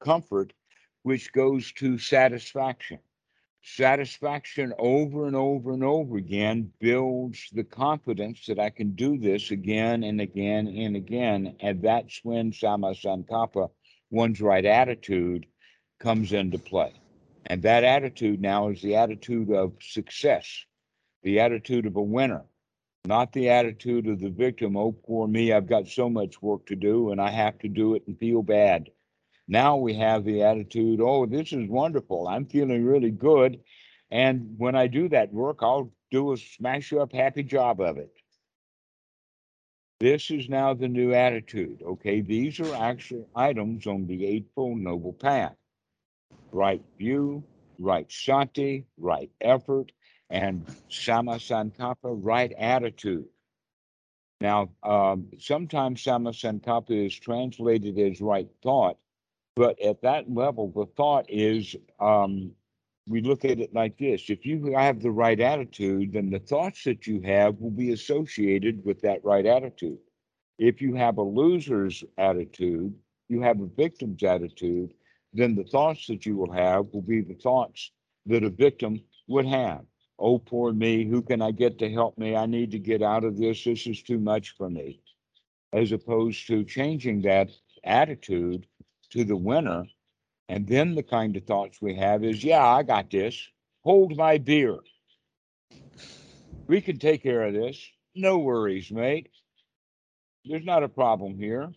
comfort, 0.00 0.54
which 1.02 1.30
goes 1.32 1.72
to 1.74 1.98
satisfaction 1.98 2.98
satisfaction 3.62 4.72
over 4.78 5.26
and 5.26 5.36
over 5.36 5.72
and 5.72 5.84
over 5.84 6.16
again 6.16 6.72
builds 6.80 7.50
the 7.52 7.64
confidence 7.64 8.46
that 8.46 8.58
I 8.58 8.70
can 8.70 8.92
do 8.92 9.18
this 9.18 9.50
again 9.50 10.04
and 10.04 10.20
again 10.20 10.68
and 10.68 10.96
again. 10.96 11.56
And 11.60 11.82
that's 11.82 12.20
when 12.24 12.52
Sama 12.52 12.92
Sankappa, 12.94 13.70
one's 14.10 14.40
right 14.40 14.64
attitude, 14.64 15.46
comes 16.00 16.32
into 16.32 16.58
play. 16.58 16.92
And 17.46 17.62
that 17.62 17.84
attitude 17.84 18.40
now 18.40 18.68
is 18.68 18.82
the 18.82 18.96
attitude 18.96 19.50
of 19.50 19.72
success, 19.80 20.64
the 21.22 21.40
attitude 21.40 21.86
of 21.86 21.96
a 21.96 22.02
winner, 22.02 22.44
not 23.06 23.32
the 23.32 23.48
attitude 23.48 24.06
of 24.06 24.20
the 24.20 24.28
victim. 24.28 24.76
Oh, 24.76 24.92
poor 24.92 25.26
me, 25.26 25.52
I've 25.52 25.66
got 25.66 25.88
so 25.88 26.10
much 26.10 26.42
work 26.42 26.66
to 26.66 26.76
do 26.76 27.10
and 27.10 27.20
I 27.20 27.30
have 27.30 27.58
to 27.60 27.68
do 27.68 27.94
it 27.94 28.02
and 28.06 28.18
feel 28.18 28.42
bad. 28.42 28.90
Now 29.48 29.76
we 29.76 29.94
have 29.94 30.24
the 30.24 30.42
attitude, 30.42 31.00
oh, 31.00 31.24
this 31.24 31.52
is 31.52 31.68
wonderful. 31.68 32.28
I'm 32.28 32.44
feeling 32.44 32.84
really 32.84 33.10
good. 33.10 33.60
And 34.10 34.54
when 34.58 34.74
I 34.74 34.86
do 34.86 35.08
that 35.08 35.32
work, 35.32 35.58
I'll 35.62 35.90
do 36.10 36.32
a 36.32 36.36
smash 36.36 36.92
up 36.92 37.12
happy 37.12 37.42
job 37.42 37.80
of 37.80 37.96
it. 37.96 38.12
This 40.00 40.30
is 40.30 40.48
now 40.48 40.74
the 40.74 40.88
new 40.88 41.12
attitude. 41.12 41.82
Okay, 41.82 42.20
these 42.20 42.60
are 42.60 42.74
actual 42.74 43.28
items 43.34 43.86
on 43.86 44.06
the 44.06 44.26
Eightfold 44.26 44.78
Noble 44.78 45.12
Path 45.12 45.56
right 46.52 46.82
view, 46.98 47.42
right 47.78 48.10
sati, 48.10 48.86
right 48.98 49.30
effort, 49.40 49.92
and 50.30 50.66
sama 50.88 51.36
sankappa, 51.36 51.96
right 52.04 52.52
attitude. 52.58 53.26
Now, 54.40 54.70
um, 54.82 55.28
sometimes 55.38 56.02
sama 56.02 56.30
sankappa 56.30 57.06
is 57.06 57.14
translated 57.18 57.98
as 57.98 58.20
right 58.20 58.48
thought, 58.62 58.98
but 59.56 59.80
at 59.80 60.02
that 60.02 60.32
level, 60.32 60.70
the 60.70 60.86
thought 60.96 61.26
is 61.28 61.74
um, 61.98 62.52
we 63.08 63.22
look 63.22 63.44
at 63.44 63.58
it 63.58 63.74
like 63.74 63.98
this 63.98 64.28
if 64.28 64.44
you 64.44 64.74
have 64.76 65.00
the 65.00 65.10
right 65.10 65.40
attitude, 65.40 66.12
then 66.12 66.30
the 66.30 66.38
thoughts 66.38 66.84
that 66.84 67.06
you 67.06 67.20
have 67.22 67.56
will 67.58 67.70
be 67.70 67.92
associated 67.92 68.84
with 68.84 69.00
that 69.00 69.24
right 69.24 69.46
attitude. 69.46 69.98
If 70.58 70.82
you 70.82 70.94
have 70.94 71.18
a 71.18 71.22
loser's 71.22 72.04
attitude, 72.18 72.94
you 73.28 73.40
have 73.42 73.60
a 73.60 73.66
victim's 73.66 74.22
attitude, 74.22 74.92
then 75.32 75.54
the 75.54 75.64
thoughts 75.64 76.06
that 76.06 76.26
you 76.26 76.36
will 76.36 76.52
have 76.52 76.86
will 76.92 77.02
be 77.02 77.20
the 77.20 77.34
thoughts 77.34 77.92
that 78.26 78.44
a 78.44 78.50
victim 78.50 79.00
would 79.26 79.46
have. 79.46 79.82
Oh, 80.18 80.38
poor 80.38 80.72
me, 80.72 81.04
who 81.04 81.22
can 81.22 81.40
I 81.40 81.52
get 81.52 81.78
to 81.78 81.90
help 81.90 82.18
me? 82.18 82.34
I 82.34 82.46
need 82.46 82.72
to 82.72 82.78
get 82.78 83.02
out 83.02 83.24
of 83.24 83.38
this. 83.38 83.62
This 83.62 83.86
is 83.86 84.02
too 84.02 84.18
much 84.18 84.56
for 84.56 84.68
me. 84.68 85.00
As 85.72 85.92
opposed 85.92 86.46
to 86.48 86.64
changing 86.64 87.22
that 87.22 87.50
attitude 87.84 88.66
to 89.10 89.24
the 89.24 89.36
winner. 89.36 89.84
And 90.48 90.66
then 90.66 90.94
the 90.94 91.02
kind 91.02 91.36
of 91.36 91.44
thoughts 91.44 91.78
we 91.80 91.94
have 91.96 92.24
is, 92.24 92.42
yeah, 92.42 92.66
I 92.66 92.82
got 92.82 93.10
this. 93.10 93.48
Hold 93.84 94.16
my 94.16 94.38
beer. 94.38 94.78
We 96.66 96.80
can 96.80 96.98
take 96.98 97.22
care 97.22 97.42
of 97.42 97.54
this. 97.54 97.78
No 98.14 98.38
worries, 98.38 98.90
mate. 98.90 99.28
There's 100.44 100.64
not 100.64 100.82
a 100.82 100.88
problem 100.88 101.36
here. 101.38 101.72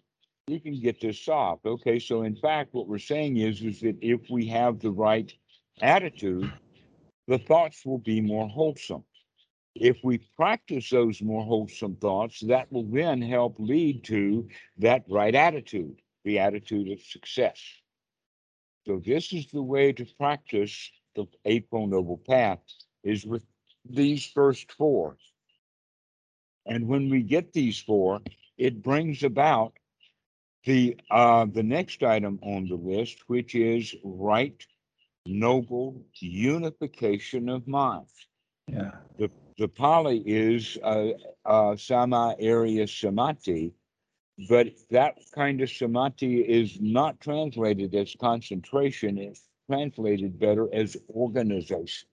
you 0.47 0.59
can 0.59 0.79
get 0.79 0.99
this 1.01 1.23
solved. 1.23 1.65
Okay, 1.65 1.99
so 1.99 2.23
in 2.23 2.35
fact, 2.35 2.73
what 2.73 2.87
we're 2.87 2.97
saying 2.97 3.37
is, 3.37 3.61
is 3.61 3.81
that 3.81 3.97
if 4.01 4.21
we 4.29 4.47
have 4.47 4.79
the 4.79 4.91
right 4.91 5.33
attitude, 5.81 6.51
the 7.27 7.37
thoughts 7.37 7.85
will 7.85 7.99
be 7.99 8.21
more 8.21 8.47
wholesome. 8.47 9.03
If 9.75 9.97
we 10.03 10.19
practice 10.35 10.89
those 10.89 11.21
more 11.21 11.45
wholesome 11.45 11.95
thoughts, 11.95 12.41
that 12.47 12.71
will 12.71 12.85
then 12.85 13.21
help 13.21 13.55
lead 13.59 14.03
to 14.05 14.47
that 14.79 15.03
right 15.09 15.33
attitude, 15.33 16.01
the 16.25 16.39
attitude 16.39 16.91
of 16.91 17.01
success. 17.01 17.80
So 18.85 19.01
this 19.05 19.31
is 19.31 19.47
the 19.47 19.61
way 19.61 19.93
to 19.93 20.05
practice 20.17 20.91
the 21.15 21.25
Eightfold 21.45 21.91
Noble 21.91 22.17
Path 22.17 22.59
is 23.03 23.25
with 23.25 23.45
these 23.85 24.25
first 24.25 24.71
four. 24.71 25.17
And 26.65 26.87
when 26.87 27.09
we 27.09 27.21
get 27.21 27.53
these 27.53 27.79
four, 27.79 28.21
it 28.57 28.81
brings 28.81 29.23
about 29.23 29.73
the 30.65 30.97
uh, 31.09 31.45
the 31.45 31.63
next 31.63 32.03
item 32.03 32.39
on 32.43 32.67
the 32.67 32.75
list, 32.75 33.17
which 33.27 33.55
is 33.55 33.95
right 34.03 34.63
noble 35.25 36.03
unification 36.19 37.49
of 37.49 37.67
mind. 37.67 38.05
Yeah. 38.67 38.91
The 39.17 39.29
the 39.57 39.67
Pali 39.67 40.23
is 40.25 40.77
uh, 40.83 41.11
uh, 41.45 41.75
sama 41.75 42.35
ariya 42.41 42.87
samadhi, 42.87 43.73
but 44.49 44.67
that 44.89 45.17
kind 45.33 45.61
of 45.61 45.69
samadhi 45.69 46.41
is 46.41 46.79
not 46.79 47.19
translated 47.19 47.93
as 47.95 48.15
concentration. 48.19 49.17
It's 49.17 49.43
translated 49.69 50.39
better 50.39 50.67
as 50.73 50.97
organization, 51.09 52.07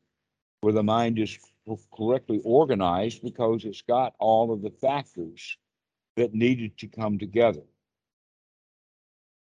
where 0.60 0.72
the 0.72 0.82
mind 0.82 1.18
is 1.18 1.38
correctly 1.96 2.40
organized 2.44 3.22
because 3.22 3.64
it's 3.64 3.82
got 3.82 4.14
all 4.18 4.52
of 4.52 4.62
the 4.62 4.70
factors 4.70 5.56
that 6.16 6.34
needed 6.34 6.76
to 6.78 6.88
come 6.88 7.18
together. 7.18 7.62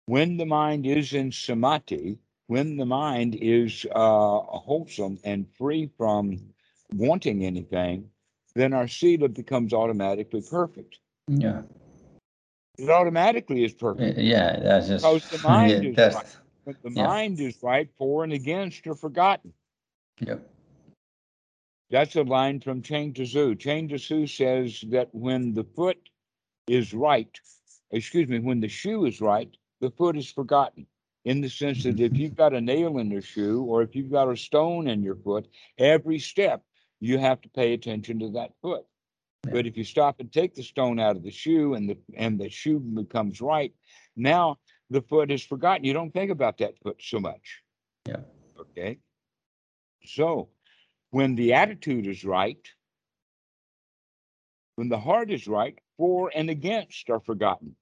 When 0.06 0.38
the 0.38 0.46
mind 0.46 0.86
is 0.86 1.14
in 1.14 1.32
samadhi, 1.32 2.20
when 2.48 2.78
the 2.78 2.86
mind 2.86 3.36
is 3.36 3.86
uh, 3.94 4.40
wholesome 4.40 5.20
and 5.24 5.48
free 5.58 5.90
from 5.98 6.40
wanting 6.94 7.44
anything, 7.44 8.10
then 8.56 8.74
our 8.74 8.88
sila 8.88 9.28
becomes 9.28 9.74
automatically 9.74 10.42
perfect. 10.42 11.00
Yeah. 11.28 11.64
It 12.78 12.90
automatically 12.90 13.64
is 13.64 13.74
perfect. 13.74 14.18
Yeah. 14.20 14.60
That's 14.60 14.88
just. 14.88 15.04
Because 15.04 15.30
the 15.42 15.48
mind 15.48 15.84
yeah, 15.84 15.90
is 15.90 15.96
that's, 15.96 16.16
right. 16.16 16.38
But 16.66 16.76
the 16.84 16.92
Yeah. 16.92 17.04
mind 17.04 17.40
is 17.40 17.58
right, 17.64 17.90
for 17.98 18.24
and 18.24 18.34
against 18.34 18.86
are 18.88 18.96
forgotten. 18.96 19.54
Yep. 20.20 20.48
That's 21.90 22.16
a 22.16 22.24
line 22.24 22.60
from 22.60 22.82
Chuang 22.82 23.14
Tzu. 23.14 23.56
Chuang 23.56 23.88
Tzu 23.88 24.28
says 24.28 24.84
that 24.90 25.08
when 25.14 25.54
the 25.54 25.64
foot 25.64 26.10
is 26.68 26.94
right, 26.94 27.30
excuse 27.92 28.28
me, 28.28 28.40
when 28.40 28.60
the 28.60 28.68
shoe 28.68 29.06
is 29.06 29.22
right, 29.22 29.50
the 29.80 29.92
foot 29.92 30.18
is 30.18 30.30
forgotten. 30.30 30.86
In 31.24 31.42
the 31.42 31.50
sense 31.50 31.84
that 31.84 32.00
if 32.00 32.18
you've 32.18 32.36
got 32.36 32.54
a 32.54 32.62
nail 32.62 32.98
in 33.00 33.12
your 33.12 33.22
shoe 33.22 33.64
or 33.64 33.82
if 33.82 33.96
you've 33.96 34.12
got 34.12 34.30
a 34.30 34.36
stone 34.38 34.88
in 34.88 35.04
your 35.04 35.16
foot, 35.16 35.48
every 35.78 36.20
step 36.20 36.64
you 37.00 37.18
have 37.18 37.42
to 37.42 37.50
pay 37.50 37.74
attention 37.74 38.20
to 38.20 38.30
that 38.32 38.52
foot. 38.62 38.86
Yeah. 39.48 39.54
But 39.54 39.68
if 39.68 39.78
you 39.78 39.84
stop 39.84 40.20
and 40.20 40.32
take 40.32 40.56
the 40.56 40.64
stone 40.64 41.00
out 41.00 41.16
of 41.16 41.24
the 41.24 41.32
shoe 41.32 41.74
and 41.74 41.90
the 41.90 41.98
and 42.16 42.40
the 42.40 42.50
shoe 42.50 42.80
becomes 42.80 43.42
right, 43.42 43.74
now 44.16 44.58
the 44.90 45.02
foot 45.02 45.32
is 45.32 45.44
forgotten. 45.44 45.86
You 45.86 45.94
don't 45.94 46.12
think 46.12 46.32
about 46.32 46.58
that 46.60 46.78
foot 46.84 46.98
so 47.00 47.20
much. 47.20 47.62
Yeah. 48.08 48.22
Okay. 48.60 49.00
So 50.06 50.50
when 51.12 51.36
the 51.36 51.54
attitude 51.54 52.08
is 52.08 52.24
right, 52.24 52.60
when 54.76 54.90
the 54.90 55.00
heart 55.00 55.32
is 55.32 55.48
right, 55.48 55.78
for 55.98 56.32
and 56.34 56.50
against 56.50 57.10
are 57.10 57.20
forgotten. 57.20 57.76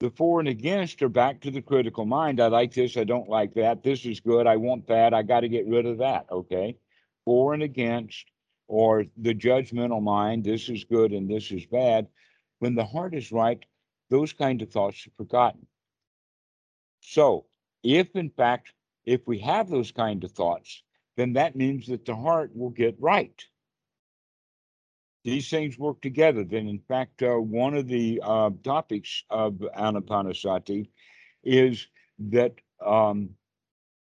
The 0.00 0.10
for 0.10 0.40
and 0.40 0.48
against 0.48 1.02
are 1.02 1.10
back 1.10 1.40
to 1.42 1.50
the 1.50 1.60
critical 1.60 2.06
mind. 2.06 2.40
I 2.40 2.46
like 2.46 2.72
this, 2.72 2.96
I 2.96 3.04
don't 3.04 3.28
like 3.28 3.54
that. 3.54 3.82
This 3.82 4.06
is 4.06 4.20
good, 4.20 4.46
I 4.46 4.56
want 4.56 4.86
that, 4.88 5.12
I 5.12 5.22
got 5.22 5.40
to 5.40 5.48
get 5.48 5.68
rid 5.68 5.86
of 5.86 5.98
that. 5.98 6.26
Okay. 6.30 6.76
For 7.24 7.52
and 7.52 7.62
against, 7.62 8.24
or 8.70 9.04
the 9.16 9.34
judgmental 9.34 10.00
mind, 10.00 10.44
this 10.44 10.68
is 10.68 10.84
good 10.84 11.10
and 11.10 11.28
this 11.28 11.50
is 11.50 11.66
bad. 11.66 12.06
When 12.60 12.76
the 12.76 12.84
heart 12.84 13.14
is 13.14 13.32
right, 13.32 13.58
those 14.10 14.32
kind 14.32 14.62
of 14.62 14.70
thoughts 14.70 15.08
are 15.08 15.16
forgotten. 15.16 15.66
So, 17.00 17.46
if 17.82 18.14
in 18.14 18.30
fact, 18.30 18.72
if 19.04 19.26
we 19.26 19.40
have 19.40 19.68
those 19.68 19.90
kind 19.90 20.22
of 20.22 20.30
thoughts, 20.30 20.84
then 21.16 21.32
that 21.32 21.56
means 21.56 21.88
that 21.88 22.04
the 22.04 22.14
heart 22.14 22.52
will 22.54 22.70
get 22.70 22.94
right. 23.00 23.44
These 25.24 25.50
things 25.50 25.76
work 25.76 26.00
together. 26.00 26.44
Then, 26.44 26.68
in 26.68 26.78
fact, 26.86 27.24
uh, 27.24 27.34
one 27.38 27.74
of 27.74 27.88
the 27.88 28.22
uh, 28.22 28.50
topics 28.62 29.24
of 29.30 29.54
Anapanasati 29.76 30.88
is 31.42 31.88
that 32.30 32.54
um, 32.86 33.30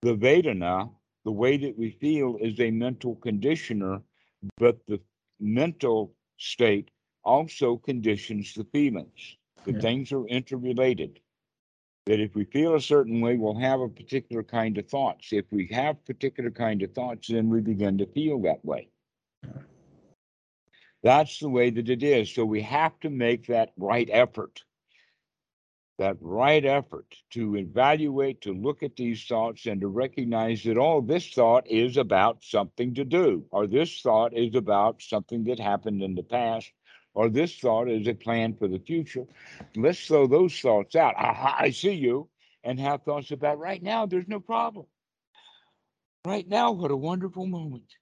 the 0.02 0.16
Vedana, 0.16 0.90
the 1.24 1.30
way 1.30 1.56
that 1.56 1.78
we 1.78 1.90
feel, 1.90 2.36
is 2.40 2.58
a 2.58 2.72
mental 2.72 3.14
conditioner, 3.14 4.02
but 4.58 4.84
the 4.86 5.00
mental 5.40 6.14
state 6.38 6.90
also 7.24 7.76
conditions 7.76 8.54
the 8.54 8.64
feelings. 8.64 9.36
The 9.64 9.72
Yeah. 9.72 9.80
things 9.80 10.12
are 10.12 10.26
interrelated. 10.26 11.20
That 12.06 12.20
if 12.20 12.34
we 12.36 12.44
feel 12.44 12.74
a 12.74 12.80
certain 12.80 13.20
way, 13.20 13.36
we'll 13.36 13.58
have 13.58 13.80
a 13.80 13.88
particular 13.88 14.44
kind 14.44 14.78
of 14.78 14.88
thoughts. 14.88 15.32
If 15.32 15.50
we 15.50 15.66
have 15.68 16.04
particular 16.04 16.50
kind 16.50 16.82
of 16.82 16.94
thoughts, 16.94 17.28
then 17.28 17.48
we 17.50 17.60
begin 17.60 17.98
to 17.98 18.06
feel 18.06 18.40
that 18.42 18.64
way. 18.64 18.90
That's 21.02 21.38
the 21.38 21.48
way 21.48 21.70
that 21.70 21.88
it 21.88 22.02
is. 22.02 22.32
So 22.32 22.44
we 22.44 22.62
have 22.62 22.98
to 23.00 23.10
make 23.10 23.46
that 23.46 23.72
right 23.76 24.08
effort. 24.12 24.64
That 25.98 26.18
right 26.20 26.62
effort 26.62 27.06
to 27.30 27.56
evaluate, 27.56 28.42
to 28.42 28.52
look 28.52 28.82
at 28.82 28.96
these 28.96 29.24
thoughts 29.24 29.64
and 29.64 29.80
to 29.80 29.88
recognize 29.88 30.62
that, 30.64 30.76
oh, 30.76 31.00
this 31.00 31.30
thought 31.30 31.66
is 31.66 31.96
about 31.96 32.44
something 32.44 32.94
to 32.96 33.04
do, 33.04 33.46
or 33.50 33.66
this 33.66 34.02
thought 34.02 34.36
is 34.36 34.54
about 34.54 35.00
something 35.00 35.44
that 35.44 35.58
happened 35.58 36.02
in 36.02 36.14
the 36.14 36.22
past, 36.22 36.70
or 37.14 37.30
this 37.30 37.58
thought 37.58 37.88
is 37.88 38.06
a 38.06 38.12
plan 38.12 38.54
for 38.54 38.68
the 38.68 38.78
future. 38.78 39.26
Let's 39.74 40.06
throw 40.06 40.26
those 40.26 40.60
thoughts 40.60 40.96
out. 40.96 41.14
Aha, 41.16 41.56
I 41.60 41.70
see 41.70 41.94
you, 41.94 42.28
and 42.62 42.78
have 42.78 43.04
thoughts 43.04 43.30
about 43.30 43.58
right 43.58 43.82
now, 43.82 44.04
there's 44.04 44.28
no 44.28 44.40
problem. 44.40 44.84
Right 46.26 46.46
now, 46.46 46.72
what 46.72 46.90
a 46.90 46.96
wonderful 46.96 47.46
moment. 47.46 47.94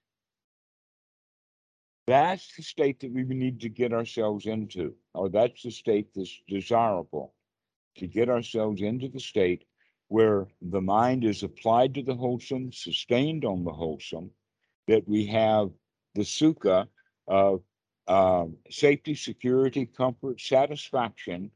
That's 2.07 2.53
the 2.57 2.63
state 2.63 2.99
that 2.99 3.13
we 3.13 3.23
need 3.23 3.61
to 3.61 3.69
get 3.69 3.93
ourselves 3.93 4.47
into, 4.47 4.95
or 5.13 5.29
that's 5.29 5.63
the 5.63 5.71
state 5.71 6.09
that's 6.13 6.41
desirable 6.49 7.34
to 7.97 8.07
get 8.07 8.29
ourselves 8.29 8.81
into 8.81 9.07
the 9.07 9.19
state 9.19 9.65
where 10.07 10.47
the 10.61 10.81
mind 10.81 11.23
is 11.23 11.43
applied 11.43 11.95
to 11.95 12.03
the 12.03 12.15
wholesome, 12.15 12.71
sustained 12.71 13.43
on 13.43 13.63
the 13.63 13.71
wholesome, 13.71 14.29
that 14.87 15.07
we 15.07 15.25
have 15.25 15.69
the 16.13 16.21
sukha 16.21 16.87
of 17.27 17.61
um, 18.07 18.55
safety, 18.69 19.15
security, 19.15 19.85
comfort, 19.85 20.39
satisfaction, 20.39 21.49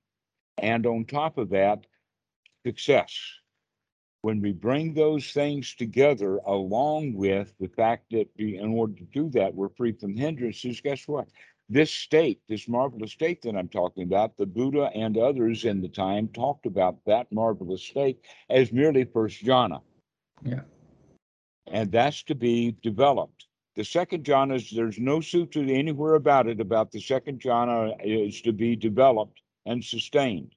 and 0.57 0.85
on 0.85 1.05
top 1.05 1.37
of 1.37 1.49
that, 1.49 1.85
success. 2.65 3.15
When 4.21 4.41
we 4.41 4.51
bring 4.51 4.93
those 4.93 5.31
things 5.31 5.75
together, 5.75 6.37
along 6.45 7.13
with 7.13 7.53
the 7.59 7.69
fact 7.69 8.05
that 8.11 8.27
we, 8.37 8.57
in 8.57 8.73
order 8.73 8.95
to 8.95 9.05
do 9.05 9.29
that, 9.29 9.53
we're 9.53 9.69
free 9.69 9.93
from 9.93 10.17
hindrances, 10.17 10.81
guess 10.81 11.07
what? 11.07 11.29
This 11.69 11.91
state, 11.91 12.41
this 12.49 12.67
marvelous 12.67 13.11
state 13.11 13.43
that 13.43 13.55
I'm 13.55 13.69
talking 13.69 14.03
about, 14.03 14.35
the 14.37 14.47
Buddha 14.47 14.89
and 14.95 15.17
others 15.17 15.65
in 15.65 15.81
the 15.81 15.87
time 15.87 16.27
talked 16.29 16.65
about 16.65 16.97
that 17.05 17.31
marvelous 17.31 17.83
state 17.83 18.25
as 18.49 18.73
merely 18.73 19.03
first 19.03 19.43
jhana. 19.43 19.81
Yeah. 20.43 20.61
And 21.67 21.91
that's 21.91 22.23
to 22.23 22.35
be 22.35 22.75
developed. 22.81 23.45
The 23.75 23.83
second 23.85 24.23
jhana 24.23 24.55
is 24.55 24.71
there's 24.71 24.99
no 24.99 25.21
sutra 25.21 25.63
anywhere 25.63 26.15
about 26.15 26.47
it 26.47 26.59
about 26.59 26.91
the 26.91 26.99
second 26.99 27.39
jhana 27.39 27.95
is 28.03 28.41
to 28.41 28.51
be 28.51 28.75
developed 28.75 29.41
and 29.67 29.83
sustained. 29.83 30.55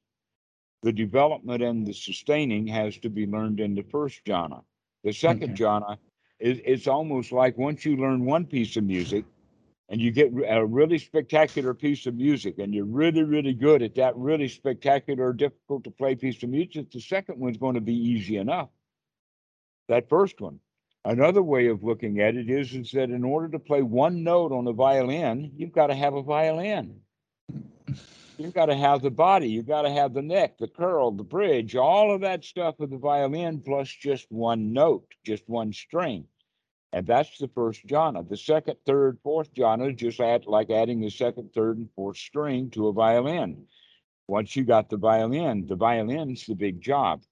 The 0.82 0.92
development 0.92 1.62
and 1.62 1.86
the 1.86 1.92
sustaining 1.92 2.66
has 2.68 2.96
to 2.98 3.10
be 3.10 3.26
learned 3.26 3.60
in 3.60 3.74
the 3.74 3.82
first 3.84 4.24
jhana. 4.24 4.62
The 5.04 5.12
second 5.12 5.52
Okay. 5.52 5.62
jhana 5.62 5.98
is 6.40 6.60
it's 6.64 6.88
almost 6.88 7.32
like 7.32 7.58
once 7.58 7.84
you 7.84 7.96
learn 7.98 8.24
one 8.24 8.46
piece 8.46 8.76
of 8.76 8.84
music 8.84 9.26
and 9.88 10.00
you 10.00 10.10
get 10.10 10.32
a 10.48 10.64
really 10.64 10.98
spectacular 10.98 11.74
piece 11.74 12.06
of 12.06 12.14
music 12.14 12.58
and 12.58 12.74
you're 12.74 12.84
really, 12.84 13.22
really 13.22 13.52
good 13.52 13.82
at 13.82 13.94
that 13.96 14.16
really 14.16 14.48
spectacular, 14.48 15.32
difficult 15.32 15.84
to 15.84 15.90
play 15.90 16.14
piece 16.14 16.42
of 16.42 16.48
music, 16.48 16.90
the 16.90 17.00
second 17.00 17.38
one's 17.38 17.58
going 17.58 17.74
to 17.74 17.80
be 17.80 17.94
easy 17.94 18.36
enough. 18.36 18.68
That 19.88 20.08
first 20.08 20.40
one. 20.40 20.60
Another 21.04 21.42
way 21.42 21.66
of 21.66 21.82
looking 21.82 22.20
at 22.20 22.36
it 22.36 22.48
is, 22.48 22.72
is 22.74 22.92
that 22.92 23.10
in 23.10 23.24
order 23.24 23.48
to 23.48 23.58
play 23.58 23.82
one 23.82 24.22
note 24.22 24.52
on 24.52 24.68
a 24.68 24.72
violin, 24.72 25.50
you've 25.56 25.72
got 25.72 25.88
to 25.88 25.94
have 25.96 26.14
a 26.14 26.22
violin. 26.22 27.00
You've 28.38 28.54
got 28.54 28.66
to 28.66 28.76
have 28.76 29.02
the 29.02 29.10
body, 29.10 29.48
you've 29.48 29.66
got 29.66 29.82
to 29.82 29.90
have 29.90 30.14
the 30.14 30.22
neck, 30.22 30.58
the 30.58 30.68
curl, 30.68 31.10
the 31.10 31.24
bridge, 31.24 31.76
all 31.76 32.14
of 32.14 32.22
that 32.22 32.44
stuff 32.44 32.80
of 32.80 32.90
the 32.90 32.98
violin, 32.98 33.60
plus 33.60 33.88
just 33.88 34.30
one 34.30 34.72
note, 34.72 35.06
just 35.24 35.48
one 35.48 35.72
string. 35.72 36.26
And 36.92 37.06
that's 37.06 37.38
the 37.38 37.48
first 37.48 37.86
jhana. 37.86 38.28
The 38.28 38.36
second, 38.36 38.76
third, 38.84 39.18
fourth 39.22 39.54
jhana 39.54 39.90
is 39.90 39.96
just 39.96 40.20
add, 40.20 40.46
like 40.46 40.70
adding 40.70 41.00
the 41.00 41.10
second, 41.10 41.52
third, 41.54 41.78
and 41.78 41.88
fourth 41.96 42.18
string 42.18 42.70
to 42.70 42.88
a 42.88 42.92
violin. 42.92 43.66
Once 44.28 44.54
you 44.54 44.64
got 44.64 44.90
the 44.90 44.98
violin, 44.98 45.66
the 45.66 45.74
violin's 45.74 46.44
the 46.46 46.54
big 46.54 46.80
job. 46.80 47.22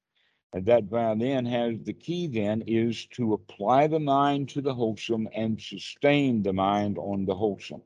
And 0.52 0.64
that 0.66 0.84
violin 0.84 1.46
has 1.46 1.78
the 1.84 1.92
key 1.92 2.26
then 2.26 2.62
is 2.66 3.06
to 3.12 3.34
apply 3.34 3.86
the 3.86 4.00
mind 4.00 4.48
to 4.50 4.60
the 4.60 4.74
wholesome 4.74 5.28
and 5.34 5.60
sustain 5.60 6.42
the 6.42 6.52
mind 6.52 6.98
on 6.98 7.24
the 7.24 7.34
wholesome. 7.34 7.82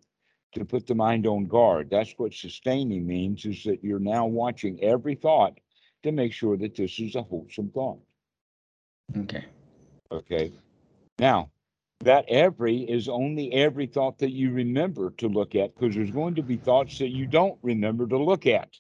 To 0.55 0.65
put 0.65 0.87
the 0.87 0.95
mind 0.95 1.27
on 1.27 1.47
guard. 1.47 1.91
That's 1.91 2.15
what 2.17 2.33
sustaining 2.33 3.05
means 3.05 3.45
is 3.45 3.65
that 3.65 3.83
you're 3.83 3.99
now 3.99 4.27
watching 4.27 4.81
every 4.83 5.17
thought 5.17 5.59
to 6.05 6.13
make 6.13 6.33
sure 6.33 6.57
that 6.57 6.77
this 6.77 7.01
is 7.01 7.17
a 7.17 7.23
wholesome 7.23 7.71
thought. 7.71 7.99
Okay. 9.17 9.45
Okay. 10.13 10.53
Now, 11.19 11.51
that 12.05 12.25
every 12.29 12.79
is 12.79 13.09
only 13.09 13.53
every 13.53 13.87
thought 13.87 14.19
that 14.19 14.33
you 14.33 14.53
remember 14.53 15.11
to 15.19 15.29
look 15.29 15.55
at 15.55 15.75
because 15.75 15.95
there's 15.95 16.11
going 16.11 16.35
to 16.35 16.43
be 16.43 16.57
thoughts 16.57 16.99
that 16.99 17.09
you 17.09 17.27
don't 17.27 17.59
remember 17.63 18.07
to 18.07 18.19
look 18.19 18.47
at. 18.47 18.71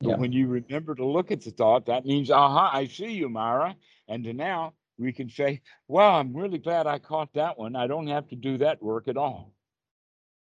But 0.00 0.10
Yeah. 0.10 0.16
when 0.16 0.32
you 0.32 0.46
remember 0.48 0.94
to 0.94 1.04
look 1.04 1.30
at 1.30 1.40
the 1.42 1.50
thought, 1.50 1.86
that 1.86 2.04
means, 2.04 2.30
aha, 2.30 2.70
I 2.72 2.86
see 2.86 3.12
you, 3.12 3.28
Mara. 3.28 3.76
And 4.08 4.22
now 4.36 4.74
we 4.98 5.12
can 5.12 5.28
say, 5.28 5.62
well, 5.88 6.14
I'm 6.14 6.36
really 6.36 6.58
glad 6.58 6.86
I 6.86 6.98
caught 6.98 7.32
that 7.34 7.58
one. 7.58 7.74
I 7.74 7.86
don't 7.86 8.06
have 8.06 8.28
to 8.28 8.36
do 8.36 8.58
that 8.58 8.82
work 8.82 9.08
at 9.08 9.16
all. 9.16 9.52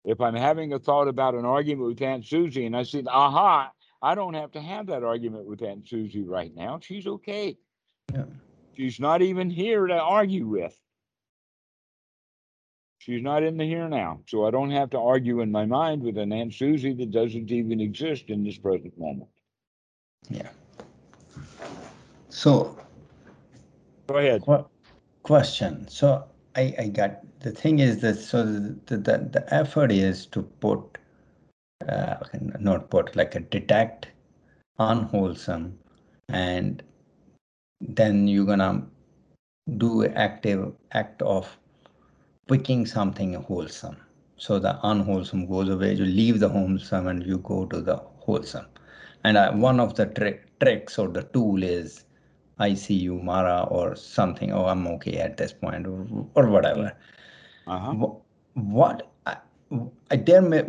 If 0.05 0.21
I'm 0.21 0.35
having 0.35 0.73
a 0.73 0.79
thought 0.79 1.09
about 1.09 1.35
an 1.35 1.45
argument 1.45 1.89
with 1.89 2.03
Aunt 2.03 2.25
Susie 2.25 2.67
and 2.67 2.77
I 2.77 2.83
said, 2.83 3.07
aha, 3.09 3.73
I 4.03 4.15
don't 4.15 4.35
have 4.35 4.53
to 4.53 4.61
have 4.61 4.87
that 4.87 5.03
argument 5.03 5.47
with 5.47 5.63
Aunt 5.63 5.89
Susie 5.89 6.23
right 6.23 6.55
now. 6.55 6.79
She's 6.81 7.07
okay. 7.07 7.57
Yeah. 8.13 8.25
She's 8.77 9.01
not 9.01 9.23
even 9.23 9.51
here 9.51 9.87
to 9.87 10.01
argue 10.01 10.47
with. 10.47 10.79
She's 13.07 13.23
not 13.23 13.45
in 13.45 13.57
the 13.57 13.65
here 13.65 13.89
now. 13.89 14.19
So 14.27 14.49
I 14.49 14.51
don't 14.51 14.73
have 14.73 14.91
to 14.91 14.99
argue 14.99 15.41
in 15.41 15.53
my 15.53 15.65
mind 15.65 16.03
with 16.03 16.19
an 16.19 16.33
Aunt 16.33 16.53
Susie 16.53 16.93
that 16.95 17.13
doesn't 17.13 17.53
even 17.53 17.81
exist 17.81 18.25
in 18.31 18.43
this 18.43 18.59
present 18.59 18.99
moment. 18.99 19.31
Yeah. 20.29 20.49
So 22.31 22.77
Go 24.09 24.17
ahead. 24.17 24.43
Qu- 24.43 24.67
question. 25.23 25.87
So 25.87 26.25
I, 26.57 26.75
I 26.81 26.89
got 26.89 27.21
the 27.39 27.53
thing 27.53 27.79
is 27.79 28.01
that 28.01 28.17
so 28.17 28.45
the, 28.45 28.97
the, 28.97 29.19
the 29.31 29.47
effort 29.55 29.93
is 29.93 30.27
to 30.27 30.43
put 30.43 30.99
uh, 31.89 32.17
not 32.59 32.91
put 32.91 33.15
like 33.15 33.37
a 33.37 33.41
detect 33.41 34.09
unwholesome 34.81 35.79
and 36.29 36.83
then 37.81 38.27
you're 38.27 38.47
gonna 38.47 38.85
do 39.77 40.07
active 40.07 40.73
act 40.91 41.23
of 41.23 41.57
picking 42.49 42.85
something 42.87 43.35
wholesome 43.35 43.97
so 44.37 44.59
the 44.59 44.73
unwholesome 44.91 45.47
goes 45.47 45.69
away 45.69 45.93
you 45.95 46.05
leave 46.05 46.41
the 46.41 46.49
wholesome 46.49 47.07
and 47.09 47.25
you 47.27 47.39
go 47.39 47.65
to 47.67 47.81
the 47.81 47.97
wholesome 48.27 48.67
and 49.25 49.37
uh, 49.37 49.53
one 49.53 49.81
of 49.81 49.95
the 49.97 50.07
tri- 50.07 50.41
tricks 50.61 50.99
or 50.99 51.09
the 51.09 51.23
tool 51.23 51.63
is 51.63 52.05
I 52.59 52.75
see 52.75 52.95
you, 52.95 53.15
Mara, 53.21 53.65
or 53.71 53.97
something. 53.97 54.53
Oh, 54.53 54.67
I'm 54.67 54.87
okay 54.87 55.19
at 55.19 55.37
this 55.37 55.53
point, 55.53 55.87
or, 55.87 56.07
or 56.35 56.47
whatever. 56.49 56.93
Uh-huh. 57.67 57.93
Wh- 57.93 58.57
What 58.57 59.11
I, 59.27 59.37
I, 60.11 60.17
there 60.17 60.41
may 60.43 60.65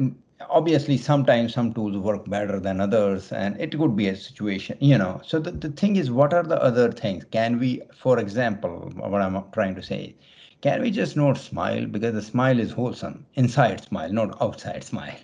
obviously 0.49 0.97
sometimes 0.97 1.53
some 1.53 1.73
tools 1.73 1.97
work 1.97 2.29
better 2.29 2.59
than 2.59 2.79
others, 2.81 3.31
and 3.31 3.59
it 3.59 3.77
could 3.77 3.95
be 3.95 4.07
a 4.07 4.15
situation, 4.15 4.77
you 4.81 4.97
know. 4.97 5.21
So 5.23 5.39
the, 5.39 5.51
the 5.51 5.69
thing 5.69 5.95
is, 5.95 6.11
what 6.11 6.33
are 6.33 6.43
the 6.43 6.61
other 6.61 6.91
things? 6.91 7.25
Can 7.31 7.59
we, 7.59 7.81
for 7.95 8.19
example, 8.19 8.91
what 8.95 9.21
I'm 9.21 9.41
trying 9.53 9.75
to 9.75 9.83
say, 9.83 10.15
can 10.61 10.81
we 10.81 10.91
just 10.91 11.15
not 11.15 11.37
smile 11.37 11.85
because 11.85 12.13
the 12.13 12.21
smile 12.21 12.59
is 12.59 12.71
wholesome, 12.71 13.25
inside 13.35 13.81
smile, 13.83 14.11
not 14.11 14.41
outside 14.41 14.83
smile, 14.83 15.17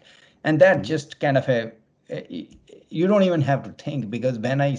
and 0.43 0.59
that 0.61 0.83
just 0.83 1.19
kind 1.19 1.37
of 1.37 1.47
a 1.49 1.71
you 2.89 3.07
don't 3.07 3.23
even 3.23 3.41
have 3.41 3.63
to 3.63 3.71
think 3.71 4.09
because 4.09 4.37
when 4.39 4.61
I, 4.61 4.77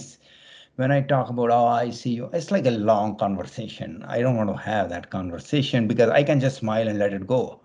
when 0.75 0.91
I 0.91 1.01
talk 1.01 1.29
about, 1.29 1.51
oh, 1.51 1.65
I 1.67 1.89
see 1.89 2.11
you, 2.11 2.29
it's 2.33 2.51
like 2.51 2.65
a 2.65 2.71
long 2.71 3.17
conversation. 3.17 4.03
I 4.07 4.21
don't 4.21 4.37
want 4.37 4.49
to 4.49 4.55
have 4.55 4.89
that 4.89 5.09
conversation 5.09 5.87
because 5.87 6.09
I 6.09 6.23
can 6.23 6.39
just 6.39 6.57
smile 6.57 6.87
and 6.87 6.99
let 6.99 7.13
it 7.13 7.27
go 7.27 7.61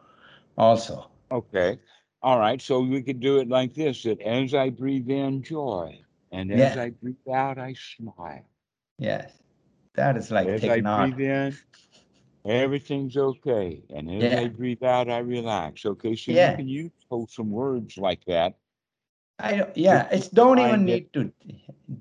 also. 0.56 1.10
Okay. 1.30 1.78
All 2.22 2.38
right. 2.38 2.60
So 2.60 2.80
we 2.80 3.02
could 3.02 3.20
do 3.20 3.38
it 3.38 3.48
like 3.48 3.74
this 3.74 4.02
that 4.02 4.20
as 4.20 4.54
I 4.54 4.70
breathe 4.70 5.08
in 5.10 5.42
joy 5.42 6.00
and 6.32 6.50
as 6.52 6.76
Yeah. 6.76 6.82
I 6.82 6.90
breathe 6.90 7.28
out, 7.32 7.58
I 7.58 7.74
smile. 7.74 8.44
Yes. 8.98 9.32
That 9.94 10.16
is 10.16 10.30
like 10.30 10.48
as 10.48 10.66
I 10.66 10.80
breathe 10.80 11.20
in, 11.20 11.58
everything's 12.44 13.16
okay. 13.16 13.82
And 13.90 14.10
as 14.10 14.32
I 14.32 14.48
breathe 14.48 14.82
out, 14.82 15.10
I 15.10 15.18
relax. 15.18 15.84
Okay. 15.84 16.16
So 16.16 16.32
Yeah. 16.32 16.50
you 16.50 16.56
can 16.56 16.68
use 16.68 16.92
wholesome 17.08 17.50
words 17.50 17.98
like 17.98 18.24
that. 18.26 18.56
I 19.38 19.56
don't, 19.56 19.76
yeah, 19.76 20.06
it's 20.12 20.28
don't 20.28 20.58
even 20.58 20.84
need 20.84 21.12
to, 21.14 21.32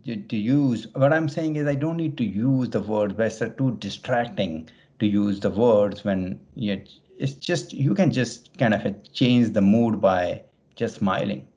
to 0.06 0.16
to 0.18 0.36
use. 0.38 0.88
What 0.94 1.14
I'm 1.14 1.30
saying 1.30 1.56
is 1.56 1.68
I 1.68 1.76
don't 1.76 1.96
need 1.96 2.18
to 2.18 2.26
use 2.26 2.70
the 2.70 2.82
words, 2.82 3.14
but 3.14 3.28
it's 3.28 3.40
too 3.58 3.78
distracting 3.80 4.70
to 5.00 5.06
use 5.06 5.40
the 5.40 5.50
words 5.50 6.04
when 6.04 6.40
you. 6.56 6.84
It's 7.18 7.34
just 7.34 7.74
you 7.74 7.94
can 7.94 8.12
just 8.12 8.58
kind 8.58 8.74
of 8.74 9.14
change 9.14 9.52
the 9.54 9.62
mood 9.62 10.02
by 10.02 10.44
just 10.76 10.96
smiling 10.96 11.48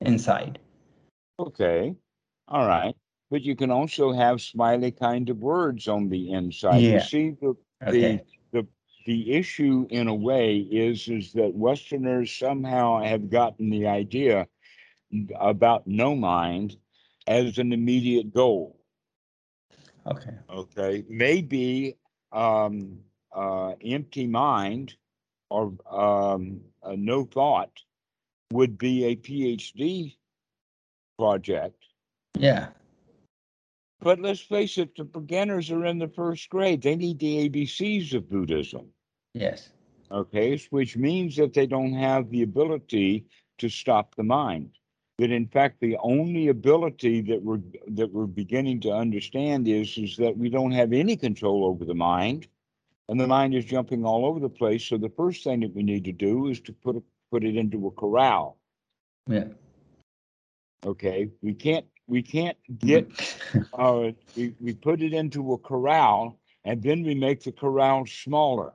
inside. 0.00 0.58
Okay. 1.38 1.94
All 2.48 2.66
right. 2.66 2.94
But 3.30 3.42
you 3.42 3.54
can 3.54 3.70
also 3.70 4.12
have 4.12 4.40
smiley 4.40 4.90
kind 4.90 5.28
of 5.28 5.38
words 5.38 5.86
on 5.86 6.08
the 6.08 6.32
inside. 6.32 6.82
You 6.82 6.92
Yeah. 6.94 7.04
see, 7.04 7.30
the, 7.40 7.56
Okay. 7.86 8.22
the, 8.52 8.60
the, 8.60 8.66
the 9.06 9.32
issue 9.32 9.86
in 9.90 10.08
a 10.08 10.14
way 10.14 10.58
is, 10.58 11.08
is 11.08 11.32
that 11.34 11.54
Westerners 11.54 12.32
somehow 12.32 13.02
have 13.02 13.30
gotten 13.30 13.70
the 13.70 13.86
idea 13.86 14.46
about 15.38 15.86
no 15.86 16.14
mind 16.14 16.76
as 17.26 17.58
an 17.58 17.72
immediate 17.72 18.32
goal. 18.32 18.78
Okay. 20.06 20.34
Okay. 20.50 21.04
Maybe 21.08 21.96
um, 22.32 22.98
uh, 23.34 23.74
empty 23.84 24.26
mind 24.26 24.94
or 25.50 25.72
um, 25.90 26.60
uh, 26.82 26.94
no 26.96 27.24
thought 27.24 27.70
would 28.52 28.78
be 28.78 29.04
a 29.04 29.16
PhD 29.16 30.16
project. 31.18 31.84
Yeah. 32.34 32.68
But 34.00 34.20
let's 34.20 34.40
face 34.40 34.78
it, 34.78 34.96
the 34.96 35.04
beginners 35.04 35.70
are 35.70 35.84
in 35.84 35.98
the 35.98 36.08
first 36.08 36.48
grade. 36.50 36.82
They 36.82 36.96
need 36.96 37.18
the 37.18 37.48
ABCs 37.48 38.14
of 38.14 38.30
Buddhism. 38.30 38.86
Yes. 39.34 39.70
Okay, 40.10 40.58
which 40.70 40.96
means 40.96 41.36
that 41.36 41.52
they 41.52 41.66
don't 41.66 41.92
have 41.92 42.30
the 42.30 42.42
ability 42.42 43.26
to 43.58 43.68
stop 43.68 44.14
the 44.14 44.22
mind. 44.22 44.70
That 45.18 45.32
in 45.32 45.48
fact, 45.48 45.80
the 45.80 45.96
only 46.00 46.48
ability 46.48 47.22
that 47.22 47.42
we're 47.42 47.60
that 47.88 48.12
we're 48.12 48.26
beginning 48.26 48.80
to 48.82 48.92
understand 48.92 49.66
is 49.66 49.98
is 49.98 50.16
that 50.18 50.36
we 50.36 50.48
don't 50.48 50.70
have 50.70 50.92
any 50.92 51.16
control 51.16 51.64
over 51.64 51.84
the 51.84 51.94
mind, 51.94 52.46
and 53.08 53.18
the 53.18 53.26
mind 53.26 53.54
is 53.54 53.64
jumping 53.64 54.04
all 54.04 54.24
over 54.24 54.38
the 54.38 54.48
place. 54.48 54.84
So 54.84 54.96
the 54.96 55.10
first 55.10 55.42
thing 55.42 55.60
that 55.60 55.74
we 55.74 55.82
need 55.82 56.04
to 56.04 56.12
do 56.12 56.46
is 56.46 56.60
to 56.60 56.72
put 56.72 56.96
it 56.96 57.02
put 57.32 57.44
it 57.44 57.56
into 57.56 57.88
a 57.88 57.90
corral. 57.90 58.58
Yeah. 59.26 59.48
Okay, 60.86 61.28
we 61.42 61.52
can't 61.52 61.86
we 62.08 62.22
can't 62.22 62.56
get 62.78 63.06
uh, 63.74 64.10
we, 64.36 64.54
we 64.60 64.72
put 64.74 65.00
it 65.02 65.12
into 65.12 65.52
a 65.52 65.58
corral 65.58 66.38
and 66.64 66.82
then 66.82 67.02
we 67.02 67.14
make 67.14 67.42
the 67.44 67.52
corral 67.52 68.06
smaller 68.06 68.72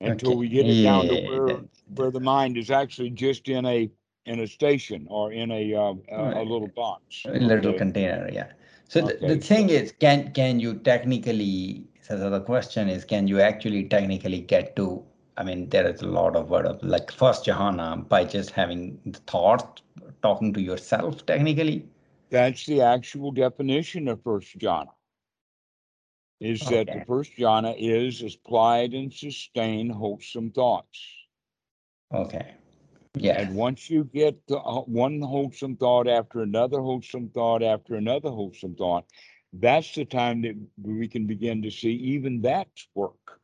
until 0.00 0.30
Okay, 0.30 0.36
we 0.38 0.48
get 0.48 0.66
it 0.66 0.82
down 0.82 1.06
to 1.06 1.14
where 1.28 1.60
where 1.94 2.10
the 2.10 2.20
mind 2.20 2.56
is 2.56 2.70
actually 2.70 3.10
just 3.10 3.48
in 3.48 3.66
a 3.66 3.90
in 4.26 4.40
a 4.40 4.46
station 4.46 5.06
or 5.10 5.32
in 5.32 5.50
a 5.50 5.74
uh, 5.74 5.94
a, 6.10 6.42
a 6.42 6.44
little 6.44 6.68
box. 6.68 7.22
A 7.26 7.32
little 7.32 7.70
okay? 7.70 7.78
container, 7.78 8.28
yeah. 8.32 8.52
So 8.88 9.00
the, 9.00 9.16
Okay, 9.16 9.28
the 9.28 9.36
thing 9.38 9.70
is, 9.70 9.92
can 9.92 10.32
can 10.32 10.60
you 10.60 10.74
technically? 10.74 11.86
So 12.00 12.18
the 12.30 12.40
question 12.40 12.88
is, 12.88 13.04
can 13.04 13.28
you 13.28 13.40
actually 13.40 13.84
technically 13.84 14.40
get 14.40 14.76
to? 14.76 15.04
I 15.36 15.44
mean, 15.44 15.68
there 15.70 15.88
is 15.88 16.02
a 16.02 16.06
lot 16.06 16.36
of 16.36 16.50
word 16.50 16.66
of 16.66 16.82
like 16.82 17.10
first 17.10 17.46
jhana 17.46 18.06
by 18.08 18.24
just 18.24 18.50
having 18.50 18.98
the 19.06 19.18
thought, 19.20 19.80
talking 20.22 20.52
to 20.54 20.60
yourself. 20.62 21.26
Technically, 21.26 21.88
That's 22.30 22.66
the 22.66 22.80
actual 22.82 23.32
definition 23.32 24.08
of 24.08 24.22
first 24.22 24.58
jhana. 24.58 24.94
Is 26.40 26.68
that 26.68 26.90
the 26.92 27.00
first 27.00 27.36
jhana 27.36 27.74
is 27.78 28.22
applied 28.22 28.94
and 28.94 29.12
sustained 29.12 29.92
wholesome 29.92 30.50
thoughts. 30.52 31.26
okay, 32.12 32.54
yeah, 33.14 33.36
And 33.36 33.54
once 33.54 33.90
you 33.90 34.04
get 34.04 34.40
uh, 34.50 34.80
one 34.82 35.20
wholesome 35.20 35.76
thought 35.76 36.08
after 36.08 36.40
another 36.42 36.80
wholesome 36.80 37.30
thought 37.30 37.62
after 37.62 37.94
another 37.96 38.30
wholesome 38.30 38.74
thought, 38.76 39.06
that's 39.52 39.94
the 39.94 40.04
time 40.04 40.42
that 40.42 40.56
we 40.82 41.08
can 41.08 41.26
begin 41.26 41.62
to 41.62 41.70
see 41.70 41.92
even 41.92 42.40
that's 42.42 42.88
work. 42.94 43.40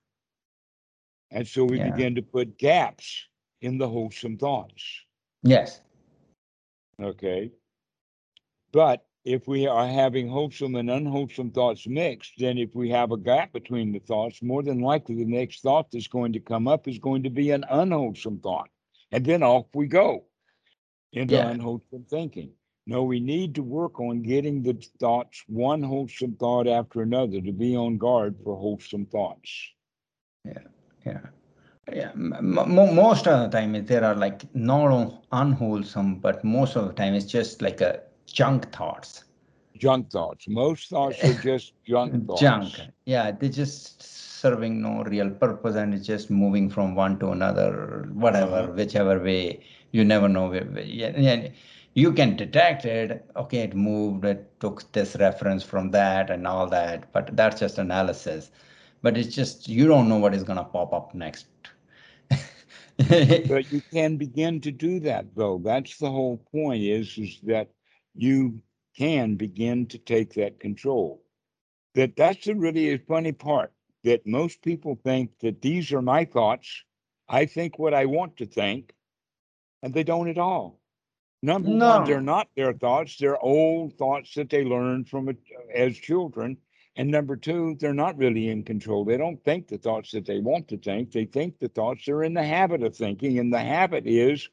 And 1.30 1.46
so 1.46 1.64
we 1.64 1.78
Yeah. 1.78 1.78
begin 1.78 2.14
to 2.16 2.22
put 2.22 2.58
gaps 2.58 3.28
in 3.60 3.78
the 3.78 3.88
wholesome 3.88 4.38
thoughts. 4.38 5.04
yes, 5.42 5.80
Okay. 7.00 7.50
But 8.72 9.06
if 9.24 9.46
we 9.46 9.66
are 9.66 9.86
having 9.86 10.28
wholesome 10.28 10.74
and 10.76 10.90
unwholesome 10.90 11.50
thoughts 11.50 11.86
mixed, 11.86 12.34
then 12.38 12.58
if 12.58 12.74
we 12.74 12.90
have 12.90 13.12
a 13.12 13.16
gap 13.16 13.52
between 13.52 13.92
the 13.92 13.98
thoughts, 13.98 14.42
more 14.42 14.62
than 14.62 14.80
likely 14.80 15.16
the 15.16 15.24
next 15.24 15.60
thought 15.62 15.90
that's 15.90 16.08
going 16.08 16.32
to 16.32 16.40
come 16.40 16.68
up 16.68 16.88
is 16.88 16.98
going 16.98 17.22
to 17.24 17.30
be 17.30 17.50
an 17.50 17.64
unwholesome 17.68 18.40
thought. 18.40 18.68
And 19.12 19.24
then 19.24 19.42
off 19.42 19.66
we 19.74 19.86
go 19.86 20.24
into 21.12 21.34
Yeah. 21.34 21.50
unwholesome 21.50 22.04
thinking. 22.10 22.52
No, 22.86 23.04
we 23.04 23.20
need 23.20 23.54
to 23.56 23.62
work 23.62 24.00
on 24.00 24.22
getting 24.22 24.62
the 24.62 24.74
thoughts, 24.98 25.44
one 25.46 25.82
wholesome 25.82 26.36
thought 26.36 26.66
after 26.66 27.02
another, 27.02 27.40
to 27.40 27.52
be 27.52 27.76
on 27.76 27.98
guard 27.98 28.36
for 28.42 28.56
wholesome 28.56 29.06
thoughts. 29.06 29.50
Yeah. 30.44 30.62
Yeah, 31.04 31.26
m- 31.92 32.32
m- 32.58 32.94
most 32.94 33.26
of 33.26 33.40
the 33.40 33.48
time 33.58 33.84
there 33.86 34.04
are 34.04 34.14
like 34.14 34.52
not 34.54 35.22
unwholesome, 35.32 36.16
but 36.20 36.44
most 36.44 36.76
of 36.76 36.86
the 36.88 36.92
time 36.92 37.14
it's 37.14 37.26
just 37.26 37.60
like 37.62 37.80
a 37.80 38.00
junk 38.26 38.72
thoughts. 38.72 39.24
Junk 39.76 40.10
thoughts. 40.10 40.46
Most 40.48 40.88
thoughts 40.90 41.24
are 41.24 41.32
just 41.34 41.72
junk 41.86 42.24
thoughts. 42.26 42.40
Junk. 42.40 42.80
Yeah, 43.04 43.30
they're 43.32 43.48
just 43.50 44.02
serving 44.02 44.80
no 44.82 45.02
real 45.04 45.30
purpose 45.30 45.74
and 45.76 45.94
it's 45.94 46.06
just 46.06 46.30
moving 46.30 46.68
from 46.70 46.94
one 46.94 47.18
to 47.20 47.30
another, 47.30 48.08
whatever, 48.12 48.56
Uh-huh. 48.56 48.72
whichever 48.74 49.18
way. 49.22 49.62
You 49.92 50.04
never 50.04 50.28
know. 50.28 50.52
Yeah, 50.52 51.12
yeah, 51.18 51.48
you 51.94 52.12
can 52.12 52.36
detect 52.36 52.84
it. 52.84 53.24
Okay, 53.36 53.58
it 53.60 53.74
moved. 53.74 54.24
It 54.24 54.60
took 54.60 54.90
this 54.92 55.16
reference 55.16 55.62
from 55.64 55.90
that 55.92 56.30
and 56.30 56.46
all 56.46 56.66
that, 56.68 57.12
but 57.12 57.36
that's 57.36 57.58
just 57.60 57.78
analysis. 57.78 58.50
But 59.02 59.16
it's 59.18 59.34
just 59.34 59.68
you 59.68 59.86
don't 59.86 60.08
know 60.08 60.18
what 60.18 60.34
is 60.34 60.42
gonna 60.44 60.64
pop 60.64 60.92
up 60.92 61.14
next. 61.14 61.46
But 63.48 63.72
you 63.72 63.80
can 63.92 64.16
begin 64.16 64.60
to 64.62 64.72
do 64.72 65.00
that 65.00 65.26
though. 65.36 65.60
That's 65.64 65.98
the 65.98 66.10
whole 66.10 66.38
point 66.52 66.82
is, 66.82 67.16
is 67.16 67.40
that 67.44 67.70
you 68.14 68.60
can 68.96 69.36
begin 69.36 69.86
to 69.86 69.98
take 69.98 70.34
that 70.34 70.58
control. 70.58 71.22
That 71.94 72.16
that's 72.16 72.44
the 72.46 72.54
really 72.54 72.96
funny 72.98 73.32
part 73.32 73.72
that 74.04 74.26
most 74.26 74.62
people 74.62 74.98
think 75.04 75.30
that 75.40 75.62
these 75.62 75.92
are 75.92 76.02
my 76.02 76.24
thoughts. 76.24 76.84
I 77.28 77.46
think 77.46 77.78
what 77.78 77.94
I 77.94 78.06
want 78.06 78.36
to 78.38 78.46
think, 78.46 78.94
and 79.82 79.94
they 79.94 80.04
don't 80.04 80.28
at 80.28 80.38
all. 80.38 80.80
Number 81.42 81.70
one, 81.70 82.04
they're 82.04 82.20
not 82.20 82.48
their 82.56 82.72
thoughts. 82.72 83.16
They're 83.16 83.38
old 83.38 83.94
thoughts 83.96 84.34
that 84.34 84.50
they 84.50 84.64
learned 84.64 85.08
from 85.08 85.28
it 85.28 85.36
as 85.72 85.96
children. 85.96 86.56
And 86.98 87.12
number 87.12 87.36
two, 87.36 87.76
they're 87.78 87.94
not 87.94 88.18
really 88.18 88.48
in 88.48 88.64
control. 88.64 89.04
They 89.04 89.16
don't 89.16 89.42
think 89.44 89.68
the 89.68 89.78
thoughts 89.78 90.10
that 90.10 90.26
they 90.26 90.40
want 90.40 90.66
to 90.66 90.76
think. 90.76 91.12
They 91.12 91.26
think 91.26 91.60
the 91.60 91.68
thoughts 91.68 92.04
they're 92.04 92.24
in 92.24 92.34
the 92.34 92.42
habit 92.42 92.82
of 92.82 92.96
thinking. 92.96 93.38
And 93.38 93.52
the 93.52 93.60
habit 93.60 94.04
is 94.04 94.48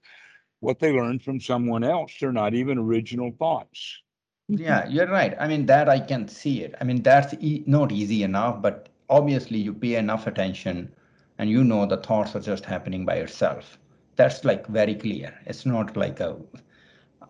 what 0.60 0.78
they 0.78 0.92
learned 0.92 1.24
from 1.24 1.42
someone 1.42 1.84
else. 1.84 2.14
They're 2.20 2.32
not 2.32 2.54
even 2.54 2.78
original 2.78 3.32
thoughts. 3.32 4.00
Yeah, 4.48 4.88
you're 4.88 5.08
right. 5.08 5.36
I 5.40 5.48
mean, 5.48 5.66
that 5.66 5.90
I 5.90 6.00
can 6.00 6.28
see 6.28 6.62
it. 6.62 6.76
I 6.80 6.84
mean, 6.84 7.02
that's 7.02 7.34
e- 7.40 7.64
not 7.66 7.92
easy 7.92 8.22
enough, 8.22 8.62
but 8.62 8.90
obviously 9.10 9.58
you 9.58 9.74
pay 9.74 9.96
enough 9.96 10.28
attention 10.28 10.94
and 11.40 11.50
you 11.50 11.64
know 11.64 11.88
the 11.88 11.98
thoughts 11.98 12.36
are 12.36 12.42
just 12.42 12.64
happening 12.64 13.06
by 13.06 13.18
yourself. 13.18 13.80
That's 14.18 14.46
like 14.46 14.68
very 14.68 14.94
clear. 14.94 15.34
It's 15.48 15.66
not 15.66 15.98
like 15.98 16.20
a, 16.20 16.38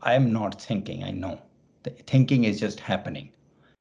I'm 0.02 0.34
not 0.34 0.62
thinking, 0.62 1.06
I 1.06 1.12
know. 1.12 1.42
The 1.84 1.92
thinking 1.92 2.44
is 2.44 2.60
just 2.60 2.82
happening 2.82 3.32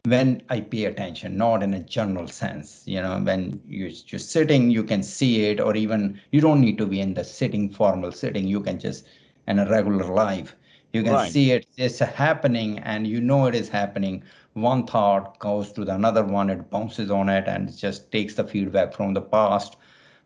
when 0.06 0.42
I 0.50 0.60
pay 0.60 0.84
attention, 0.84 1.36
not 1.36 1.62
in 1.62 1.74
a 1.74 1.80
general 1.80 2.26
sense. 2.28 2.82
You 2.86 3.02
know, 3.02 3.18
when 3.20 3.60
you're 3.66 3.90
just 3.90 4.30
sitting, 4.30 4.70
you 4.70 4.82
can 4.84 5.02
see 5.02 5.46
it, 5.46 5.60
or 5.60 5.76
even 5.76 6.20
you 6.30 6.40
don't 6.40 6.60
need 6.60 6.78
to 6.78 6.86
be 6.86 7.00
in 7.00 7.14
the 7.14 7.24
sitting, 7.24 7.70
formal 7.70 8.12
sitting. 8.12 8.46
You 8.48 8.60
can 8.60 8.78
just 8.78 9.06
in 9.48 9.58
a 9.58 9.68
regular 9.70 10.04
life, 10.12 10.56
you 10.92 11.02
can 11.02 11.16
Right. 11.16 11.18
see 11.18 11.52
it. 11.52 11.66
It's 11.76 11.98
happening, 12.00 12.78
and 12.80 13.06
you 13.06 13.20
know 13.20 13.46
it 13.46 13.54
is 13.54 13.68
happening. 13.68 14.22
One 14.54 14.86
thought 14.86 15.38
goes 15.38 15.72
to 15.72 15.84
the 15.84 15.94
another 15.94 16.24
one, 16.24 16.50
it 16.50 16.70
bounces 16.70 17.10
on 17.10 17.28
it, 17.28 17.46
and 17.48 17.68
it 17.68 17.76
just 17.76 18.10
takes 18.12 18.34
the 18.34 18.44
feedback 18.44 18.92
from 18.94 19.14
the 19.14 19.22
past, 19.22 19.76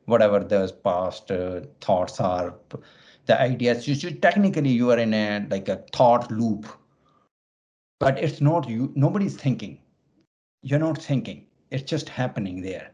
whatever 0.07 0.41
those 0.41 0.73
past 0.73 1.31
uh, 1.31 1.61
thoughts 1.81 2.21
are. 2.21 2.55
The 3.27 3.41
ideas. 3.41 3.87
You 3.89 3.95
should 3.95 4.23
technically 4.23 4.71
you 4.71 4.91
are 4.91 4.99
in 4.99 5.15
a 5.15 5.47
like 5.51 5.69
a 5.69 5.77
thought 5.93 6.31
loop 6.31 6.67
but 8.01 8.19
it's 8.19 8.41
not 8.41 8.69
you 8.69 8.93
nobody's 8.95 9.37
thinking. 9.37 9.79
You're 10.63 10.81
not 10.81 10.99
thinking. 10.99 11.47
It's 11.71 11.83
just 11.85 12.09
happening 12.09 12.63
there. 12.63 12.93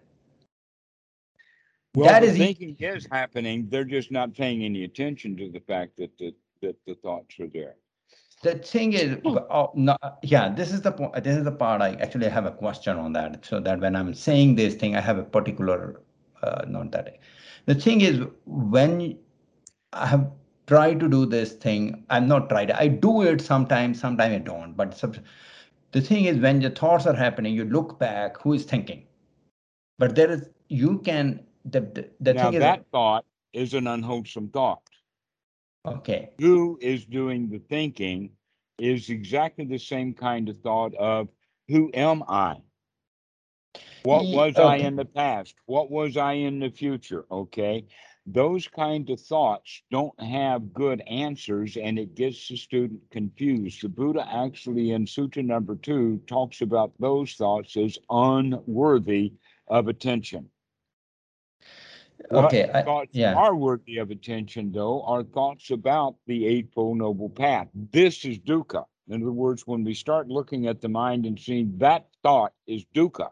Well, 1.94 2.12
That 2.12 2.24
is 2.24 2.36
e- 2.36 2.38
thinking 2.38 2.76
is 2.78 3.07
happening. 3.11 3.68
They're 3.70 3.84
just 3.84 4.11
not 4.11 4.34
paying 4.34 4.64
any 4.64 4.84
attention 4.84 5.36
to 5.36 5.48
the 5.48 5.61
fact 5.61 5.96
that 5.98 6.16
the, 6.18 6.34
that 6.62 6.76
the 6.86 6.94
thoughts 6.96 7.38
are 7.40 7.48
there. 7.48 7.76
the 8.42 8.55
thing 8.59 8.92
is 8.92 9.16
hmm. 9.24 9.36
uh, 9.38 9.40
oh, 9.50 9.70
no, 9.74 9.96
uh, 10.02 10.11
yeah 10.22 10.48
this 10.48 10.72
is 10.72 10.80
the 10.82 10.92
po- 10.92 11.12
this 11.26 11.36
is 11.36 11.44
the 11.44 11.52
part 11.52 11.80
i 11.80 11.90
actually 12.07 12.28
have 12.28 12.46
a 12.46 12.50
question 12.50 12.98
on 12.98 13.12
that. 13.12 13.44
So 13.44 13.61
that 13.61 13.80
when 13.80 13.96
i'm 13.96 14.12
saying 14.14 14.57
this 14.57 14.74
thing 14.74 14.96
i 14.96 15.00
have 15.00 15.18
a 15.18 15.24
particular 15.24 16.02
uh, 16.42 16.64
not 16.68 16.90
that. 16.92 17.18
The 17.66 17.74
thing 17.74 18.00
is 18.02 18.20
when 18.46 19.18
i 19.92 20.07
have 20.07 20.30
tried 20.66 21.00
to 21.00 21.08
do 21.08 21.26
this 21.26 21.52
thing 21.52 22.04
i'm 22.10 22.28
not 22.28 22.48
tried 22.48 22.70
i 22.72 22.88
do 22.88 23.22
it 23.22 23.40
sometimes 23.40 24.00
sometimes 24.00 24.34
i 24.34 24.38
don't 24.38 24.74
but 24.76 24.96
sub- 24.96 25.18
the 25.92 26.00
thing 26.00 26.24
is 26.26 26.38
when 26.38 26.60
your 26.60 26.70
thoughts 26.70 27.06
are 27.06 27.14
happening 27.16 27.54
you 27.54 27.64
look 27.64 27.98
back 27.98 28.38
who 28.42 28.52
is 28.54 28.64
thinking 28.64 29.04
but 29.98 30.14
there 30.16 30.30
is 30.30 30.48
you 30.68 30.98
can 31.00 31.44
the 31.64 31.80
the, 31.80 32.10
the 32.20 32.34
Now, 32.34 32.50
thing 32.50 32.54
is 32.54 32.60
that 32.60 32.84
thought 32.92 33.24
is 33.52 33.74
an 33.74 33.86
unwholesome 33.86 34.48
thought. 34.50 34.82
okay 35.86 36.30
Who 36.38 36.78
is 36.82 37.04
doing 37.06 37.48
the 37.50 37.60
thinking 37.60 38.30
is 38.78 39.10
exactly 39.10 39.64
the 39.64 39.78
same 39.78 40.14
kind 40.14 40.48
of 40.48 40.58
thought 40.58 40.94
of 40.96 41.28
who 41.68 41.90
am 41.94 42.24
I? 42.28 42.56
What 44.02 44.28
was 44.30 44.58
I 44.58 44.76
in 44.76 44.96
the 44.96 45.04
past? 45.04 45.56
What 45.66 45.90
was 45.90 46.16
I 46.16 46.34
in 46.34 46.58
the 46.60 46.70
future? 46.70 47.24
Okay. 47.30 47.86
Those 48.26 48.66
kind 48.66 49.10
of 49.10 49.20
thoughts 49.20 49.82
don't 49.90 50.18
have 50.18 50.72
good 50.72 51.02
answers 51.02 51.76
and 51.76 51.98
it 51.98 52.14
gets 52.14 52.48
the 52.48 52.56
student 52.56 53.02
confused. 53.10 53.82
The 53.82 53.88
Buddha 53.90 54.26
actually 54.26 54.92
in 54.92 55.04
Sutta 55.04 55.44
number 55.44 55.76
two 55.76 56.22
talks 56.26 56.62
about 56.62 56.92
those 56.98 57.34
thoughts 57.34 57.76
as 57.76 57.98
unworthy 58.08 59.34
of 59.68 59.88
attention. 59.88 60.48
What 62.28 62.46
okay 62.46 62.70
I, 62.72 62.82
thoughts 62.82 63.10
yeah 63.12 63.34
are 63.34 63.54
worthy 63.54 63.98
of 63.98 64.10
attention, 64.10 64.72
though, 64.72 65.02
are 65.02 65.22
thoughts 65.22 65.70
about 65.70 66.14
the 66.26 66.46
Eightfold 66.46 66.96
Noble 66.96 67.28
Path. 67.28 67.68
This 67.74 68.24
is 68.24 68.38
dukkha. 68.38 68.84
In 69.08 69.22
other 69.22 69.32
words, 69.32 69.66
when 69.66 69.84
we 69.84 69.92
start 69.92 70.28
looking 70.28 70.66
at 70.66 70.80
the 70.80 70.88
mind 70.88 71.26
and 71.26 71.38
seeing 71.38 71.76
that 71.78 72.06
thought 72.22 72.52
is 72.66 72.86
dukkha, 72.94 73.30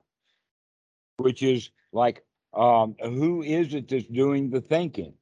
which 1.17 1.43
is 1.43 1.71
like, 1.93 2.23
um, 2.55 2.95
who 3.03 3.43
is 3.43 3.75
it 3.75 3.89
that's 3.89 4.07
doing 4.07 4.51
the 4.51 4.61
thinking? 4.61 5.15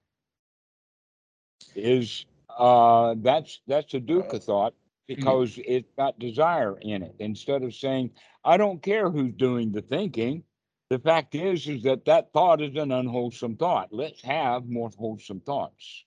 Is 1.74 2.26
uh, 2.48 3.14
that's 3.18 3.60
that's 3.66 3.94
a 3.94 4.00
dukkha 4.00 4.42
thought 4.42 4.74
because 5.06 5.58
it's 5.64 5.90
got 5.96 6.18
desire 6.18 6.78
in 6.80 7.02
it. 7.02 7.14
Instead 7.18 7.62
of 7.62 7.74
saying, 7.74 8.10
I 8.44 8.56
don't 8.56 8.82
care 8.82 9.10
who's 9.10 9.32
doing 9.34 9.72
the 9.72 9.82
thinking, 9.82 10.44
the 10.90 10.98
fact 10.98 11.34
is, 11.34 11.66
is 11.68 11.82
that 11.84 12.04
that 12.06 12.32
thought 12.32 12.60
is 12.60 12.76
an 12.76 12.90
unwholesome 12.92 13.56
thought. 13.56 13.92
Let's 13.92 14.22
have 14.22 14.68
more 14.68 14.90
wholesome 14.96 15.40
thoughts. 15.40 16.04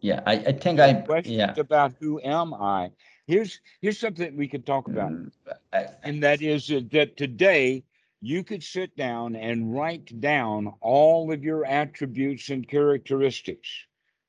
yeah 0.00 0.20
i, 0.26 0.32
I 0.34 0.52
think 0.52 0.80
i 0.80 1.04
questions 1.04 1.24
yeah 1.24 1.56
about 1.58 1.94
who 2.00 2.20
am 2.22 2.54
I? 2.54 2.90
Here's 3.26 3.60
here's 3.80 3.98
something 3.98 4.36
we 4.36 4.48
could 4.48 4.66
talk 4.66 4.88
about, 4.88 5.14
Mm, 5.14 5.30
I- 5.72 5.88
and 6.02 6.22
that 6.22 6.42
is 6.42 6.68
that 6.68 7.16
today 7.16 7.84
you 8.20 8.44
could 8.44 8.62
sit 8.62 8.96
down 8.96 9.34
and 9.34 9.74
write 9.74 10.20
down 10.20 10.72
all 10.80 11.32
of 11.32 11.42
your 11.42 11.64
attributes 11.64 12.50
and 12.50 12.68
characteristics 12.68 13.68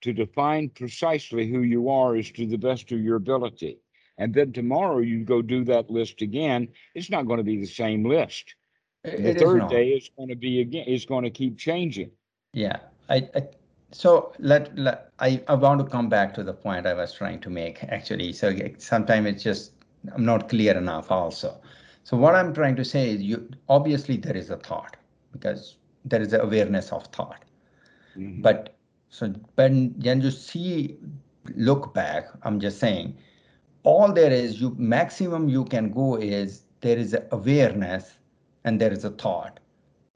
to 0.01 0.13
define 0.13 0.69
precisely 0.69 1.49
who 1.49 1.61
you 1.61 1.89
are 1.89 2.15
as 2.15 2.31
to 2.31 2.45
the 2.47 2.57
best 2.57 2.91
of 2.91 2.99
your 3.01 3.17
ability. 3.17 3.79
And 4.17 4.33
then 4.33 4.53
tomorrow 4.53 4.99
you 4.99 5.23
go 5.23 5.41
do 5.41 5.63
that 5.65 5.89
list 5.89 6.21
again. 6.21 6.67
It's 6.95 7.09
not 7.09 7.27
going 7.27 7.37
to 7.37 7.43
be 7.43 7.59
the 7.59 7.67
same 7.67 8.03
list. 8.05 8.55
it- 9.03 9.17
The 9.17 9.29
it 9.29 9.35
is 9.37 9.41
third 9.43 9.67
day 9.67 9.89
is 9.89 10.09
going 10.15 10.29
to 10.29 10.35
be 10.35 10.61
again. 10.61 10.85
It's 10.87 11.05
going 11.05 11.23
to 11.23 11.29
keep 11.31 11.57
changing. 11.57 12.11
Yeah, 12.53 12.79
I, 13.09 13.29
I 13.35 13.47
so 13.91 14.33
let, 14.39 14.77
let 14.77 15.11
I, 15.19 15.41
I 15.47 15.55
want 15.55 15.79
to 15.81 15.85
come 15.85 16.07
back 16.09 16.33
to 16.35 16.43
the 16.43 16.53
point 16.53 16.85
I 16.85 16.93
was 16.93 17.13
trying 17.13 17.39
to 17.41 17.49
make 17.49 17.83
actually. 17.85 18.31
So 18.33 18.53
sometimes 18.77 19.27
it's 19.27 19.43
just 19.43 19.71
I'm 20.13 20.25
not 20.25 20.49
clear 20.49 20.77
enough 20.77 21.11
also. 21.11 21.59
So 22.03 22.17
what 22.17 22.35
I'm 22.35 22.53
trying 22.53 22.75
to 22.77 22.85
say 22.85 23.09
is 23.11 23.21
you 23.21 23.49
obviously 23.69 24.17
there 24.17 24.35
is 24.35 24.49
a 24.49 24.57
thought 24.57 24.97
because 25.31 25.77
there 26.05 26.21
is 26.21 26.33
an 26.33 26.41
awareness 26.41 26.91
of 26.91 27.05
thought. 27.07 27.45
Mhm. 28.17 28.41
But 28.41 28.75
so 29.09 29.33
when 29.55 29.93
when 30.03 30.21
you 30.21 30.31
see 30.31 30.97
look 31.55 31.93
back, 31.93 32.27
I'm 32.43 32.59
just 32.59 32.79
saying 32.79 33.17
all 33.83 34.11
there 34.13 34.31
is 34.31 34.61
you 34.61 34.75
maximum 34.77 35.49
you 35.49 35.65
can 35.65 35.91
go 35.91 36.15
is 36.15 36.63
there 36.81 36.97
is 36.97 37.13
a 37.13 37.25
awareness 37.31 38.17
and 38.63 38.79
there 38.79 38.91
is 38.91 39.03
a 39.03 39.09
thought 39.09 39.59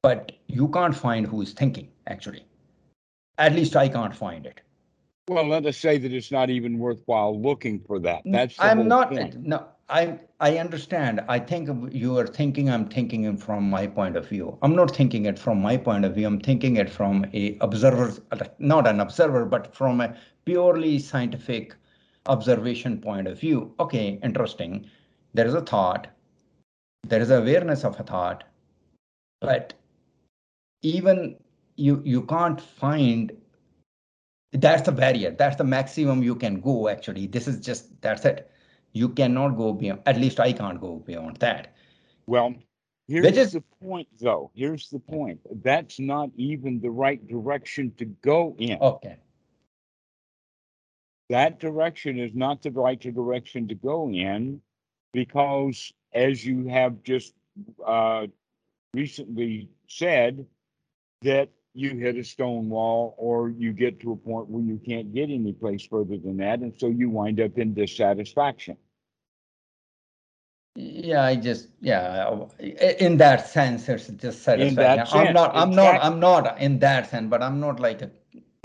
but 0.01 0.31
you 0.47 0.67
can't 0.67 0.95
find 0.95 1.25
who 1.25 1.41
is 1.41 1.53
thinking 1.53 1.89
actually 2.07 2.45
at 3.37 3.53
least 3.53 3.75
i 3.75 3.87
can't 3.89 4.15
find 4.15 4.45
it 4.45 4.61
Well, 5.27 5.47
let 5.47 5.65
us 5.65 5.77
say 5.77 5.97
that 5.97 6.13
it's 6.13 6.31
not 6.31 6.51
even 6.51 6.77
worthwhile 6.77 7.41
looking 7.41 7.79
for 7.79 7.97
that. 7.99 8.21
That's 8.25 8.55
i'm 8.59 8.87
not 8.87 9.09
point. 9.09 9.35
no 9.43 9.65
i 9.89 10.19
i 10.39 10.57
understand. 10.57 11.21
I 11.27 11.39
think 11.39 11.93
you 11.93 12.17
are 12.17 12.25
thinking 12.25 12.69
i'm 12.69 12.87
thinking 12.87 13.37
from 13.37 13.69
my 13.69 13.85
point 13.85 14.17
of 14.17 14.27
view. 14.27 14.57
I'm 14.61 14.75
not 14.75 14.95
thinking 14.95 15.25
it 15.25 15.37
from 15.37 15.61
my 15.61 15.77
point 15.77 16.05
of 16.05 16.15
view. 16.15 16.25
I'm 16.27 16.39
thinking 16.39 16.77
it 16.77 16.89
from 16.89 17.25
a 17.33 17.57
observer 17.61 18.13
not 18.57 18.87
an 18.87 18.99
observer 18.99 19.45
but 19.45 19.75
from 19.75 20.01
a 20.01 20.15
purely 20.45 20.97
scientific 20.99 21.75
observation 22.25 22.99
point 22.99 23.27
of 23.27 23.39
view. 23.39 23.73
Okay, 23.79 24.19
interesting. 24.23 24.89
There 25.33 25.45
is 25.45 25.53
a 25.53 25.61
thought. 25.61 26.07
There 27.07 27.21
is 27.21 27.29
awareness 27.29 27.83
of 27.83 27.99
a 27.99 28.03
thought, 28.03 28.43
but 29.41 29.73
even 30.81 31.35
you 31.75 32.01
you 32.03 32.23
can't 32.23 32.59
find 32.59 33.31
that's 34.51 34.83
the 34.83 34.91
barrier. 34.91 35.31
That's 35.31 35.57
the 35.57 35.63
maximum 35.63 36.23
you 36.23 36.35
can 36.35 36.59
go 36.61 36.87
actually. 36.87 37.27
This 37.27 37.47
is 37.47 37.59
just 37.59 38.01
that's 38.01 38.25
it 38.25 38.49
you 38.95 39.09
cannot 39.09 39.49
go 39.57 39.73
beyond 39.73 40.01
at 40.05 40.17
least 40.17 40.39
i 40.39 40.51
can't 40.53 40.79
go 40.81 40.91
beyond 41.11 41.37
that 41.37 41.75
Well, 42.27 42.49
Which 43.07 43.23
here's 43.23 43.37
is- 43.37 43.51
the 43.53 43.63
point, 43.87 44.07
though. 44.19 44.49
Here's 44.55 44.89
the 44.89 44.99
point. 44.99 45.39
That's 45.69 45.99
not 45.99 46.29
even 46.51 46.79
the 46.81 46.89
right 46.89 47.21
direction 47.35 47.91
to 47.99 48.05
go 48.31 48.55
in. 48.57 48.77
okay 48.81 49.17
That 51.29 51.59
direction 51.59 52.17
is 52.19 52.33
not 52.33 52.61
the 52.63 52.71
right 52.71 52.99
direction 52.99 53.67
to 53.67 53.75
go 53.75 54.09
in 54.09 54.61
because, 55.13 55.93
as 56.13 56.45
you 56.45 56.67
have 56.67 57.03
just 57.03 57.33
uh, 57.85 58.25
recently 58.93 59.69
said, 59.87 60.45
that 61.21 61.49
you 61.73 61.89
hit 62.05 62.15
a 62.17 62.23
stone 62.23 62.69
wall 62.69 63.15
or 63.17 63.49
you 63.49 63.73
get 63.73 63.99
to 64.01 64.11
a 64.13 64.15
point 64.15 64.47
where 64.49 64.63
you 64.63 64.79
can't 64.85 65.13
get 65.13 65.29
any 65.29 65.53
place 65.53 65.85
further 65.85 66.17
than 66.17 66.37
that, 66.37 66.59
and 66.59 66.73
so 66.79 66.87
you 66.87 67.09
wind 67.09 67.39
up 67.39 67.57
in 67.57 67.73
dissatisfaction. 67.73 68.77
Yeah 70.75 71.23
i 71.23 71.35
just 71.35 71.69
yeah 71.79 72.35
in 72.99 73.15
that 73.17 73.47
sense 73.47 73.87
it's 73.87 74.07
just 74.07 74.43
satisfaction 74.43 74.75
that 74.75 74.99
i'm 75.13 75.25
sense, 75.25 75.33
not 75.33 75.55
i'm 75.55 75.71
not 75.71 76.03
i'm 76.03 76.19
not 76.19 76.59
in 76.59 76.79
that 76.79 77.09
sense 77.09 77.29
but 77.29 77.41
i'm 77.41 77.59
not 77.61 77.79
like 77.79 78.01
a, 78.01 78.11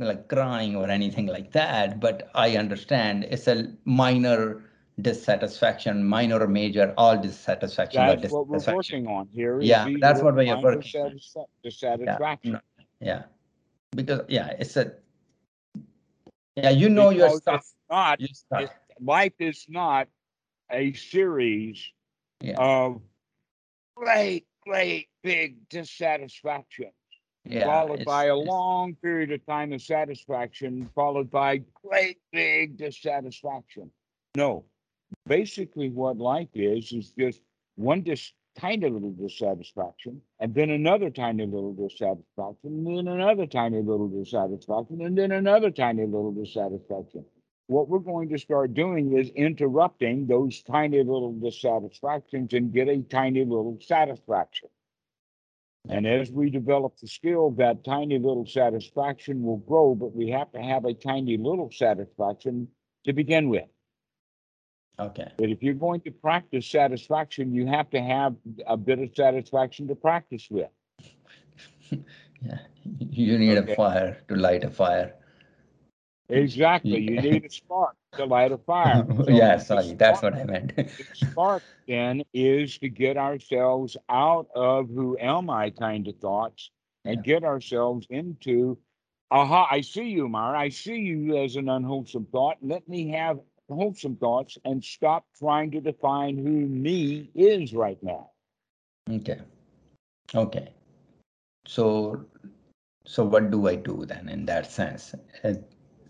like 0.01 0.27
crying 0.29 0.75
or 0.75 0.89
anything 0.91 1.27
like 1.27 1.53
that 1.53 2.01
but 2.01 2.29
i 2.35 2.57
understand 2.57 3.25
it's 3.31 3.47
a 3.47 3.73
minor 3.85 4.61
dissatisfaction 5.01 6.03
minor 6.05 6.41
or 6.41 6.49
major 6.49 6.93
all 6.97 7.17
dissatisfaction 7.17 8.05
That's 8.05 8.33
what 8.33 8.49
we're 8.49 8.75
working 8.75 9.07
on 9.07 9.29
here. 9.29 9.61
is 9.61 9.69
Yeah, 9.69 9.87
that's 10.01 10.21
what 10.21 10.35
we 10.35 10.51
are 10.51 10.61
working 10.61 11.01
on. 11.01 11.11
dissatisfa- 11.13 11.47
Dissatisfaction. 11.63 12.53
no. 12.53 12.61
yeah 13.01 13.23
because 13.95 14.23
yeah 14.29 14.49
it's 14.59 14.77
a 14.77 14.93
yeah 16.57 16.71
you 16.71 16.89
know 16.91 17.11
your 17.11 17.29
Because 17.29 17.39
stuff 17.39 17.61
it's 17.61 17.75
Not, 17.89 18.21
your 18.21 18.29
stuff 18.35 18.63
it- 18.63 18.71
life 19.01 19.33
is 19.39 19.65
not 19.69 20.09
a 20.71 20.93
series 20.93 21.93
Yeah. 22.41 22.57
of 22.59 23.03
great, 23.97 24.47
great, 24.66 25.09
big 25.22 25.68
dissatisfaction, 25.68 26.91
yeah 27.45 27.64
followed 27.66 28.05
by 28.05 28.26
a 28.26 28.36
long 28.36 28.95
period 28.97 29.32
of 29.32 29.45
time 29.47 29.72
of 29.72 29.82
satisfaction, 29.82 30.91
followed 30.95 31.30
by 31.30 31.61
great, 31.84 32.18
big 32.32 32.76
dissatisfaction. 32.76 33.91
No, 34.36 34.64
basically 35.26 35.91
what 35.91 36.16
life 36.18 36.49
is, 36.55 36.93
is 36.93 37.11
just 37.18 37.43
one 37.76 38.03
dis- 38.03 38.32
tiny 38.59 38.88
little 38.88 39.12
dissatisfaction, 39.12 40.20
and 40.38 40.55
then 40.55 40.70
another 40.70 41.11
tiny 41.11 41.47
little 41.47 41.74
dissatisfaction, 41.74 42.86
and 42.86 42.86
then 42.86 43.09
another 43.09 43.47
tiny 43.47 43.82
little 43.82 44.09
dissatisfaction, 44.09 45.03
and 45.03 45.16
then 45.16 45.32
another 45.32 45.70
tiny 45.70 46.05
little 46.05 46.32
dissatisfaction. 46.32 47.24
What 47.71 47.89
we're 47.89 48.01
going 48.01 48.29
to 48.31 48.39
start 48.39 48.75
doing 48.75 49.16
is 49.16 49.29
interrupting 49.31 50.27
those 50.27 50.61
tiny 50.61 50.99
little 51.05 51.33
dissatisfactions 51.35 52.53
and 52.53 52.73
get 52.73 52.89
a 52.89 53.01
tiny 53.03 53.45
little 53.45 53.79
satisfaction. 53.81 54.71
And 55.89 56.05
as 56.05 56.33
we 56.33 56.51
develop 56.51 56.97
the 56.97 57.07
skill, 57.07 57.53
that 57.53 57.85
tiny 57.85 58.18
little 58.18 58.45
satisfaction 58.45 59.45
will 59.45 59.59
grow, 59.59 59.95
but 59.95 60.12
we 60.12 60.31
have 60.31 60.51
to 60.51 60.61
have 60.61 60.85
a 60.85 60.95
tiny 60.95 61.37
little 61.37 61.71
satisfaction 61.71 62.66
to 63.05 63.12
begin 63.12 63.49
with. 63.49 63.68
okay 64.99 65.31
But 65.39 65.51
if 65.51 65.62
you're 65.62 65.75
going 65.75 66.01
to 66.01 66.11
practice 66.11 66.66
satisfaction, 66.66 67.55
you 67.55 67.68
have 67.68 67.89
to 67.91 68.03
have 68.03 68.35
a 68.66 68.77
bit 68.77 68.99
of 68.99 69.11
satisfaction 69.14 69.87
to 69.87 69.95
practice 69.95 70.49
with. 70.51 70.71
yeah 72.43 72.59
you 73.11 73.39
need 73.39 73.59
Okay. 73.59 73.73
a 73.73 73.77
fire 73.77 74.18
to 74.27 74.35
light 74.35 74.64
a 74.64 74.71
fire 74.71 75.14
Exactly. 76.31 77.01
You 77.01 77.20
need 77.20 77.45
a 77.45 77.51
spark 77.51 77.97
to 78.16 78.24
light 78.24 78.53
a 78.53 78.59
fire. 78.59 79.07
So 79.24 79.31
yeah 79.31 79.59
sorry 79.59 79.95
that's 79.95 80.22
what 80.22 80.35
i 80.35 80.45
meant 80.45 80.76
The 80.76 81.07
spark 81.12 81.62
then 81.87 82.22
is 82.33 82.78
to 82.78 82.89
get 82.89 83.16
ourselves 83.16 83.97
out 84.09 84.49
of 84.55 84.89
who 84.89 85.16
am 85.18 85.51
I 85.51 85.70
kind 85.70 86.07
of 86.09 86.16
thoughts 86.16 86.70
and 87.05 87.22
get 87.24 87.45
ourselves 87.45 88.07
into, 88.11 88.78
aha, 89.31 89.66
I 89.70 89.81
see 89.81 90.09
you, 90.09 90.28
Mara. 90.28 90.59
I 90.59 90.68
see 90.68 90.97
you 90.97 91.37
as 91.39 91.57
an 91.57 91.68
unwholesome 91.68 92.26
thought. 92.26 92.59
Let 92.61 92.87
me 92.89 93.09
have 93.11 93.41
wholesome 93.68 94.16
thoughts 94.16 94.59
and 94.64 94.85
stop 94.85 95.24
trying 95.39 95.70
to 95.70 95.81
define 95.81 96.37
who 96.37 96.51
me 96.51 97.31
is 97.35 97.72
right 97.72 98.03
now. 98.03 98.31
okay 99.11 99.41
okay 100.35 100.68
so 101.66 102.24
so 103.07 103.24
what 103.24 103.51
do 103.51 103.66
i 103.68 103.74
do 103.74 104.05
then 104.07 104.28
in 104.28 104.45
that 104.45 104.70
sense 104.70 105.14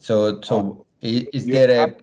so 0.01 0.41
so 0.43 0.57
oh, 0.57 0.87
i- 1.03 1.29
is 1.33 1.47
you 1.47 1.55
there 1.55 1.71
a 1.85 1.95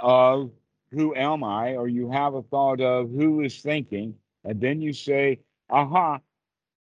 Of 0.00 0.52
who 0.92 1.14
am 1.14 1.44
I, 1.44 1.76
or 1.76 1.88
you 1.88 2.10
have 2.10 2.34
a 2.34 2.42
thought 2.42 2.80
of 2.80 3.10
who 3.10 3.40
is 3.42 3.60
thinking, 3.62 4.16
and 4.44 4.60
then 4.60 4.80
you 4.80 4.92
say, 4.92 5.40
aha, 5.70 6.20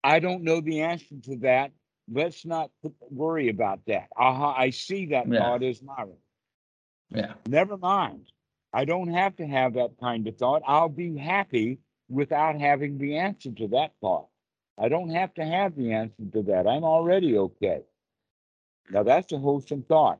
I 0.04 0.20
don't 0.20 0.44
know 0.44 0.62
the 0.62 0.82
answer 0.82 1.16
to 1.24 1.38
that. 1.38 1.72
Let's 2.12 2.46
not 2.46 2.72
worry 3.10 3.50
about 3.50 3.86
that. 3.88 4.10
Aha, 4.18 4.54
I 4.58 4.70
see 4.72 5.08
that 5.08 5.30
Yeah. 5.30 5.38
thought 5.38 5.64
as 5.64 5.82
Myron. 5.82 6.18
yeah 7.12 7.34
Never 7.46 7.78
mind. 7.78 8.32
I 8.74 8.86
don't 8.86 9.10
have 9.10 9.36
to 9.38 9.48
have 9.48 9.74
that 9.74 9.98
kind 10.00 10.28
of 10.28 10.38
thought. 10.38 10.64
I'll 10.68 10.90
be 10.90 11.18
happy 11.18 11.80
without 12.10 12.60
having 12.60 12.98
the 12.98 13.18
answer 13.18 13.52
to 13.52 13.68
that 13.70 13.94
thought. 14.02 14.28
I 14.78 14.90
don't 14.90 15.10
have 15.10 15.34
to 15.36 15.46
have 15.46 15.76
the 15.76 15.94
answer 15.94 16.26
to 16.34 16.42
that. 16.44 16.68
I'm 16.68 16.84
already 16.84 17.38
okay. 17.38 17.82
Now 18.90 19.04
that's 19.04 19.32
a 19.32 19.38
wholesome 19.38 19.84
thought. 19.84 20.20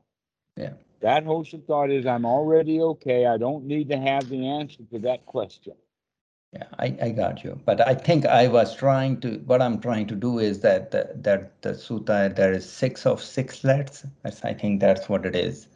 Yeah. 0.56 0.74
That 1.00 1.24
wholesome 1.24 1.62
thought 1.62 1.90
is 1.90 2.06
I'm 2.06 2.24
already 2.24 2.80
okay. 2.80 3.26
I 3.26 3.36
don't 3.36 3.64
need 3.66 3.88
to 3.90 3.98
have 3.98 4.28
the 4.28 4.46
answer 4.48 4.82
to 4.92 4.98
that 5.00 5.26
question. 5.26 5.74
Yeah, 6.52 6.66
I, 6.78 6.96
I 7.02 7.10
got 7.10 7.42
you. 7.42 7.60
But 7.64 7.86
I 7.86 7.94
think 7.94 8.26
I 8.26 8.46
was 8.46 8.76
trying 8.76 9.20
to, 9.20 9.38
what 9.46 9.60
I'm 9.60 9.80
trying 9.80 10.06
to 10.08 10.14
do 10.14 10.38
is 10.38 10.60
that, 10.60 10.92
the- 10.92 11.10
that 11.16 11.60
the 11.62 11.70
sutta, 11.70 12.34
there 12.34 12.52
is 12.52 12.68
six 12.68 13.06
of 13.06 13.22
six 13.22 13.64
lets. 13.64 14.06
I 14.24 14.54
think 14.54 14.80
that's 14.80 15.08
what 15.08 15.26
it 15.26 15.34
is. 15.34 15.68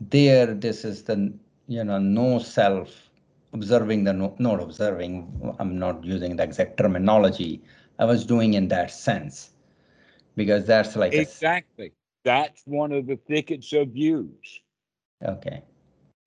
There, 0.00 0.52
this 0.54 0.84
is 0.84 1.04
the, 1.04 1.32
you 1.68 1.84
know, 1.84 1.98
no 1.98 2.38
self, 2.40 3.10
observing 3.52 4.04
the, 4.04 4.12
no, 4.12 4.34
not 4.38 4.60
observing, 4.60 5.54
I'm 5.58 5.78
not 5.78 6.04
using 6.04 6.36
the 6.36 6.42
exact 6.42 6.78
terminology. 6.78 7.62
I 7.98 8.04
was 8.04 8.26
doing 8.26 8.54
in 8.54 8.68
that 8.68 8.90
sense. 8.90 9.52
Because 10.36 10.66
that's 10.66 10.96
like, 10.96 11.14
Exactly. 11.14 11.92
That's 12.28 12.62
one 12.66 12.92
of 12.92 13.06
the 13.06 13.16
thickets 13.16 13.72
of 13.72 13.88
views. 13.88 14.60
okay, 15.24 15.62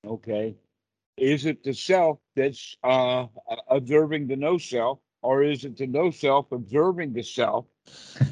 Okay. 0.06 0.56
Is 1.18 1.46
it 1.46 1.64
the 1.64 1.74
self 1.76 2.20
that's 2.36 2.76
uh, 2.84 3.28
observing 3.68 4.28
the 4.28 4.36
no 4.36 4.58
self, 4.58 5.00
or 5.22 5.44
is 5.44 5.64
it 5.64 5.78
the 5.78 5.86
no 5.86 6.10
self 6.10 6.52
observing 6.52 7.14
the 7.14 7.22
self, 7.22 7.68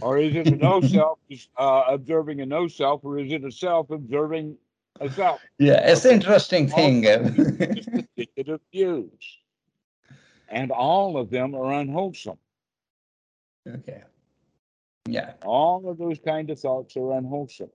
or 0.01 0.17
is 0.17 0.35
it 0.35 0.49
the 0.49 0.55
no 0.55 0.81
self 0.81 1.19
uh, 1.57 1.83
observing 1.89 2.41
a 2.41 2.45
no 2.47 2.67
self, 2.67 3.01
or 3.03 3.19
is 3.19 3.31
it 3.31 3.43
a 3.45 3.51
self 3.51 3.91
observing 3.91 4.57
a 4.99 5.09
self? 5.11 5.41
yeah, 5.59 5.91
it's 5.91 6.05
Okay. 6.05 6.15
interesting 6.15 6.67
thing. 6.67 7.03
It's 7.75 7.87
the 7.93 8.07
thicket 8.17 8.49
of 8.49 8.61
views, 8.73 9.37
and 10.47 10.71
all 10.71 11.17
of 11.17 11.29
them 11.29 11.53
are 11.53 11.71
unwholesome. 11.73 12.39
Okay. 13.67 14.03
Yeah, 15.11 15.33
All 15.43 15.89
of 15.89 15.97
those 15.97 16.19
kind 16.19 16.49
of 16.49 16.59
thoughts 16.59 16.95
are 16.97 17.13
unwholesome. 17.13 17.69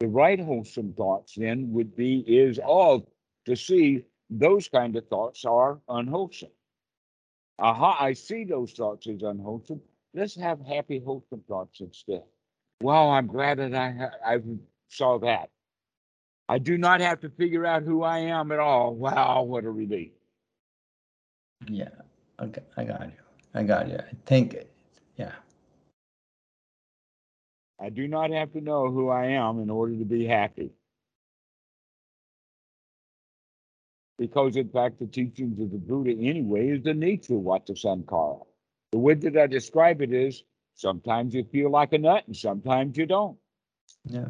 The 0.00 0.08
right 0.08 0.40
wholesome 0.40 0.92
thoughts 0.94 1.34
then 1.36 1.72
would 1.72 1.94
be 1.96 2.20
is 2.20 2.58
all 2.58 3.08
to 3.46 3.56
see 3.56 4.04
those 4.30 4.68
kind 4.68 4.96
of 4.96 5.06
thoughts 5.08 5.44
are 5.44 5.80
unwholesome. 5.88 6.50
Aha, 7.58 7.96
I 8.00 8.12
see 8.14 8.44
those 8.44 8.72
thoughts 8.72 9.06
as 9.06 9.22
unwholesome. 9.22 9.80
Let's 10.12 10.34
have 10.36 10.60
happy, 10.60 11.00
wholesome 11.04 11.42
thoughts 11.48 11.80
instead. 11.80 12.22
Wow, 12.80 13.10
I'm 13.10 13.26
glad 13.28 13.58
that 13.58 13.74
I 13.74 13.90
ha- 13.92 14.18
I 14.26 14.38
saw 14.88 15.18
that. 15.20 15.50
I 16.48 16.58
do 16.58 16.76
not 16.76 17.00
have 17.00 17.20
to 17.20 17.30
figure 17.30 17.64
out 17.64 17.84
who 17.84 18.02
I 18.02 18.18
am 18.18 18.52
at 18.52 18.58
all. 18.58 18.94
Wow, 18.94 19.42
what 19.44 19.64
a 19.64 19.70
relief. 19.70 20.12
yeah, 21.68 21.88
okay, 22.40 22.62
I 22.76 22.84
got 22.84 23.02
you. 23.06 23.12
I 23.54 23.62
got 23.62 23.88
you. 23.88 23.96
I 23.96 24.12
think, 24.26 24.56
yeah. 25.16 25.32
I 27.84 27.90
do 27.90 28.08
not 28.08 28.30
have 28.30 28.52
to 28.52 28.62
know 28.62 28.90
who 28.90 29.10
I 29.10 29.26
am 29.26 29.60
in 29.60 29.68
order 29.68 29.94
to 29.98 30.06
be 30.06 30.26
happy. 30.26 30.70
Because 34.16 34.56
in 34.56 34.70
fact, 34.70 35.00
the 35.00 35.06
teachings 35.06 35.60
of 35.60 35.70
the 35.70 35.76
Buddha 35.76 36.12
anyway 36.12 36.68
is 36.68 36.82
the 36.82 36.94
nature 36.94 37.34
of 37.34 37.40
what 37.40 37.66
the 37.66 37.76
Sankara. 37.76 38.38
The 38.92 38.98
way 38.98 39.14
that 39.14 39.36
I 39.36 39.48
describe 39.48 40.00
it 40.00 40.14
is 40.14 40.44
sometimes 40.76 41.34
you 41.34 41.44
feel 41.44 41.70
like 41.70 41.92
a 41.92 41.98
nut 41.98 42.24
and 42.26 42.34
sometimes 42.34 42.96
you 42.96 43.04
don't. 43.04 43.36
Yeah. 44.04 44.28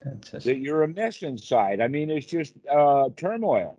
That's 0.00 0.30
just, 0.30 0.46
that 0.46 0.58
you're 0.58 0.82
a 0.82 0.88
mess 0.88 1.22
inside. 1.22 1.80
I 1.80 1.86
mean, 1.86 2.10
it's 2.10 2.26
just 2.26 2.54
uh, 2.68 3.10
turmoil. 3.16 3.78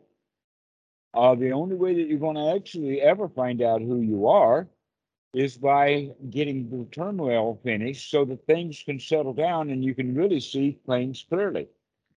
Uh, 1.14 1.36
the 1.36 1.52
only 1.52 1.76
way 1.76 1.96
that 1.96 2.08
you're 2.08 2.20
going 2.20 2.36
to 2.38 2.56
actually 2.56 3.02
ever 3.02 3.28
find 3.28 3.62
out 3.62 3.82
who 3.82 4.00
you 4.00 4.28
are 4.28 4.70
is 5.34 5.58
by 5.58 6.10
getting 6.30 6.70
the 6.70 6.86
turmoil 6.92 7.60
finished 7.64 8.10
so 8.10 8.26
that 8.26 8.46
things 8.46 8.84
can 8.84 9.00
settle 9.00 9.34
down 9.34 9.70
and 9.70 9.84
you 9.84 9.94
can 9.94 10.16
really 10.16 10.40
see 10.40 10.80
things 10.88 11.26
clearly. 11.30 11.68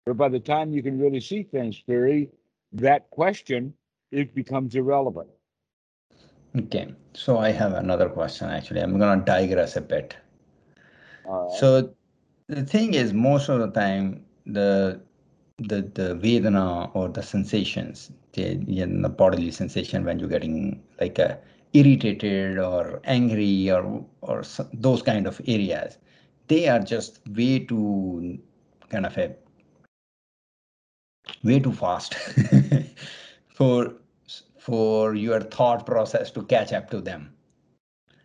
But 0.06 0.16
by 0.16 0.28
the 0.28 0.40
time 0.40 0.72
you 0.72 0.82
can 0.82 0.98
really 0.98 1.20
see 1.20 1.42
things 1.42 1.82
clearly, 1.84 2.30
that 2.72 3.10
question 3.10 3.74
it 4.10 4.34
becomes 4.34 4.74
irrelevant. 4.74 5.28
okay, 6.58 6.94
so 7.14 7.38
I 7.38 7.50
have 7.52 7.72
another 7.74 8.08
question 8.08 8.48
actually. 8.48 8.80
I'm 8.80 8.98
gonna 8.98 9.24
digress 9.24 9.76
a 9.76 9.80
bit. 9.80 10.16
Right. 11.24 11.58
So 11.58 11.94
the 12.48 12.64
thing 12.64 12.94
is, 12.94 13.12
most 13.12 13.48
of 13.48 13.60
the 13.60 13.70
time, 13.70 14.24
the 14.46 15.00
the 15.58 15.82
the 15.82 16.14
Vedana 16.16 16.90
or 16.94 17.08
the 17.08 17.22
sensations, 17.22 18.10
the, 18.32 18.54
the 18.54 19.08
bodily 19.08 19.50
sensation 19.50 20.04
when 20.04 20.18
you're 20.18 20.28
getting 20.28 20.82
like 21.00 21.18
a 21.18 21.38
irritated 21.72 22.58
or 22.58 23.00
angry 23.04 23.70
or 23.70 24.04
or 24.22 24.42
those 24.72 25.02
kind 25.02 25.26
of 25.26 25.40
areas, 25.46 25.98
they 26.48 26.68
are 26.68 26.80
just 26.80 27.20
way 27.28 27.58
too 27.60 28.38
kind 28.88 29.06
of 29.06 29.16
a 29.18 29.34
way 31.44 31.58
too 31.58 31.72
fast 31.72 32.14
for 33.54 33.94
for 34.58 35.14
your 35.14 35.40
thought 35.40 35.86
process 35.86 36.30
to 36.30 36.42
catch 36.44 36.72
up 36.72 36.90
to 36.90 37.00
them. 37.00 37.32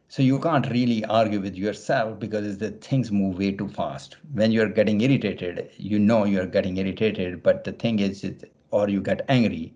So 0.07 0.21
you 0.21 0.39
can't 0.39 0.69
really 0.69 1.03
argue 1.05 1.41
with 1.41 1.55
yourself 1.55 2.19
because 2.19 2.57
the 2.57 2.71
things 2.71 3.11
move 3.11 3.37
way 3.37 3.51
too 3.51 3.67
fast. 3.67 4.17
When 4.33 4.51
you're 4.51 4.69
getting 4.69 5.01
irritated, 5.01 5.71
you 5.77 5.99
know 5.99 6.25
you're 6.25 6.45
getting 6.45 6.77
irritated, 6.77 7.41
but 7.41 7.63
the 7.63 7.71
thing 7.71 7.99
is, 7.99 8.25
or 8.71 8.87
you 8.87 9.01
get 9.01 9.25
angry, 9.27 9.73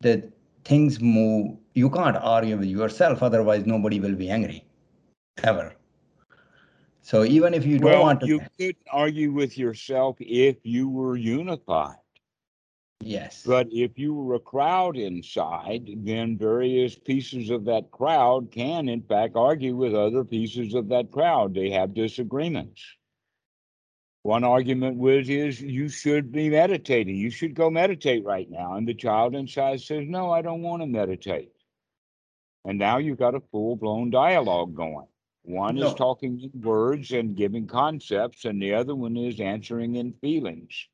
the 0.00 0.30
things 0.68 1.00
move. 1.00 1.56
You 1.74 1.90
can't 1.90 2.16
argue 2.16 2.58
with 2.58 2.68
yourself, 2.68 3.22
otherwise 3.22 3.66
nobody 3.66 4.00
will 4.00 4.14
be 4.14 4.30
angry, 4.30 4.64
ever. 5.42 5.74
So 7.02 7.24
even 7.24 7.54
if 7.54 7.64
you 7.64 7.78
don't 7.78 7.90
well, 7.90 8.02
want 8.02 8.20
to, 8.20 8.26
you 8.26 8.40
could 8.58 8.76
argue 8.92 9.32
with 9.32 9.56
yourself 9.56 10.16
if 10.20 10.56
you 10.64 10.88
were 10.90 11.16
unified. 11.16 11.96
yes, 13.00 13.42
But 13.46 13.68
if 13.72 13.98
you 13.98 14.12
were 14.14 14.34
a 14.34 14.40
crowd 14.40 14.96
inside, 14.96 15.88
then 16.04 16.36
various 16.36 16.96
pieces 16.96 17.48
of 17.50 17.64
that 17.64 17.90
crowd 17.90 18.50
can, 18.50 18.88
in 18.88 19.02
fact, 19.02 19.36
argue 19.36 19.74
with 19.76 19.94
other 19.94 20.24
pieces 20.24 20.74
of 20.74 20.88
that 20.88 21.10
crowd. 21.10 21.54
They 21.54 21.70
have 21.70 21.94
disagreements. 21.94 22.82
One 24.22 24.44
argument 24.44 24.96
was 24.98 25.28
is 25.28 25.60
you 25.60 25.88
should 25.88 26.32
be 26.32 26.50
meditating. 26.50 27.16
You 27.16 27.30
should 27.30 27.54
go 27.54 27.70
meditate 27.70 28.24
right 28.24 28.50
now. 28.50 28.74
And 28.74 28.86
the 28.86 28.94
child 28.94 29.34
inside 29.34 29.80
says, 29.80 30.04
No, 30.06 30.30
I 30.30 30.42
don't 30.42 30.62
want 30.62 30.82
to 30.82 30.86
meditate. 30.86 31.52
And 32.64 32.78
now 32.78 32.98
you've 32.98 33.18
got 33.18 33.34
a 33.34 33.40
full 33.40 33.76
blown 33.76 34.10
dialogue 34.10 34.74
going. 34.74 35.06
One 35.42 35.76
No. 35.76 35.86
is 35.86 35.94
talking 35.94 36.40
in 36.40 36.60
words 36.60 37.12
and 37.12 37.34
giving 37.36 37.66
concepts, 37.66 38.44
and 38.44 38.60
the 38.60 38.74
other 38.74 38.94
one 38.94 39.16
is 39.16 39.40
answering 39.40 39.94
in 39.94 40.12
feelings. 40.20 40.88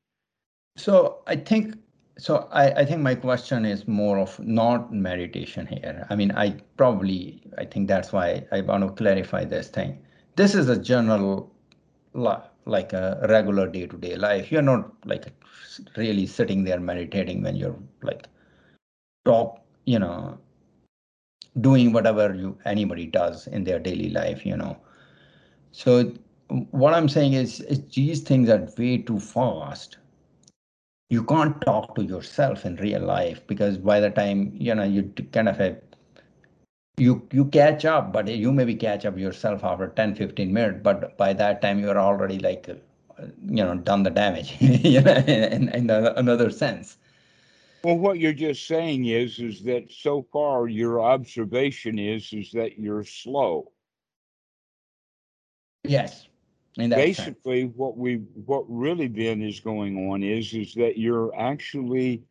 So 0.77 1.23
I 1.27 1.35
think 1.35 1.75
so 2.17 2.47
I, 2.51 2.71
I 2.71 2.85
think 2.85 3.01
my 3.01 3.15
question 3.15 3.65
is 3.65 3.87
more 3.87 4.19
of 4.19 4.39
not 4.39 4.93
meditation 4.93 5.67
here. 5.67 6.07
I 6.09 6.15
mean, 6.15 6.31
I 6.31 6.57
probably 6.77 7.43
I 7.57 7.65
think 7.65 7.87
that's 7.89 8.13
why 8.13 8.45
I 8.51 8.61
want 8.61 8.87
to 8.87 8.91
clarify 8.93 9.43
this 9.43 9.67
thing. 9.67 9.97
This 10.37 10.55
is 10.55 10.69
a 10.69 10.79
general 10.79 11.51
like 12.65 12.93
a 12.93 13.25
regular 13.29 13.67
day-to-day 13.67 14.15
life. 14.15 14.51
You're 14.51 14.61
not 14.61 14.91
like 15.05 15.27
really 15.97 16.25
sitting 16.25 16.63
there 16.63 16.79
meditating 16.79 17.43
when 17.43 17.55
you're 17.55 17.77
like 18.01 18.27
talk, 19.25 19.61
you 19.85 19.99
know, 19.99 20.37
doing 21.61 21.93
whatever 21.93 22.33
you 22.33 22.57
anybody 22.65 23.05
does 23.05 23.47
in 23.47 23.63
their 23.63 23.79
daily 23.79 24.09
life, 24.09 24.45
you 24.45 24.57
know. 24.57 24.77
So 25.71 26.13
what 26.71 26.93
I'm 26.93 27.09
saying 27.09 27.33
is, 27.33 27.61
is 27.61 27.81
these 27.93 28.21
things 28.21 28.49
are 28.49 28.67
way 28.77 28.97
too 28.97 29.19
fast 29.19 29.97
you 31.09 31.23
can't 31.23 31.61
talk 31.61 31.95
to 31.95 32.03
yourself 32.03 32.65
in 32.65 32.75
real 32.77 33.01
life 33.01 33.45
because 33.47 33.77
by 33.77 33.99
the 33.99 34.09
time 34.09 34.51
you 34.55 34.73
know 34.73 34.83
you 34.83 35.03
kind 35.31 35.47
of 35.47 35.59
a 35.59 35.75
you 36.97 37.27
you 37.31 37.45
catch 37.45 37.85
up 37.85 38.13
but 38.13 38.27
you 38.27 38.51
maybe 38.51 38.75
catch 38.75 39.05
up 39.05 39.17
yourself 39.17 39.63
after 39.63 39.87
10 39.87 40.15
15 40.15 40.53
minutes 40.53 40.79
but 40.83 41.17
by 41.17 41.33
that 41.33 41.61
time 41.61 41.79
you're 41.79 41.99
already 41.99 42.39
like 42.39 42.67
you 42.67 43.63
know 43.63 43.75
done 43.75 44.03
the 44.03 44.09
damage 44.09 44.55
you 44.61 45.01
know 45.01 45.13
in, 45.27 45.69
in 45.69 45.89
another 45.89 46.49
sense 46.49 46.97
Well, 47.83 47.97
what 47.97 48.19
you're 48.19 48.33
just 48.33 48.65
saying 48.67 49.05
is, 49.05 49.39
is 49.39 49.63
that 49.63 49.91
so 49.91 50.25
far 50.33 50.67
your 50.67 51.01
observation 51.01 51.99
is, 51.99 52.33
is 52.33 52.51
that 52.53 52.79
you're 52.79 53.03
slow. 53.03 53.71
yes 55.83 56.27
in 56.77 56.89
that 56.89 57.13
sense 57.13 57.35
Basically, 57.35 57.65
what 57.65 57.97
we, 57.97 58.15
what 58.45 58.65
really 58.67 59.07
then 59.07 59.41
is 59.41 59.59
going 59.59 60.09
on 60.09 60.23
is, 60.23 60.53
is 60.53 60.73
that 60.75 60.97
you're 60.97 61.33
actually 61.39 62.23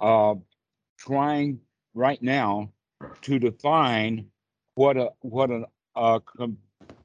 uh, 0.00 0.34
trying 0.98 1.60
right 1.94 2.22
now 2.22 2.72
to 3.22 3.38
define 3.38 4.30
what 4.74 4.96
a, 4.96 5.10
what 5.20 5.50
an, 5.50 5.64
a 5.96 6.20
com- 6.20 6.58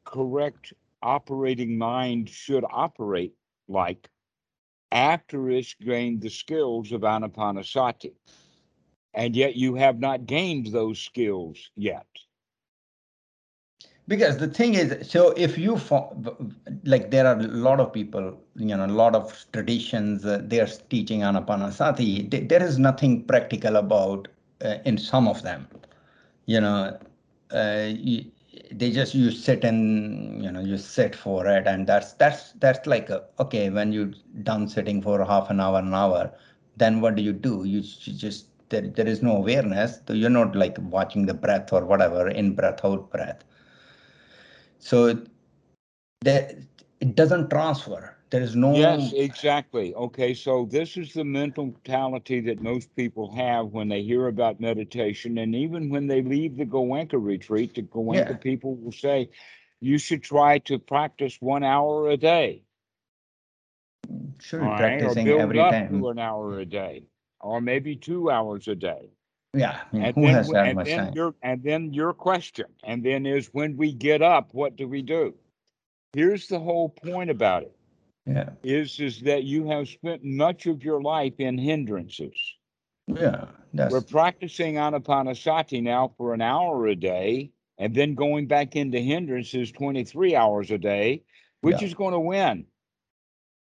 correct 0.04 0.74
operating 1.02 1.78
mind 1.78 2.30
should 2.30 2.64
operate 2.70 3.34
like 3.68 4.10
after 4.91 5.50
it's 5.50 5.74
gained 5.76 6.22
the 6.22 6.30
skills 6.30 6.91
of 6.91 7.02
anapanasati. 7.02 8.14
And 9.14 9.36
yet 9.36 9.56
you 9.56 9.76
have 9.76 10.00
not 10.00 10.26
gained 10.26 10.68
those 10.68 11.00
skills 11.00 11.72
yet. 11.76 12.08
because 14.08 14.38
the 14.38 14.48
thing 14.48 14.74
is 14.74 15.10
so 15.10 15.32
if 15.38 15.58
you 15.58 15.78
like 16.84 17.12
there 17.12 17.26
are 17.28 17.39
a 17.39 17.44
lot 17.68 17.80
of 17.80 17.91
people 17.94 18.38
you 18.56 18.76
know 18.76 18.86
a 18.86 18.88
lot 18.88 19.16
of 19.16 19.46
traditions 19.54 20.26
uh, 20.26 20.39
they're 20.44 20.68
teaching 20.94 21.22
anapanasati 21.22 22.30
Th- 22.32 22.48
there 22.48 22.64
is 22.64 22.78
nothing 22.80 23.24
practical 23.26 23.76
about 23.78 24.28
uh, 24.64 24.78
in 24.86 24.97
some 24.97 25.28
of 25.28 25.41
them. 25.43 25.68
You 26.45 26.61
know 26.61 26.97
uh, 27.53 27.89
you, 27.91 28.26
they 28.72 28.91
just 28.91 29.14
you 29.16 29.32
sit 29.32 29.64
and 29.64 30.43
you 30.43 30.51
know 30.51 30.59
you 30.61 30.78
sit 30.78 31.16
for 31.16 31.45
it 31.47 31.68
and 31.68 31.88
that's 31.88 32.14
that's 32.14 32.53
that's 32.53 32.86
like 32.88 33.09
a, 33.09 33.24
okay 33.39 33.70
when 33.70 33.91
you 33.91 34.14
done 34.43 34.68
sitting 34.68 35.01
for 35.01 35.24
half 35.24 35.49
an 35.49 35.59
hour 35.59 35.80
an 35.80 35.93
hour 35.93 36.32
then 36.78 37.01
what 37.01 37.16
do 37.16 37.22
you 37.22 37.34
do? 37.34 37.64
You, 37.66 37.80
you 37.82 38.14
just 38.14 38.47
there, 38.70 38.82
there 38.82 39.07
is 39.07 39.22
no 39.22 39.38
awareness 39.38 39.99
so 40.07 40.14
you're 40.14 40.30
not 40.30 40.55
like 40.55 40.78
watching 40.80 41.26
the 41.26 41.34
breath 41.34 41.72
or 41.72 41.86
whatever 41.86 42.28
in 42.30 42.55
breath 42.55 42.84
out 42.84 43.11
breath. 43.11 43.43
So 44.80 45.24
that 46.22 46.55
it 46.99 47.16
doesn't 47.16 47.49
transfer 47.49 48.16
there 48.34 48.43
is 48.43 48.55
no 48.55 48.73
Yes, 48.75 49.13
exactly. 49.13 49.95
Okay, 49.95 50.34
so 50.34 50.65
this 50.65 50.97
is 50.97 51.13
the 51.13 51.23
mentality 51.23 52.41
that 52.41 52.61
most 52.61 52.95
people 52.95 53.31
have 53.36 53.67
when 53.67 53.89
they 53.89 54.03
hear 54.03 54.27
about 54.27 54.59
meditation. 54.59 55.38
And 55.39 55.55
even 55.55 55.89
when 55.89 56.07
they 56.07 56.21
leave 56.23 56.57
the 56.57 56.65
Goenka 56.65 57.23
retreat, 57.23 57.75
the 57.75 57.84
Goenka 57.84 58.34
Yeah. 58.34 58.38
people 58.39 58.75
will 58.75 58.91
say, 58.91 59.29
you 59.81 59.97
should 59.99 60.23
try 60.23 60.59
to 60.59 60.79
practice 60.79 61.41
one 61.41 61.63
hour 61.63 62.09
a 62.09 62.17
day. 62.17 62.63
Sure, 64.39 64.69
right, 64.69 65.03
practicing 65.03 65.29
or 65.29 65.39
build 65.39 65.41
every 65.41 65.59
up 65.59 65.75
time 65.75 65.88
to 65.89 66.09
an 66.09 66.19
hour 66.19 66.59
a 66.59 66.65
day, 66.65 67.05
or 67.41 67.61
maybe 67.61 67.95
two 67.95 68.31
hours 68.31 68.67
a 68.67 68.75
day. 68.75 69.11
yeah 69.53 69.81
I 69.91 69.95
mean, 69.95 70.05
And 70.05 70.15
who 70.15 70.27
then, 70.27 70.36
has 70.36 70.51
that 70.51 70.69
and 70.69 70.73
much 70.73 70.95
then 70.95 70.95
time 70.95 71.13
your 71.13 71.36
and 71.43 71.63
then 71.63 71.93
your 71.93 72.13
question, 72.13 72.67
and 72.84 73.03
then 73.03 73.25
is 73.25 73.53
when 73.53 73.77
we 73.77 73.93
get 73.93 74.21
up, 74.21 74.53
what 74.53 74.75
do 74.75 74.88
we 74.88 75.01
do? 75.01 75.36
Here's 76.13 76.47
the 76.47 76.59
whole 76.59 76.89
point 76.89 77.29
about 77.29 77.63
it: 77.63 77.75
yeah 78.26 78.49
is 78.63 78.99
is 78.99 79.21
that 79.21 79.43
you 79.43 79.67
have 79.67 79.88
spent 79.88 80.24
much 80.24 80.65
of 80.65 80.84
your 80.84 81.01
life 81.01 81.39
in 81.39 81.57
hindrances. 81.57 82.38
yeah 83.07 83.45
We're 83.74 84.01
practicing 84.01 84.76
anapanasati 84.76 85.84
now 85.84 86.13
for 86.17 86.34
an 86.34 86.41
hour 86.41 86.88
a 86.88 86.95
day, 86.95 87.51
and 87.78 87.93
then 87.93 88.15
going 88.15 88.47
back 88.47 88.76
into 88.76 88.99
hindrances 88.99 89.71
23 89.71 90.36
hours 90.36 90.71
a 90.71 90.78
day, 90.78 91.24
which 91.61 91.82
Yeah. 91.82 91.88
is 91.88 91.93
going 91.93 92.13
to 92.13 92.19
win? 92.19 92.65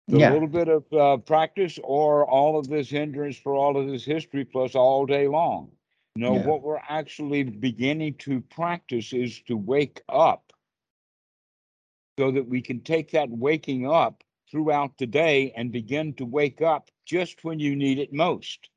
The 0.08 0.18
yeah 0.18 0.32
little 0.34 0.47
bit 0.49 0.68
of 0.68 0.91
uh, 0.91 1.18
practice 1.18 1.80
or 1.82 2.30
all 2.30 2.60
of 2.60 2.68
this 2.68 2.89
hindrance 2.89 3.38
for 3.38 3.56
all 3.56 3.78
of 3.78 3.88
this 3.88 4.04
history 4.04 4.43
plus 4.43 4.76
all 4.76 5.06
day 5.06 5.28
long. 5.30 5.72
No, 6.18 6.34
Yeah. 6.34 6.45
what 6.45 6.62
we're 6.62 6.82
actually 6.89 7.43
beginning 7.43 8.16
to 8.16 8.41
practice 8.41 9.14
is 9.14 9.41
to 9.43 9.56
wake 9.56 10.02
up 10.10 10.52
so 12.20 12.32
that 12.32 12.45
we 12.47 12.62
can 12.62 12.82
take 12.82 13.12
that 13.12 13.30
waking 13.30 13.88
up 13.88 14.24
throughout 14.52 14.97
the 14.99 15.08
day 15.08 15.52
and 15.56 15.72
begin 15.72 16.14
to 16.16 16.26
wake 16.26 16.62
up 16.62 16.91
just 17.06 17.43
when 17.45 17.60
you 17.60 17.76
need 17.76 17.99
it 17.99 18.14
most. 18.14 18.70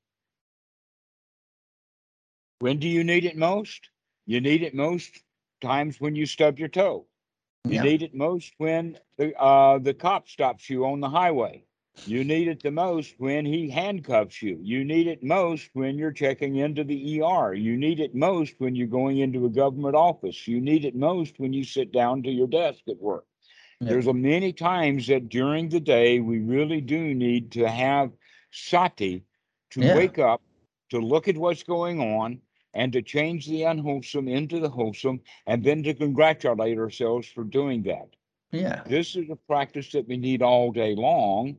When 2.60 2.78
do 2.78 2.88
you 2.88 3.04
need 3.04 3.24
it 3.24 3.36
most? 3.36 3.90
You 4.26 4.40
need 4.40 4.62
it 4.62 4.74
most 4.74 5.24
times 5.60 6.00
when 6.00 6.14
you 6.16 6.26
stub 6.26 6.58
your 6.58 6.68
toe. 6.68 7.06
You 7.66 7.78
Yeah. 7.78 7.80
need 7.80 8.02
it 8.02 8.14
most 8.14 8.54
when 8.58 8.98
the 9.16 9.34
uh, 9.40 9.78
the 9.78 9.94
cop 9.94 10.28
stops 10.28 10.68
you 10.70 10.84
on 10.86 11.00
the 11.00 11.10
highway. 11.10 11.66
You 12.04 12.24
need 12.24 12.48
it 12.48 12.62
the 12.62 12.70
most 12.70 13.18
when 13.18 13.46
he 13.46 13.70
handcuffs 13.70 14.42
you. 14.42 14.58
You 14.62 14.84
need 14.84 15.06
it 15.06 15.22
most 15.22 15.70
when 15.74 15.98
you're 15.98 16.12
checking 16.12 16.56
into 16.56 16.84
the 16.84 16.96
ER. 17.16 17.54
You 17.54 17.76
need 17.76 18.00
it 18.00 18.14
most 18.14 18.54
when 18.60 18.74
you're 18.76 18.86
going 18.86 19.18
into 19.18 19.46
a 19.46 19.50
government 19.50 19.96
office. 19.96 20.46
You 20.48 20.60
need 20.60 20.84
it 20.84 20.94
most 20.96 21.38
when 21.38 21.52
you 21.52 21.64
sit 21.64 21.92
down 21.92 22.22
to 22.24 22.30
your 22.30 22.48
desk 22.48 22.88
at 22.88 23.00
work. 23.00 23.26
Yeah. 23.84 23.92
There's 23.92 24.06
a 24.06 24.14
many 24.14 24.52
times 24.52 25.06
that 25.08 25.28
during 25.28 25.68
the 25.68 25.80
day 25.80 26.20
we 26.20 26.38
really 26.38 26.80
do 26.80 27.14
need 27.14 27.52
to 27.52 27.68
have 27.68 28.12
sati 28.50 29.24
to 29.70 29.80
Yeah. 29.80 29.96
wake 29.96 30.18
up, 30.18 30.40
to 30.90 31.00
look 31.00 31.28
at 31.28 31.36
what's 31.36 31.62
going 31.62 32.00
on, 32.00 32.40
and 32.72 32.92
to 32.92 33.02
change 33.02 33.46
the 33.46 33.62
unwholesome 33.62 34.28
into 34.28 34.58
the 34.58 34.68
wholesome, 34.68 35.20
and 35.46 35.62
then 35.62 35.82
to 35.84 35.94
congratulate 35.94 36.78
ourselves 36.78 37.28
for 37.28 37.44
doing 37.44 37.82
that. 37.82 38.08
Yeah. 38.50 38.82
This 38.86 39.16
is 39.16 39.30
a 39.30 39.36
practice 39.36 39.90
that 39.92 40.08
we 40.08 40.16
need 40.16 40.42
all 40.42 40.72
day 40.72 40.94
long, 40.94 41.58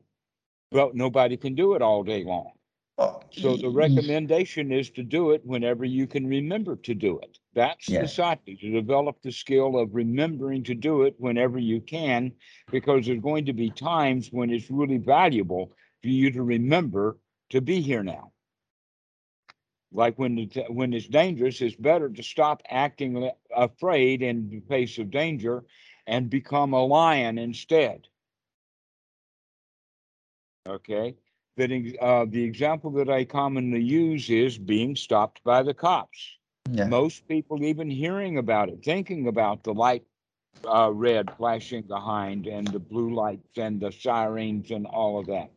but 0.71 0.95
nobody 0.95 1.37
can 1.37 1.55
do 1.55 1.75
it 1.75 1.81
all 1.81 2.03
day 2.03 2.23
long. 2.23 2.51
Oh, 2.97 3.21
So 3.31 3.57
the 3.57 3.69
recommendation 3.69 4.71
is 4.71 4.89
to 4.91 5.03
do 5.03 5.31
it 5.31 5.45
whenever 5.45 5.83
you 5.83 6.07
can 6.07 6.25
remember 6.27 6.77
to 6.77 6.93
do 6.93 7.19
it. 7.19 7.39
That's 7.55 7.89
Yeah. 7.89 8.01
the 8.01 8.07
sati, 8.07 8.57
to 8.57 8.69
develop 8.69 9.21
the 9.21 9.31
skill 9.31 9.77
of 9.79 9.95
remembering 9.95 10.63
to 10.63 10.75
do 10.75 11.03
it 11.03 11.15
whenever 11.17 11.57
you 11.57 11.79
can, 11.79 12.33
because 12.69 13.05
there's 13.05 13.21
going 13.21 13.45
to 13.45 13.53
be 13.53 13.69
times 13.71 14.31
when 14.31 14.51
it's 14.51 14.69
really 14.69 14.97
valuable 14.97 15.71
for 16.01 16.09
you 16.09 16.29
to 16.31 16.43
remember 16.43 17.17
to 17.49 17.61
be 17.61 17.81
here 17.81 18.03
now. 18.03 18.33
Like 19.93 20.19
when 20.19 20.37
it's, 20.37 20.57
when 20.69 20.93
it's 20.93 21.07
dangerous, 21.07 21.61
it's 21.61 21.75
better 21.75 22.09
to 22.09 22.21
stop 22.21 22.61
acting 22.69 23.31
afraid 23.55 24.21
in 24.21 24.49
the 24.49 24.59
face 24.59 24.97
of 24.97 25.09
danger 25.09 25.63
and 26.05 26.29
become 26.29 26.73
a 26.73 26.85
lion 26.85 27.37
instead. 27.37 28.09
Okay, 30.67 31.15
that 31.55 31.97
uh, 32.01 32.25
the 32.25 32.43
example 32.43 32.91
that 32.91 33.09
I 33.09 33.23
commonly 33.23 33.81
use 33.81 34.29
is 34.29 34.57
being 34.57 34.95
stopped 34.97 35.41
by 35.45 35.63
the 35.63 35.73
cops. 35.73 36.37
Yeah. 36.71 36.85
Most 36.85 37.27
people 37.27 37.63
even 37.63 37.89
hearing 37.89 38.37
about 38.37 38.69
it, 38.69 38.83
thinking 38.83 39.27
about 39.27 39.63
the 39.63 39.73
light 39.73 40.03
uh, 40.67 40.91
red 40.91 41.29
flashing 41.37 41.83
behind 41.83 42.47
and 42.47 42.67
the 42.67 42.79
blue 42.79 43.13
lights 43.13 43.57
and 43.57 43.79
the 43.79 43.91
sirens 43.91 44.71
and 44.71 44.85
all 44.85 45.19
of 45.19 45.27
that. 45.27 45.51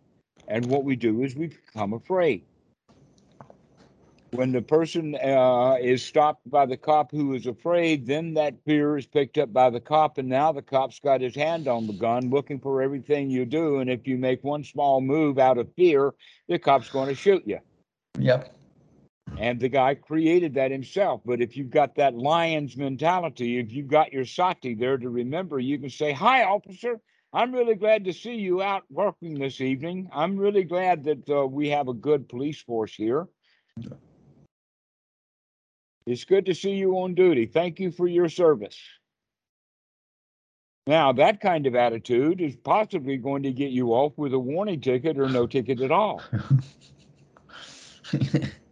And 0.48 0.66
what 0.66 0.84
we 0.84 0.96
do 0.96 1.22
is 1.22 1.34
we 1.34 1.48
become 1.48 1.92
afraid. 1.92 2.44
When 4.32 4.52
the 4.52 4.60
person 4.60 5.14
uh, 5.14 5.76
is 5.80 6.04
stopped 6.04 6.50
by 6.50 6.66
the 6.66 6.76
cop 6.76 7.10
who 7.10 7.32
is 7.32 7.46
afraid, 7.46 8.06
then 8.06 8.34
that 8.34 8.54
fear 8.66 8.98
is 8.98 9.06
picked 9.06 9.38
up 9.38 9.54
by 9.54 9.70
the 9.70 9.80
cop, 9.80 10.18
and 10.18 10.28
now 10.28 10.52
the 10.52 10.60
cop's 10.60 11.00
got 11.00 11.22
his 11.22 11.34
hand 11.34 11.66
on 11.66 11.86
the 11.86 11.94
gun, 11.94 12.28
looking 12.28 12.60
for 12.60 12.82
everything 12.82 13.30
you 13.30 13.46
do. 13.46 13.78
And 13.78 13.88
if 13.88 14.06
you 14.06 14.18
make 14.18 14.44
one 14.44 14.64
small 14.64 15.00
move 15.00 15.38
out 15.38 15.56
of 15.56 15.72
fear, 15.76 16.12
the 16.46 16.58
cop's 16.58 16.90
going 16.90 17.08
to 17.08 17.14
shoot 17.14 17.42
you. 17.46 17.58
Yep. 18.18 18.57
And 19.36 19.60
the 19.60 19.68
guy 19.68 19.94
created 19.94 20.54
that 20.54 20.70
himself. 20.70 21.20
But 21.24 21.40
if 21.40 21.56
you've 21.56 21.70
got 21.70 21.94
that 21.96 22.14
lion's 22.14 22.76
mentality, 22.76 23.58
if 23.58 23.72
you've 23.72 23.88
got 23.88 24.12
your 24.12 24.24
sati 24.24 24.74
there 24.74 24.96
to 24.96 25.10
remember, 25.10 25.58
you 25.58 25.78
can 25.78 25.90
say, 25.90 26.12
Hi, 26.12 26.44
officer. 26.44 27.00
I'm 27.32 27.52
really 27.52 27.74
glad 27.74 28.04
to 28.06 28.12
see 28.12 28.36
you 28.36 28.62
out 28.62 28.84
working 28.90 29.38
this 29.38 29.60
evening. 29.60 30.08
I'm 30.12 30.38
really 30.38 30.64
glad 30.64 31.04
that 31.04 31.28
uh, 31.28 31.46
we 31.46 31.68
have 31.68 31.88
a 31.88 31.94
good 31.94 32.28
police 32.28 32.62
force 32.62 32.94
here. 32.94 33.28
It's 36.06 36.24
good 36.24 36.46
to 36.46 36.54
see 36.54 36.72
you 36.72 36.94
on 36.94 37.14
duty. 37.14 37.44
Thank 37.44 37.78
you 37.80 37.90
for 37.90 38.06
your 38.06 38.30
service. 38.30 38.78
Now, 40.86 41.12
that 41.12 41.42
kind 41.42 41.66
of 41.66 41.74
attitude 41.74 42.40
is 42.40 42.56
possibly 42.56 43.18
going 43.18 43.42
to 43.42 43.52
get 43.52 43.72
you 43.72 43.90
off 43.90 44.14
with 44.16 44.32
a 44.32 44.38
warning 44.38 44.80
ticket 44.80 45.18
or 45.18 45.28
no 45.28 45.46
ticket 45.46 45.82
at 45.82 45.90
all. 45.90 46.22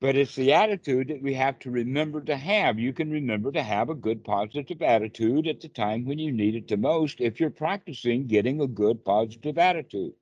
But 0.00 0.16
it's 0.16 0.34
the 0.34 0.52
attitude 0.52 1.08
that 1.08 1.22
we 1.22 1.32
have 1.34 1.58
to 1.60 1.70
remember 1.70 2.20
to 2.22 2.36
have. 2.36 2.78
You 2.78 2.92
can 2.92 3.10
remember 3.10 3.50
to 3.52 3.62
have 3.62 3.88
a 3.88 3.94
good 3.94 4.24
positive 4.24 4.82
attitude 4.82 5.46
at 5.46 5.60
the 5.60 5.68
time 5.68 6.04
when 6.04 6.18
you 6.18 6.32
need 6.32 6.54
it 6.54 6.68
the 6.68 6.76
most 6.76 7.20
if 7.20 7.40
you're 7.40 7.50
practicing 7.50 8.26
getting 8.26 8.60
a 8.60 8.66
good 8.66 9.04
positive 9.04 9.56
attitude. 9.56 10.12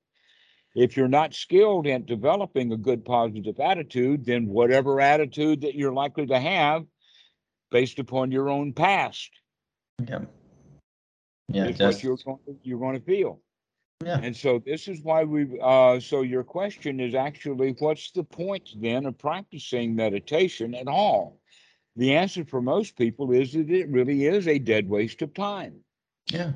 If 0.77 0.97
you're 0.97 1.09
not 1.09 1.35
skilled 1.35 1.87
in 1.87 2.05
developing 2.05 2.73
a 2.73 2.77
good 2.77 3.05
positive 3.05 3.59
attitude, 3.61 4.25
then 4.25 4.47
whatever 4.47 5.01
attitude 5.01 5.63
that 5.63 5.75
you're 5.75 5.93
likely 5.93 6.27
to 6.27 6.39
have 6.39 6.85
based 7.71 7.99
upon 7.99 8.31
your 8.31 8.49
own 8.49 8.73
past 8.73 9.31
yeah. 10.03 10.21
Yeah. 11.49 11.71
Just 11.71 11.81
what 11.81 12.03
you're 12.03 12.17
going 12.25 12.39
to, 12.47 12.57
you're 12.63 12.79
going 12.79 12.99
to 12.99 13.05
feel. 13.05 13.41
Yeah. 14.03 14.19
And 14.23 14.37
so 14.37 14.59
this 14.59 14.89
is 14.89 15.03
why 15.03 15.25
we 15.25 15.59
uh 15.63 16.01
so 16.01 16.23
your 16.23 16.45
question 16.45 17.01
is 17.01 17.15
actually 17.15 17.75
what's 17.79 18.11
the 18.11 18.25
point 18.25 18.71
then 18.81 19.07
of 19.07 19.19
practicing 19.19 19.95
meditation 19.95 20.75
at 20.75 20.89
all? 20.89 21.39
The 21.97 22.15
answer 22.15 22.45
for 22.45 22.61
most 22.61 22.97
people 22.97 23.33
is 23.33 23.53
that 23.53 23.71
it 23.71 23.89
really 23.89 24.27
is 24.27 24.49
a 24.49 24.59
dead 24.59 24.89
waste 24.89 25.23
of 25.23 25.33
time. 25.33 25.75
Yeah. 26.31 26.53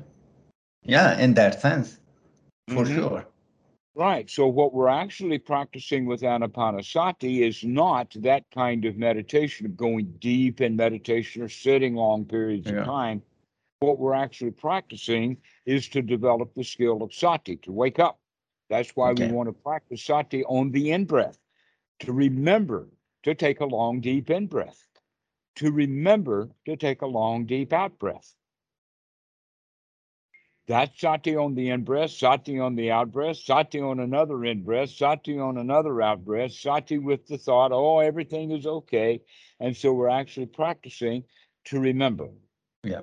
Yeah. 0.83 1.17
In 1.19 1.33
that 1.35 1.61
sense, 1.61 1.99
for 2.69 2.83
Mhm. 2.83 2.95
sure. 2.95 3.27
Right. 3.95 4.29
So 4.29 4.47
what 4.47 4.73
we're 4.73 4.87
actually 4.87 5.39
practicing 5.39 6.05
with 6.05 6.21
Anapanasati 6.21 7.45
is 7.45 7.63
not 7.63 8.11
that 8.19 8.43
kind 8.53 8.85
of 8.85 8.97
meditation 8.97 9.65
of 9.65 9.75
going 9.75 10.13
deep 10.19 10.61
in 10.61 10.75
meditation 10.75 11.41
or 11.41 11.49
sitting 11.49 11.95
long 11.95 12.25
periods 12.25 12.69
Yeah. 12.69 12.79
of 12.81 12.85
time. 12.85 13.21
What 13.81 13.97
we're 13.97 14.13
actually 14.13 14.51
practicing 14.51 15.37
is 15.65 15.87
to 15.89 16.01
develop 16.01 16.53
the 16.53 16.63
skill 16.65 17.01
of 17.01 17.13
sati, 17.13 17.55
to 17.57 17.71
wake 17.71 17.97
up. 17.97 18.19
That's 18.69 18.93
why 18.95 19.11
Okay. 19.11 19.27
we 19.27 19.33
want 19.33 19.47
to 19.47 19.53
practice 19.53 20.03
sati 20.03 20.43
on 20.45 20.71
the 20.71 20.91
in 20.91 21.05
breath, 21.05 21.39
to 21.99 22.11
remember 22.11 22.89
to 23.23 23.33
take 23.33 23.61
a 23.61 23.65
long, 23.65 24.01
deep 24.01 24.29
in 24.29 24.47
breath, 24.47 24.85
to 25.55 25.71
remember 25.71 26.49
to 26.65 26.75
take 26.75 27.01
a 27.01 27.07
long, 27.07 27.45
deep 27.45 27.71
out 27.71 27.97
breath. 27.99 28.35
That's 30.67 30.99
sati 30.99 31.35
on 31.37 31.55
the 31.55 31.69
in 31.69 31.83
breath, 31.83 32.11
sati 32.11 32.59
on 32.59 32.75
the 32.75 32.91
out 32.91 33.11
breath, 33.11 33.37
sati 33.37 33.79
on 33.79 33.99
another 34.01 34.43
in 34.43 34.63
breath, 34.63 34.89
sati 34.89 35.39
on 35.39 35.57
another 35.57 36.01
out 36.01 36.25
breath, 36.25 36.51
sati 36.51 36.97
with 36.97 37.25
the 37.27 37.37
thought, 37.37 37.71
oh, 37.71 37.99
everything 37.99 38.51
is 38.51 38.67
okay. 38.67 39.21
And 39.61 39.75
so 39.75 39.93
we're 39.93 40.09
actually 40.09 40.47
practicing 40.47 41.23
to 41.65 41.79
remember, 41.79 42.29
Yeah. 42.83 43.01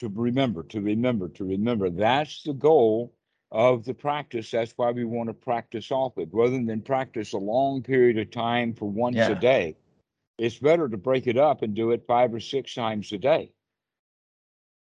To 0.00 0.08
remember, 0.08 0.62
to 0.64 0.80
remember, 0.80 1.28
to 1.30 1.44
remember. 1.44 1.90
That's 1.90 2.42
the 2.42 2.54
goal 2.54 3.14
of 3.52 3.84
the 3.84 3.94
practice. 3.94 4.50
That's 4.50 4.72
why 4.76 4.90
we 4.92 5.04
want 5.04 5.28
to 5.28 5.34
practice 5.34 5.90
off 5.92 6.18
it 6.18 6.28
rather 6.32 6.62
than 6.62 6.82
practice 6.82 7.32
a 7.32 7.38
long 7.38 7.82
period 7.82 8.18
of 8.18 8.30
time 8.30 8.74
for 8.74 8.90
once 8.90 9.16
Yeah. 9.16 9.30
a 9.30 9.36
day. 9.36 9.76
It's 10.38 10.58
better 10.58 10.88
to 10.88 10.96
break 10.96 11.26
it 11.26 11.36
up 11.36 11.62
and 11.62 11.74
do 11.74 11.90
it 11.92 12.06
five 12.06 12.34
or 12.34 12.40
six 12.40 12.74
times 12.74 13.12
a 13.12 13.18
day. 13.18 13.52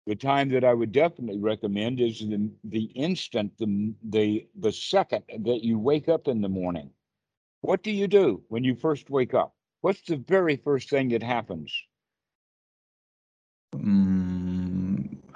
The 0.06 0.16
time 0.16 0.50
that 0.50 0.64
I 0.64 0.74
would 0.74 0.92
definitely 0.92 1.38
recommend 1.38 2.00
is 2.00 2.20
the, 2.20 2.50
the 2.64 2.84
instant, 2.94 3.56
the, 3.58 3.94
the, 4.02 4.48
the 4.54 4.72
second 4.72 5.24
that 5.44 5.64
you 5.64 5.78
wake 5.78 6.08
up 6.08 6.28
in 6.28 6.40
the 6.40 6.48
morning. 6.48 6.90
What 7.60 7.82
do 7.82 7.90
you 7.90 8.08
do 8.08 8.44
when 8.48 8.64
you 8.64 8.74
first 8.74 9.10
wake 9.10 9.34
up? 9.34 9.54
What's 9.80 10.02
the 10.02 10.16
very 10.16 10.56
first 10.56 10.90
thing 10.90 11.08
that 11.10 11.22
happens? 11.22 11.72
Mm, 13.74 14.13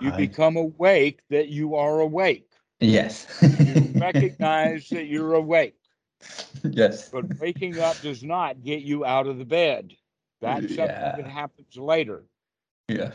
You 0.00 0.12
I- 0.12 0.16
become 0.16 0.56
awake 0.56 1.20
that 1.30 1.48
you 1.48 1.74
are 1.76 2.00
awake. 2.00 2.50
yes. 2.80 3.26
You 3.42 3.92
recognize 4.00 4.88
that 4.90 5.06
you're 5.06 5.34
awake, 5.34 5.76
yes. 6.64 7.08
but 7.10 7.24
waking 7.38 7.78
up 7.78 8.00
does 8.00 8.22
not 8.22 8.62
get 8.62 8.82
you 8.82 9.04
out 9.04 9.26
of 9.26 9.38
the 9.38 9.44
bed. 9.44 9.94
That's 10.40 10.74
something 10.74 11.12
that 11.16 11.26
happens 11.26 11.76
later. 11.76 12.24
Yeah. 12.88 13.12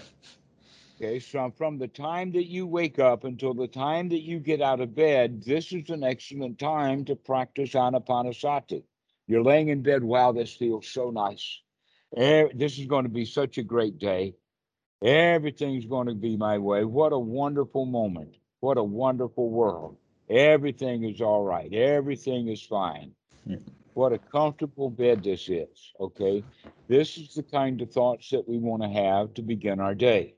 Okay, 1.02 1.20
so 1.20 1.50
from 1.58 1.78
the 1.78 1.88
time 1.88 2.32
that 2.34 2.46
you 2.48 2.68
wake 2.68 3.00
up 3.00 3.24
until 3.24 3.54
the 3.54 3.68
time 3.68 4.10
that 4.10 4.22
you 4.22 4.40
get 4.40 4.62
out 4.62 4.80
of 4.82 4.94
bed, 4.96 5.44
this 5.44 5.72
is 5.74 5.90
an 5.90 6.04
excellent 6.04 6.60
time 6.60 7.06
to 7.06 7.16
practice 7.16 7.72
anapanasati. 7.72 8.84
You're 9.28 9.44
laying 9.44 9.70
in 9.70 9.82
bed, 9.82 10.04
wow, 10.04 10.32
this 10.32 10.54
feels 10.54 10.88
so 10.88 11.10
nice. 11.10 11.62
Eh, 12.16 12.48
This 12.54 12.78
is 12.78 12.86
going 12.86 13.04
to 13.04 13.10
be 13.10 13.26
such 13.26 13.58
a 13.58 13.64
great 13.64 13.98
day. 13.98 14.36
Everything's 15.04 15.86
going 15.86 16.08
to 16.08 16.16
be 16.16 16.38
my 16.38 16.58
way. 16.58 16.86
What 16.86 17.12
a 17.12 17.20
wonderful 17.20 17.86
moment. 17.86 18.36
What 18.62 18.78
a 18.78 18.84
wonderful 18.84 19.50
world. 19.50 19.98
Everything 20.30 21.04
is 21.04 21.20
all 21.20 21.44
right. 21.44 21.72
Everything 21.74 22.48
is 22.48 22.62
fine. 22.62 23.12
Yeah. 23.46 23.58
What 23.94 24.14
a 24.14 24.18
comfortable 24.18 24.90
bed 24.90 25.24
this 25.24 25.50
is. 25.50 25.92
Okay. 26.00 26.44
This 26.88 27.18
is 27.18 27.36
the 27.36 27.44
kind 27.44 27.82
of 27.82 27.92
thoughts 27.92 28.30
that 28.30 28.48
we 28.48 28.58
want 28.58 28.82
to 28.82 28.90
have 28.90 29.34
to 29.34 29.42
begin 29.42 29.82
our 29.82 29.94
day. 29.94 30.36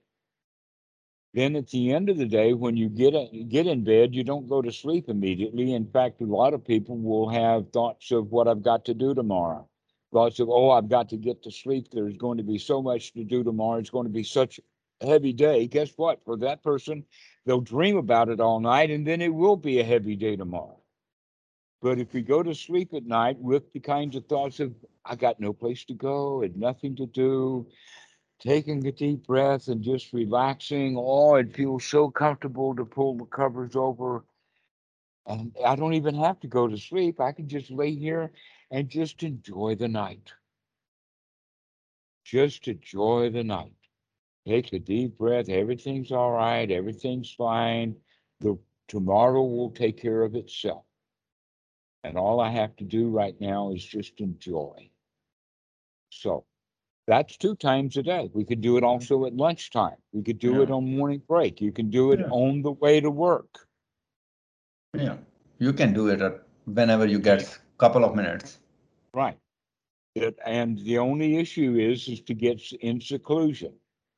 Then 1.35 1.55
at 1.55 1.69
the 1.69 1.93
end 1.93 2.09
of 2.09 2.17
the 2.17 2.25
day, 2.25 2.53
when 2.53 2.75
you 2.75 2.89
get 2.89 3.13
in, 3.13 3.49
get 3.49 3.67
in 3.67 3.83
bed, 3.83 4.15
you 4.15 4.23
don't 4.23 4.49
go 4.49 4.61
to 4.61 4.71
sleep 4.71 5.09
immediately. 5.09 5.73
In 5.73 5.85
fact, 5.85 6.21
a 6.21 6.25
lot 6.25 6.53
of 6.53 6.65
people 6.65 6.97
will 6.97 7.29
have 7.29 7.69
thoughts 7.69 8.11
of 8.11 8.31
what 8.31 8.47
I've 8.47 8.63
got 8.63 8.85
to 8.85 8.93
do 8.93 9.13
tomorrow. 9.13 9.67
Thoughts 10.14 10.40
of, 10.40 10.49
oh, 10.49 10.72
I've 10.72 10.90
got 10.90 11.10
to 11.10 11.18
get 11.18 11.44
to 11.44 11.52
sleep. 11.52 11.88
There's 11.91 12.18
going 12.18 12.38
to 12.38 12.44
be 12.44 12.57
so 12.57 12.82
much 12.82 13.14
to 13.14 13.23
do 13.23 13.44
tomorrow. 13.44 13.80
It's 13.80 13.90
going 13.90 14.06
to 14.06 14.14
be 14.14 14.23
such 14.23 14.60
a 15.02 15.07
heavy 15.07 15.34
day, 15.34 15.68
guess 15.68 15.91
what? 15.98 16.23
For 16.23 16.38
that 16.38 16.64
person, 16.64 17.03
they'll 17.45 17.61
dream 17.61 17.98
about 17.98 18.30
it 18.30 18.40
all 18.40 18.60
night 18.60 18.91
and 18.91 19.06
then 19.06 19.22
it 19.22 19.34
will 19.34 19.57
be 19.57 19.80
a 19.80 19.84
heavy 19.84 20.15
day 20.15 20.36
tomorrow. 20.36 20.80
But 21.82 21.99
if 21.99 22.14
we 22.14 22.22
go 22.22 22.41
to 22.41 22.56
sleep 22.56 22.94
at 22.94 23.06
night 23.06 23.38
with 23.38 23.72
the 23.73 23.80
kinds 23.80 24.15
of 24.15 24.26
thoughts 24.26 24.60
of, 24.60 24.73
I 25.03 25.15
got 25.15 25.40
no 25.40 25.53
place 25.53 25.86
to 25.86 25.94
go 25.94 26.41
and 26.41 26.56
nothing 26.56 26.95
to 26.95 27.06
do, 27.06 27.68
taking 28.40 28.86
a 28.88 28.91
deep 28.91 29.27
breath 29.27 29.68
and 29.68 29.84
just 29.84 30.14
relaxing, 30.14 30.95
oh, 30.98 31.36
it 31.36 31.53
feels 31.53 31.86
so 31.86 32.10
comfortable 32.10 32.76
to 32.76 32.86
pull 32.86 33.18
the 33.18 33.26
covers 33.26 33.76
over. 33.76 34.26
And 35.27 35.56
I 35.65 35.76
don't 35.76 35.94
even 35.94 36.15
have 36.15 36.40
to 36.41 36.48
go 36.48 36.68
to 36.68 36.77
sleep. 36.77 37.19
I 37.19 37.32
can 37.32 37.48
just 37.48 37.69
lay 37.69 37.94
here 37.95 38.32
and 38.76 38.89
just 38.89 39.23
enjoy 39.23 39.73
the 39.73 39.88
night. 39.88 40.34
Just 42.26 42.68
enjoy 42.68 43.30
the 43.30 43.45
night. 43.45 43.72
Take 44.45 44.73
a 44.73 44.80
deep 44.80 45.18
breath. 45.18 45.47
Everything's 45.47 46.11
all 46.11 46.34
right. 46.34 46.69
Everything's 46.69 47.31
fine. 47.31 47.95
The 48.41 48.57
tomorrow 48.89 49.43
will 49.43 49.72
take 49.72 50.02
care 50.02 50.23
of 50.23 50.35
itself. 50.35 50.84
And 52.03 52.18
all 52.18 52.41
I 52.41 52.52
have 52.52 52.76
to 52.76 52.84
do 52.84 53.07
right 53.07 53.39
now 53.39 53.72
is 53.72 53.84
just 53.84 54.19
enjoy. 54.19 54.89
So 56.10 56.43
that's 57.07 57.38
two 57.38 57.56
times 57.56 57.95
a 57.95 58.03
day. 58.03 58.30
We 58.34 58.43
could 58.43 58.60
do 58.60 58.76
it 58.76 58.81
mm-hmm. 58.81 58.88
also 58.88 59.26
at 59.26 59.38
lunchtime. 59.38 59.99
We 60.11 60.22
could 60.22 60.39
do 60.39 60.61
it 60.64 60.69
on 60.69 60.97
morning 60.97 61.22
break. 61.26 61.61
You 61.61 61.72
can 61.72 61.89
do 61.89 62.11
it 62.11 62.19
Yeah. 62.19 62.27
on 62.30 62.61
the 62.61 62.73
way 62.73 62.99
to 62.99 63.10
work. 63.10 63.69
Yeah, 64.93 65.15
you 65.60 65.72
can 65.72 65.93
do 65.93 66.10
it 66.10 66.19
whenever 66.65 67.06
you 67.06 67.19
get 67.19 67.41
a 67.43 67.77
couple 67.77 68.03
of 68.03 68.15
minutes. 68.15 68.60
Right. 69.15 69.39
It- 70.13 70.37
and 70.45 70.77
the 70.79 70.97
only 70.97 71.37
issue 71.37 71.75
is, 71.79 72.07
is 72.09 72.21
to 72.23 72.33
get 72.33 72.59
s- 72.59 72.73
in 72.73 72.99
seclusion, 72.99 73.73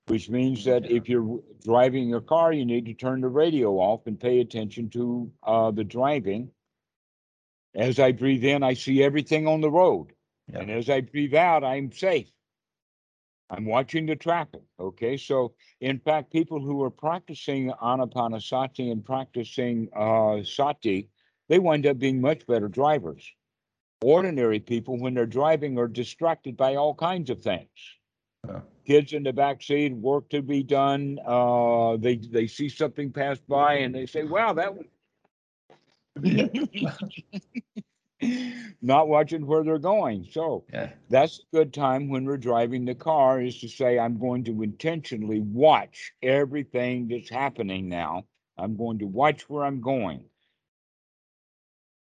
which 0.07 0.27
means 0.27 0.65
that 0.65 0.83
Yeah. 0.89 0.97
if 0.97 1.07
you're 1.07 1.43
driving 1.63 2.09
your 2.09 2.21
car, 2.21 2.51
you 2.51 2.65
need 2.65 2.87
to 2.87 2.95
turn 2.95 3.21
the 3.21 3.29
radio 3.29 3.77
off 3.77 4.07
and 4.07 4.19
pay 4.19 4.39
attention 4.39 4.89
to, 4.89 5.31
uh, 5.43 5.69
the 5.71 5.83
driving. 5.83 6.51
As 7.75 7.99
I 7.99 8.11
breathe 8.11 8.43
in, 8.43 8.63
I 8.63 8.73
see 8.73 9.03
everything 9.03 9.47
on 9.47 9.61
the 9.61 9.69
road. 9.69 10.13
And 10.51 10.71
as 10.71 10.89
I 10.89 11.01
breathe 11.01 11.35
out, 11.35 11.63
I'm 11.63 11.91
safe. 11.91 12.31
I'm 13.49 13.65
watching 13.65 14.07
the 14.07 14.15
traffic. 14.15 14.63
Okay. 14.79 15.17
So 15.17 15.53
in 15.79 15.99
fact, 15.99 16.31
people 16.31 16.59
who 16.59 16.81
are 16.83 16.89
practicing 16.89 17.69
anapanasati 17.69 18.91
and 18.91 19.05
practicing 19.05 19.89
uh, 19.93 20.43
sati, 20.43 21.09
they 21.49 21.59
wind 21.59 21.85
up 21.85 21.99
being 21.99 22.19
much 22.19 22.47
better 22.47 22.67
drivers. 22.67 23.31
Ordinary 24.01 24.59
people, 24.59 24.99
when 24.99 25.13
they're 25.13 25.25
driving, 25.25 25.77
are 25.79 25.87
distracted 25.87 26.55
by 26.55 26.75
all 26.75 26.93
kinds 26.93 27.29
of 27.29 27.41
things. 27.41 27.69
Yeah. 28.47 28.59
Kids 28.85 29.13
in 29.13 29.23
the 29.23 29.33
back 29.33 29.61
seat, 29.61 29.93
work 29.93 30.29
to 30.29 30.41
be 30.41 30.63
done. 30.63 31.19
Uh, 31.25 31.97
they 31.97 32.15
they 32.15 32.47
see 32.47 32.69
something 32.69 33.11
pass 33.11 33.39
by 33.39 33.75
and 33.75 33.93
they 33.93 34.05
say, 34.05 34.23
"Wow, 34.23 34.53
that 34.53 34.75
was." 34.75 34.85
Not 38.81 39.07
watching 39.07 39.45
where 39.45 39.63
they're 39.63 39.77
going. 39.77 40.27
So 40.31 40.63
yeah, 40.71 40.91
that's 41.09 41.39
a 41.39 41.55
good 41.55 41.73
time 41.73 42.09
when 42.09 42.25
we're 42.25 42.37
driving 42.37 42.85
the 42.85 42.95
car 42.95 43.41
is 43.41 43.59
to 43.59 43.67
say, 43.67 43.99
I'm 43.99 44.17
going 44.17 44.43
to 44.45 44.63
intentionally 44.63 45.41
watch 45.41 46.13
everything 46.23 47.07
that's 47.07 47.29
happening 47.29 47.89
now. 47.89 48.25
I'm 48.57 48.75
going 48.75 48.99
to 48.99 49.07
watch 49.07 49.49
where 49.49 49.63
I'm 49.63 49.81
going. 49.81 50.25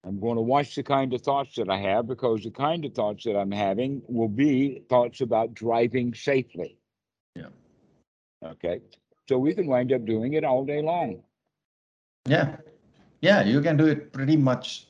I'm 0.03 0.19
going 0.19 0.35
to 0.35 0.41
watch 0.41 0.75
the 0.75 0.83
kind 0.83 1.13
of 1.13 1.21
thoughts 1.21 1.55
that 1.55 1.69
I 1.69 1.77
have 1.77 2.07
because 2.07 2.43
the 2.43 2.49
kind 2.51 2.83
of 2.85 2.93
thoughts 2.93 3.23
that 3.25 3.37
I'm 3.37 3.51
having 3.51 4.01
will 4.07 4.27
be 4.29 4.81
thoughts 4.89 5.21
about 5.21 5.53
driving 5.53 6.13
safely. 6.13 6.77
Yeah. 7.35 7.49
Okay. 8.43 8.81
So 9.29 9.37
we 9.37 9.53
can 9.53 9.67
wind 9.67 9.93
up 9.93 10.05
doing 10.05 10.33
it 10.33 10.43
all 10.43 10.65
day 10.65 10.81
long. 10.81 11.21
yeah, 12.27 12.57
yeah. 13.21 13.43
You 13.43 13.61
can 13.61 13.77
do 13.77 13.87
it 13.87 14.11
pretty 14.13 14.37
much 14.37 14.87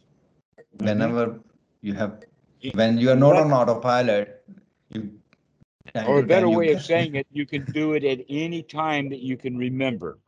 Mhm. 0.78 0.86
whenever 0.86 1.40
you 1.82 1.94
have 1.94 2.24
when 2.74 2.98
you 2.98 3.10
are 3.12 3.16
not 3.16 3.36
on 3.36 3.52
autopilot. 3.52 4.44
You 4.90 5.20
Or 6.08 6.20
a 6.20 6.24
better 6.24 6.50
way 6.50 6.72
of 6.72 6.82
saying 6.82 7.16
it, 7.22 7.28
you 7.32 7.46
can 7.46 7.66
do 7.66 7.94
it 7.94 8.04
at 8.04 8.26
any 8.30 8.64
time 8.64 9.10
that 9.10 9.20
you 9.20 9.36
can 9.38 9.58
remember. 9.58 10.20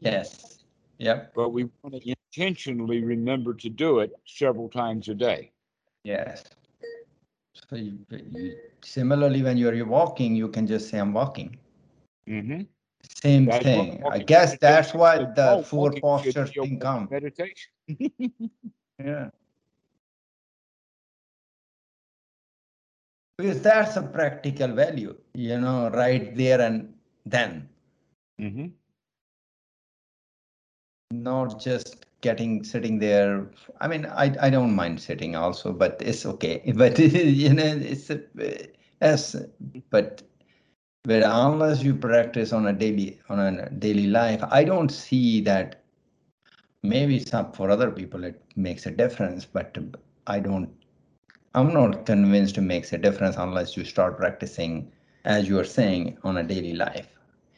Yes. 0.00 0.57
Yep. 0.98 1.32
but 1.34 1.50
we 1.50 1.68
want 1.82 1.94
to 1.94 2.14
intentionally 2.34 3.02
remember 3.04 3.54
to 3.54 3.68
do 3.68 4.00
it 4.00 4.12
several 4.26 4.68
times 4.68 5.08
a 5.08 5.14
day. 5.14 5.52
Yes. 6.04 6.44
So 7.70 7.76
you, 7.76 7.98
you 8.10 8.56
similarly, 8.82 9.42
when 9.42 9.56
you're, 9.56 9.84
walking, 9.86 10.34
you 10.34 10.48
can 10.48 10.66
just 10.66 10.88
say, 10.88 10.98
I'm 10.98 11.12
walking. 11.12 11.56
Mm-hmm. 12.28 12.62
Same 13.22 13.46
That's 13.46 13.62
thing. 13.62 14.02
I 14.10 14.18
guess 14.18 14.56
that's 14.58 14.92
why 14.92 15.18
the 15.18 15.64
four 15.66 15.92
postures 15.92 16.50
thing 16.50 16.78
walking 16.78 16.80
come. 16.80 17.08
Meditation. 17.10 17.70
Yeah. 18.98 19.30
Because 23.36 23.62
that's 23.62 23.96
a 23.96 24.02
practical 24.02 24.74
value, 24.74 25.16
you 25.34 25.60
know, 25.60 25.88
right 25.90 26.36
there 26.36 26.60
and 26.60 26.92
then, 27.24 27.68
Mm-hmm. 28.40 28.66
Not 31.10 31.60
just 31.60 32.04
getting 32.20 32.62
sitting 32.64 32.98
there. 32.98 33.50
I 33.80 33.88
mean, 33.88 34.06
I, 34.06 34.34
I 34.40 34.50
don't 34.50 34.74
mind 34.74 35.00
sitting 35.00 35.36
also, 35.36 35.72
but 35.72 35.96
it's 36.00 36.26
okay. 36.26 36.62
But 36.76 36.98
you 36.98 37.52
know, 37.54 37.64
it's 37.64 38.10
a, 38.10 38.20
yes, 39.00 39.36
but 39.90 40.22
but 41.04 41.22
unless 41.24 41.82
you 41.82 41.94
practice 41.94 42.52
on 42.52 42.66
a 42.66 42.72
daily 42.72 43.20
on 43.28 43.38
a 43.40 43.70
daily 43.70 44.06
life, 44.08 44.42
I 44.50 44.64
don't 44.64 44.90
see 44.90 45.40
that. 45.42 45.82
Maybe 46.82 47.18
some 47.18 47.52
for 47.52 47.70
other 47.70 47.90
people 47.90 48.24
it 48.24 48.40
makes 48.56 48.86
a 48.86 48.90
difference, 48.90 49.44
but 49.44 49.76
I 50.26 50.38
don't. 50.40 50.70
I'm 51.54 51.72
not 51.72 52.06
convinced 52.06 52.56
it 52.58 52.62
makes 52.62 52.92
a 52.92 52.98
difference 52.98 53.36
unless 53.36 53.76
you 53.76 53.84
start 53.84 54.16
practicing, 54.18 54.92
as 55.24 55.48
you 55.48 55.58
are 55.58 55.64
saying, 55.64 56.18
on 56.22 56.36
a 56.36 56.44
daily 56.44 56.74
life. 56.74 57.08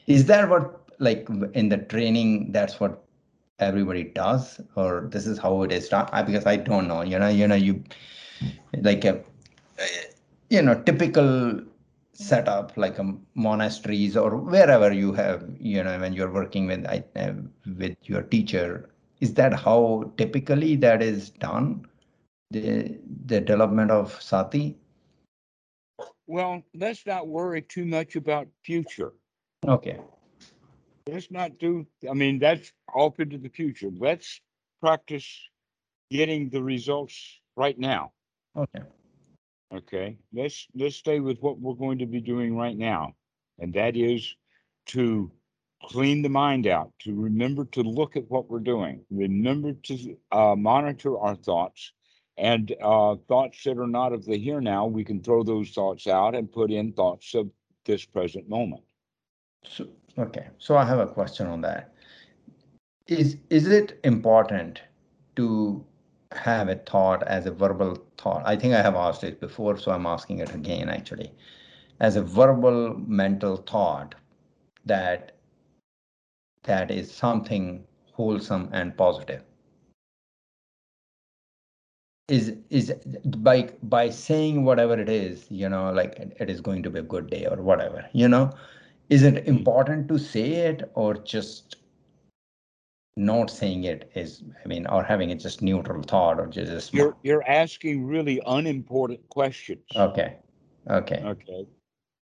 Is 0.07 0.25
that 0.27 0.49
what 0.49 0.83
like 1.01 1.29
in 1.55 1.69
the 1.69 1.79
training? 1.79 2.53
That's 2.53 2.81
what 2.81 3.05
everybody 3.63 4.05
does, 4.05 4.61
or 4.77 5.09
this 5.11 5.27
is 5.27 5.39
how 5.39 5.63
it 5.63 5.73
is 5.73 5.89
done? 5.89 6.09
I, 6.13 6.23
because 6.23 6.47
I 6.47 6.57
don't 6.57 6.89
know. 6.89 7.03
You 7.03 7.19
know, 7.19 7.29
you 7.29 7.47
know, 7.49 7.55
you 7.57 7.83
like 8.83 9.05
a 9.05 9.23
you 10.49 10.63
know 10.63 10.75
typical 10.83 11.61
setup 12.13 12.77
like 12.77 12.99
a 12.99 13.15
monasteries 13.35 14.17
or 14.17 14.37
wherever 14.37 14.93
you 14.93 15.13
have 15.13 15.45
you 15.59 15.83
know 15.83 15.99
when 15.99 16.13
you're 16.13 16.31
working 16.33 16.67
with 16.67 16.87
I, 16.87 17.05
uh, 17.17 17.33
with 17.79 17.97
your 18.05 18.23
teacher 18.23 18.89
is 19.21 19.35
that 19.35 19.53
how 19.55 20.13
typically 20.17 20.77
that 20.77 21.03
is 21.03 21.31
done 21.31 21.87
the 22.51 22.99
the 23.27 23.41
development 23.41 23.91
of 23.91 24.21
sati 24.21 24.77
Well, 26.27 26.65
let's 26.75 27.07
not 27.07 27.29
worry 27.29 27.63
too 27.63 27.85
much 27.85 28.17
about 28.17 28.49
future. 28.63 29.13
okay 29.67 30.01
Let's 31.07 31.31
not 31.31 31.59
do, 31.59 31.87
I 32.09 32.15
mean, 32.15 32.39
that's 32.39 32.73
off 32.95 33.21
into 33.21 33.39
the 33.39 33.49
future. 33.49 33.91
Let's 33.97 34.41
practice 34.81 35.27
getting 36.11 36.51
the 36.51 36.63
results 36.63 37.41
right 37.57 37.79
now. 37.79 38.13
okay 38.57 38.83
Okay, 39.73 40.19
let's, 40.33 40.67
let's 40.75 40.97
stay 40.97 41.21
with 41.21 41.39
what 41.41 41.61
we're 41.61 41.75
going 41.75 41.99
to 41.99 42.07
be 42.07 42.21
doing 42.21 42.57
right 42.57 42.77
now. 42.77 43.15
And 43.61 43.73
that 43.75 43.97
is 43.97 44.35
to 44.87 45.31
clean 45.85 46.23
the 46.23 46.29
mind 46.29 46.67
out, 46.67 46.93
to 47.01 47.15
remember 47.15 47.65
to 47.67 47.83
look 47.83 48.17
at 48.17 48.29
what 48.29 48.51
we're 48.51 48.59
doing, 48.59 49.05
remember 49.11 49.73
to 49.73 50.17
uh, 50.33 50.57
monitor 50.57 51.19
our 51.19 51.37
thoughts 51.37 51.93
and 52.37 52.75
uh, 52.83 53.17
thoughts 53.29 53.63
that 53.65 53.79
are 53.79 53.87
not 53.87 54.13
of 54.13 54.25
the 54.25 54.37
here 54.37 54.61
now, 54.61 54.87
we 54.87 55.05
can 55.05 55.23
throw 55.23 55.43
those 55.43 55.71
thoughts 55.71 56.07
out 56.07 56.35
and 56.35 56.51
put 56.51 56.71
in 56.71 56.93
thoughts 56.93 57.35
of 57.35 57.49
this 57.85 58.05
present 58.05 58.49
moment. 58.49 58.83
so 59.63 59.87
okay 60.19 60.49
so 60.59 60.77
i 60.77 60.85
have 60.85 60.99
a 60.99 61.07
question 61.07 61.47
on 61.47 61.61
that. 61.63 61.93
Is 63.09 63.37
is 63.51 63.67
it 63.67 64.01
important 64.05 64.81
to 65.37 65.85
have 66.33 66.69
a 66.69 66.77
thought 66.77 67.23
as 67.25 67.45
a 67.47 67.51
verbal 67.51 67.99
thought? 68.17 68.43
I 68.47 68.57
think 68.57 68.73
i 68.75 68.81
have 68.83 68.95
asked 68.95 69.23
it 69.23 69.39
before 69.41 69.77
so 69.77 69.93
i'm 69.93 70.07
asking 70.07 70.39
it 70.39 70.55
again 70.55 70.89
actually. 70.89 71.33
As 72.01 72.17
a 72.17 72.23
verbal 72.23 72.99
mental 72.99 73.57
thought 73.57 74.15
that 74.87 75.33
that 76.63 76.91
is 76.91 77.11
something 77.13 77.87
wholesome 78.13 78.69
and 78.73 78.97
positive. 78.97 79.43
Is 82.29 82.57
is 82.71 82.93
by 83.39 83.71
by 83.83 84.09
saying 84.11 84.65
whatever 84.65 84.99
it 84.99 85.09
is 85.09 85.47
you 85.51 85.69
know 85.69 85.91
like 85.93 86.17
it- 86.19 86.37
it 86.41 86.49
is 86.51 86.61
going 86.61 86.83
to 86.85 86.91
be 86.91 87.01
a 87.01 87.03
good 87.03 87.29
day 87.29 87.47
or 87.47 87.57
whatever 87.61 88.09
you 88.13 88.29
know 88.29 88.53
is 89.11 89.23
it 89.23 89.45
hmm. 89.45 89.49
important 89.57 90.09
to 90.09 90.19
say 90.19 90.53
it 90.71 90.91
or 90.95 91.15
just 91.15 91.77
not 93.17 93.51
saying 93.51 93.85
it 93.85 94.11
is 94.15 94.43
i 94.65 94.69
mean 94.69 94.87
or 94.87 95.03
having 95.03 95.31
it 95.31 95.37
just 95.37 95.61
neutral 95.63 96.03
thought 96.03 96.41
or 96.41 96.47
just 96.47 96.95
You're, 96.95 97.17
you're 97.23 97.47
asking 97.47 98.07
really 98.07 98.41
unimportant 98.47 99.29
questions. 99.29 99.85
okay 99.97 100.37
okay 100.89 101.23
Okay. 101.27 101.67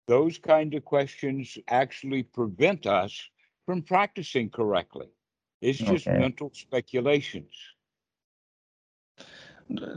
those 0.07 0.37
kind 0.37 0.73
of 0.73 0.85
questions 0.85 1.57
actually 1.67 2.23
prevent 2.23 2.87
us 2.87 3.29
from 3.65 3.81
practicing 3.81 4.49
correctly. 4.49 5.07
It's 5.61 5.77
just 5.77 6.07
Okay. 6.07 6.19
mental 6.19 6.51
speculations. 6.53 7.51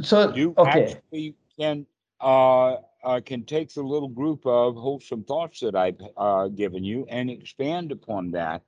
So, 0.03 0.35
You 0.35 0.55
okay, 0.59 0.97
actually 0.97 1.37
can 1.59 1.87
uh, 2.21 2.77
uh, 3.03 3.21
can 3.25 3.45
take 3.45 3.73
the 3.73 3.83
little 3.83 4.09
group 4.09 4.47
of 4.47 4.77
wholesome 4.77 5.25
thoughts 5.25 5.61
that 5.61 5.75
I've 5.75 6.01
uh, 6.17 6.49
given 6.49 6.85
you 6.85 7.07
and 7.09 7.31
expand 7.31 7.93
upon 7.93 8.31
that 8.33 8.63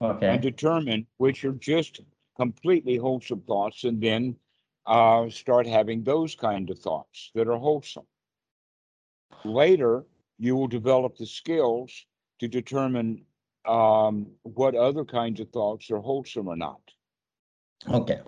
okay. 0.00 0.28
and 0.28 0.42
determine 0.42 1.06
which 1.18 1.44
are 1.44 1.52
just 1.52 2.00
completely 2.36 2.96
wholesome 2.96 3.40
thoughts, 3.42 3.84
and 3.84 4.02
then 4.02 4.36
uh, 4.86 5.28
start 5.30 5.66
having 5.66 6.02
those 6.02 6.34
kind 6.34 6.68
of 6.70 6.78
thoughts 6.78 7.30
that 7.34 7.48
are 7.48 7.56
wholesome. 7.56 8.06
Later, 9.44 10.04
you 10.38 10.54
will 10.54 10.68
develop 10.68 11.16
the 11.16 11.26
skills 11.26 12.06
to 12.40 12.48
determine 12.48 13.24
um, 13.66 14.26
what 14.42 14.74
other 14.74 15.04
kinds 15.04 15.40
of 15.40 15.48
thoughts 15.50 15.90
are 15.90 15.98
wholesome 15.98 16.48
or 16.48 16.56
not. 16.56 16.80
okay. 17.88 18.20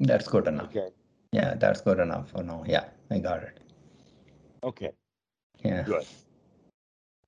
That's 0.00 0.26
good 0.26 0.48
enough. 0.48 0.64
Okay. 0.64 0.88
Yeah, 1.32 1.54
that's 1.54 1.80
good 1.80 2.00
enough 2.00 2.30
for 2.30 2.42
now. 2.42 2.64
Yeah, 2.66 2.86
I 3.10 3.18
got 3.18 3.42
it. 3.44 3.61
Okay. 4.62 4.92
Yeah. 5.64 5.82
Good. 5.82 6.06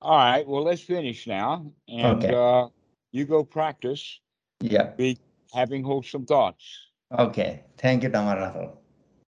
All 0.01 0.16
right. 0.16 0.47
Well, 0.47 0.62
let's 0.62 0.82
finish 0.82 1.27
now, 1.27 1.66
and 1.89 2.24
Okay. 2.24 2.35
uh, 2.35 2.69
you 3.12 3.24
go 3.24 3.44
practice 3.44 4.20
Yeah. 4.61 4.90
be 4.97 5.19
having 5.52 5.82
wholesome 5.85 6.27
thoughts. 6.27 6.65
Okay. 7.12 7.65
Thank 7.78 8.02
you, 8.02 8.11
Dhammarato. 8.11 8.77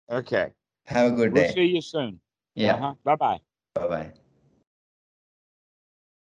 Okay. 0.10 0.52
Have 0.86 1.14
a 1.14 1.16
good 1.16 1.32
We'll 1.34 1.44
day. 1.44 1.54
see 1.54 1.66
you 1.66 1.82
soon. 1.82 2.20
Yeah. 2.56 2.76
Uh-huh. 2.76 2.94
Bye 3.04 3.16
bye. 3.16 3.40
Bye 3.76 3.88
bye. 3.88 4.14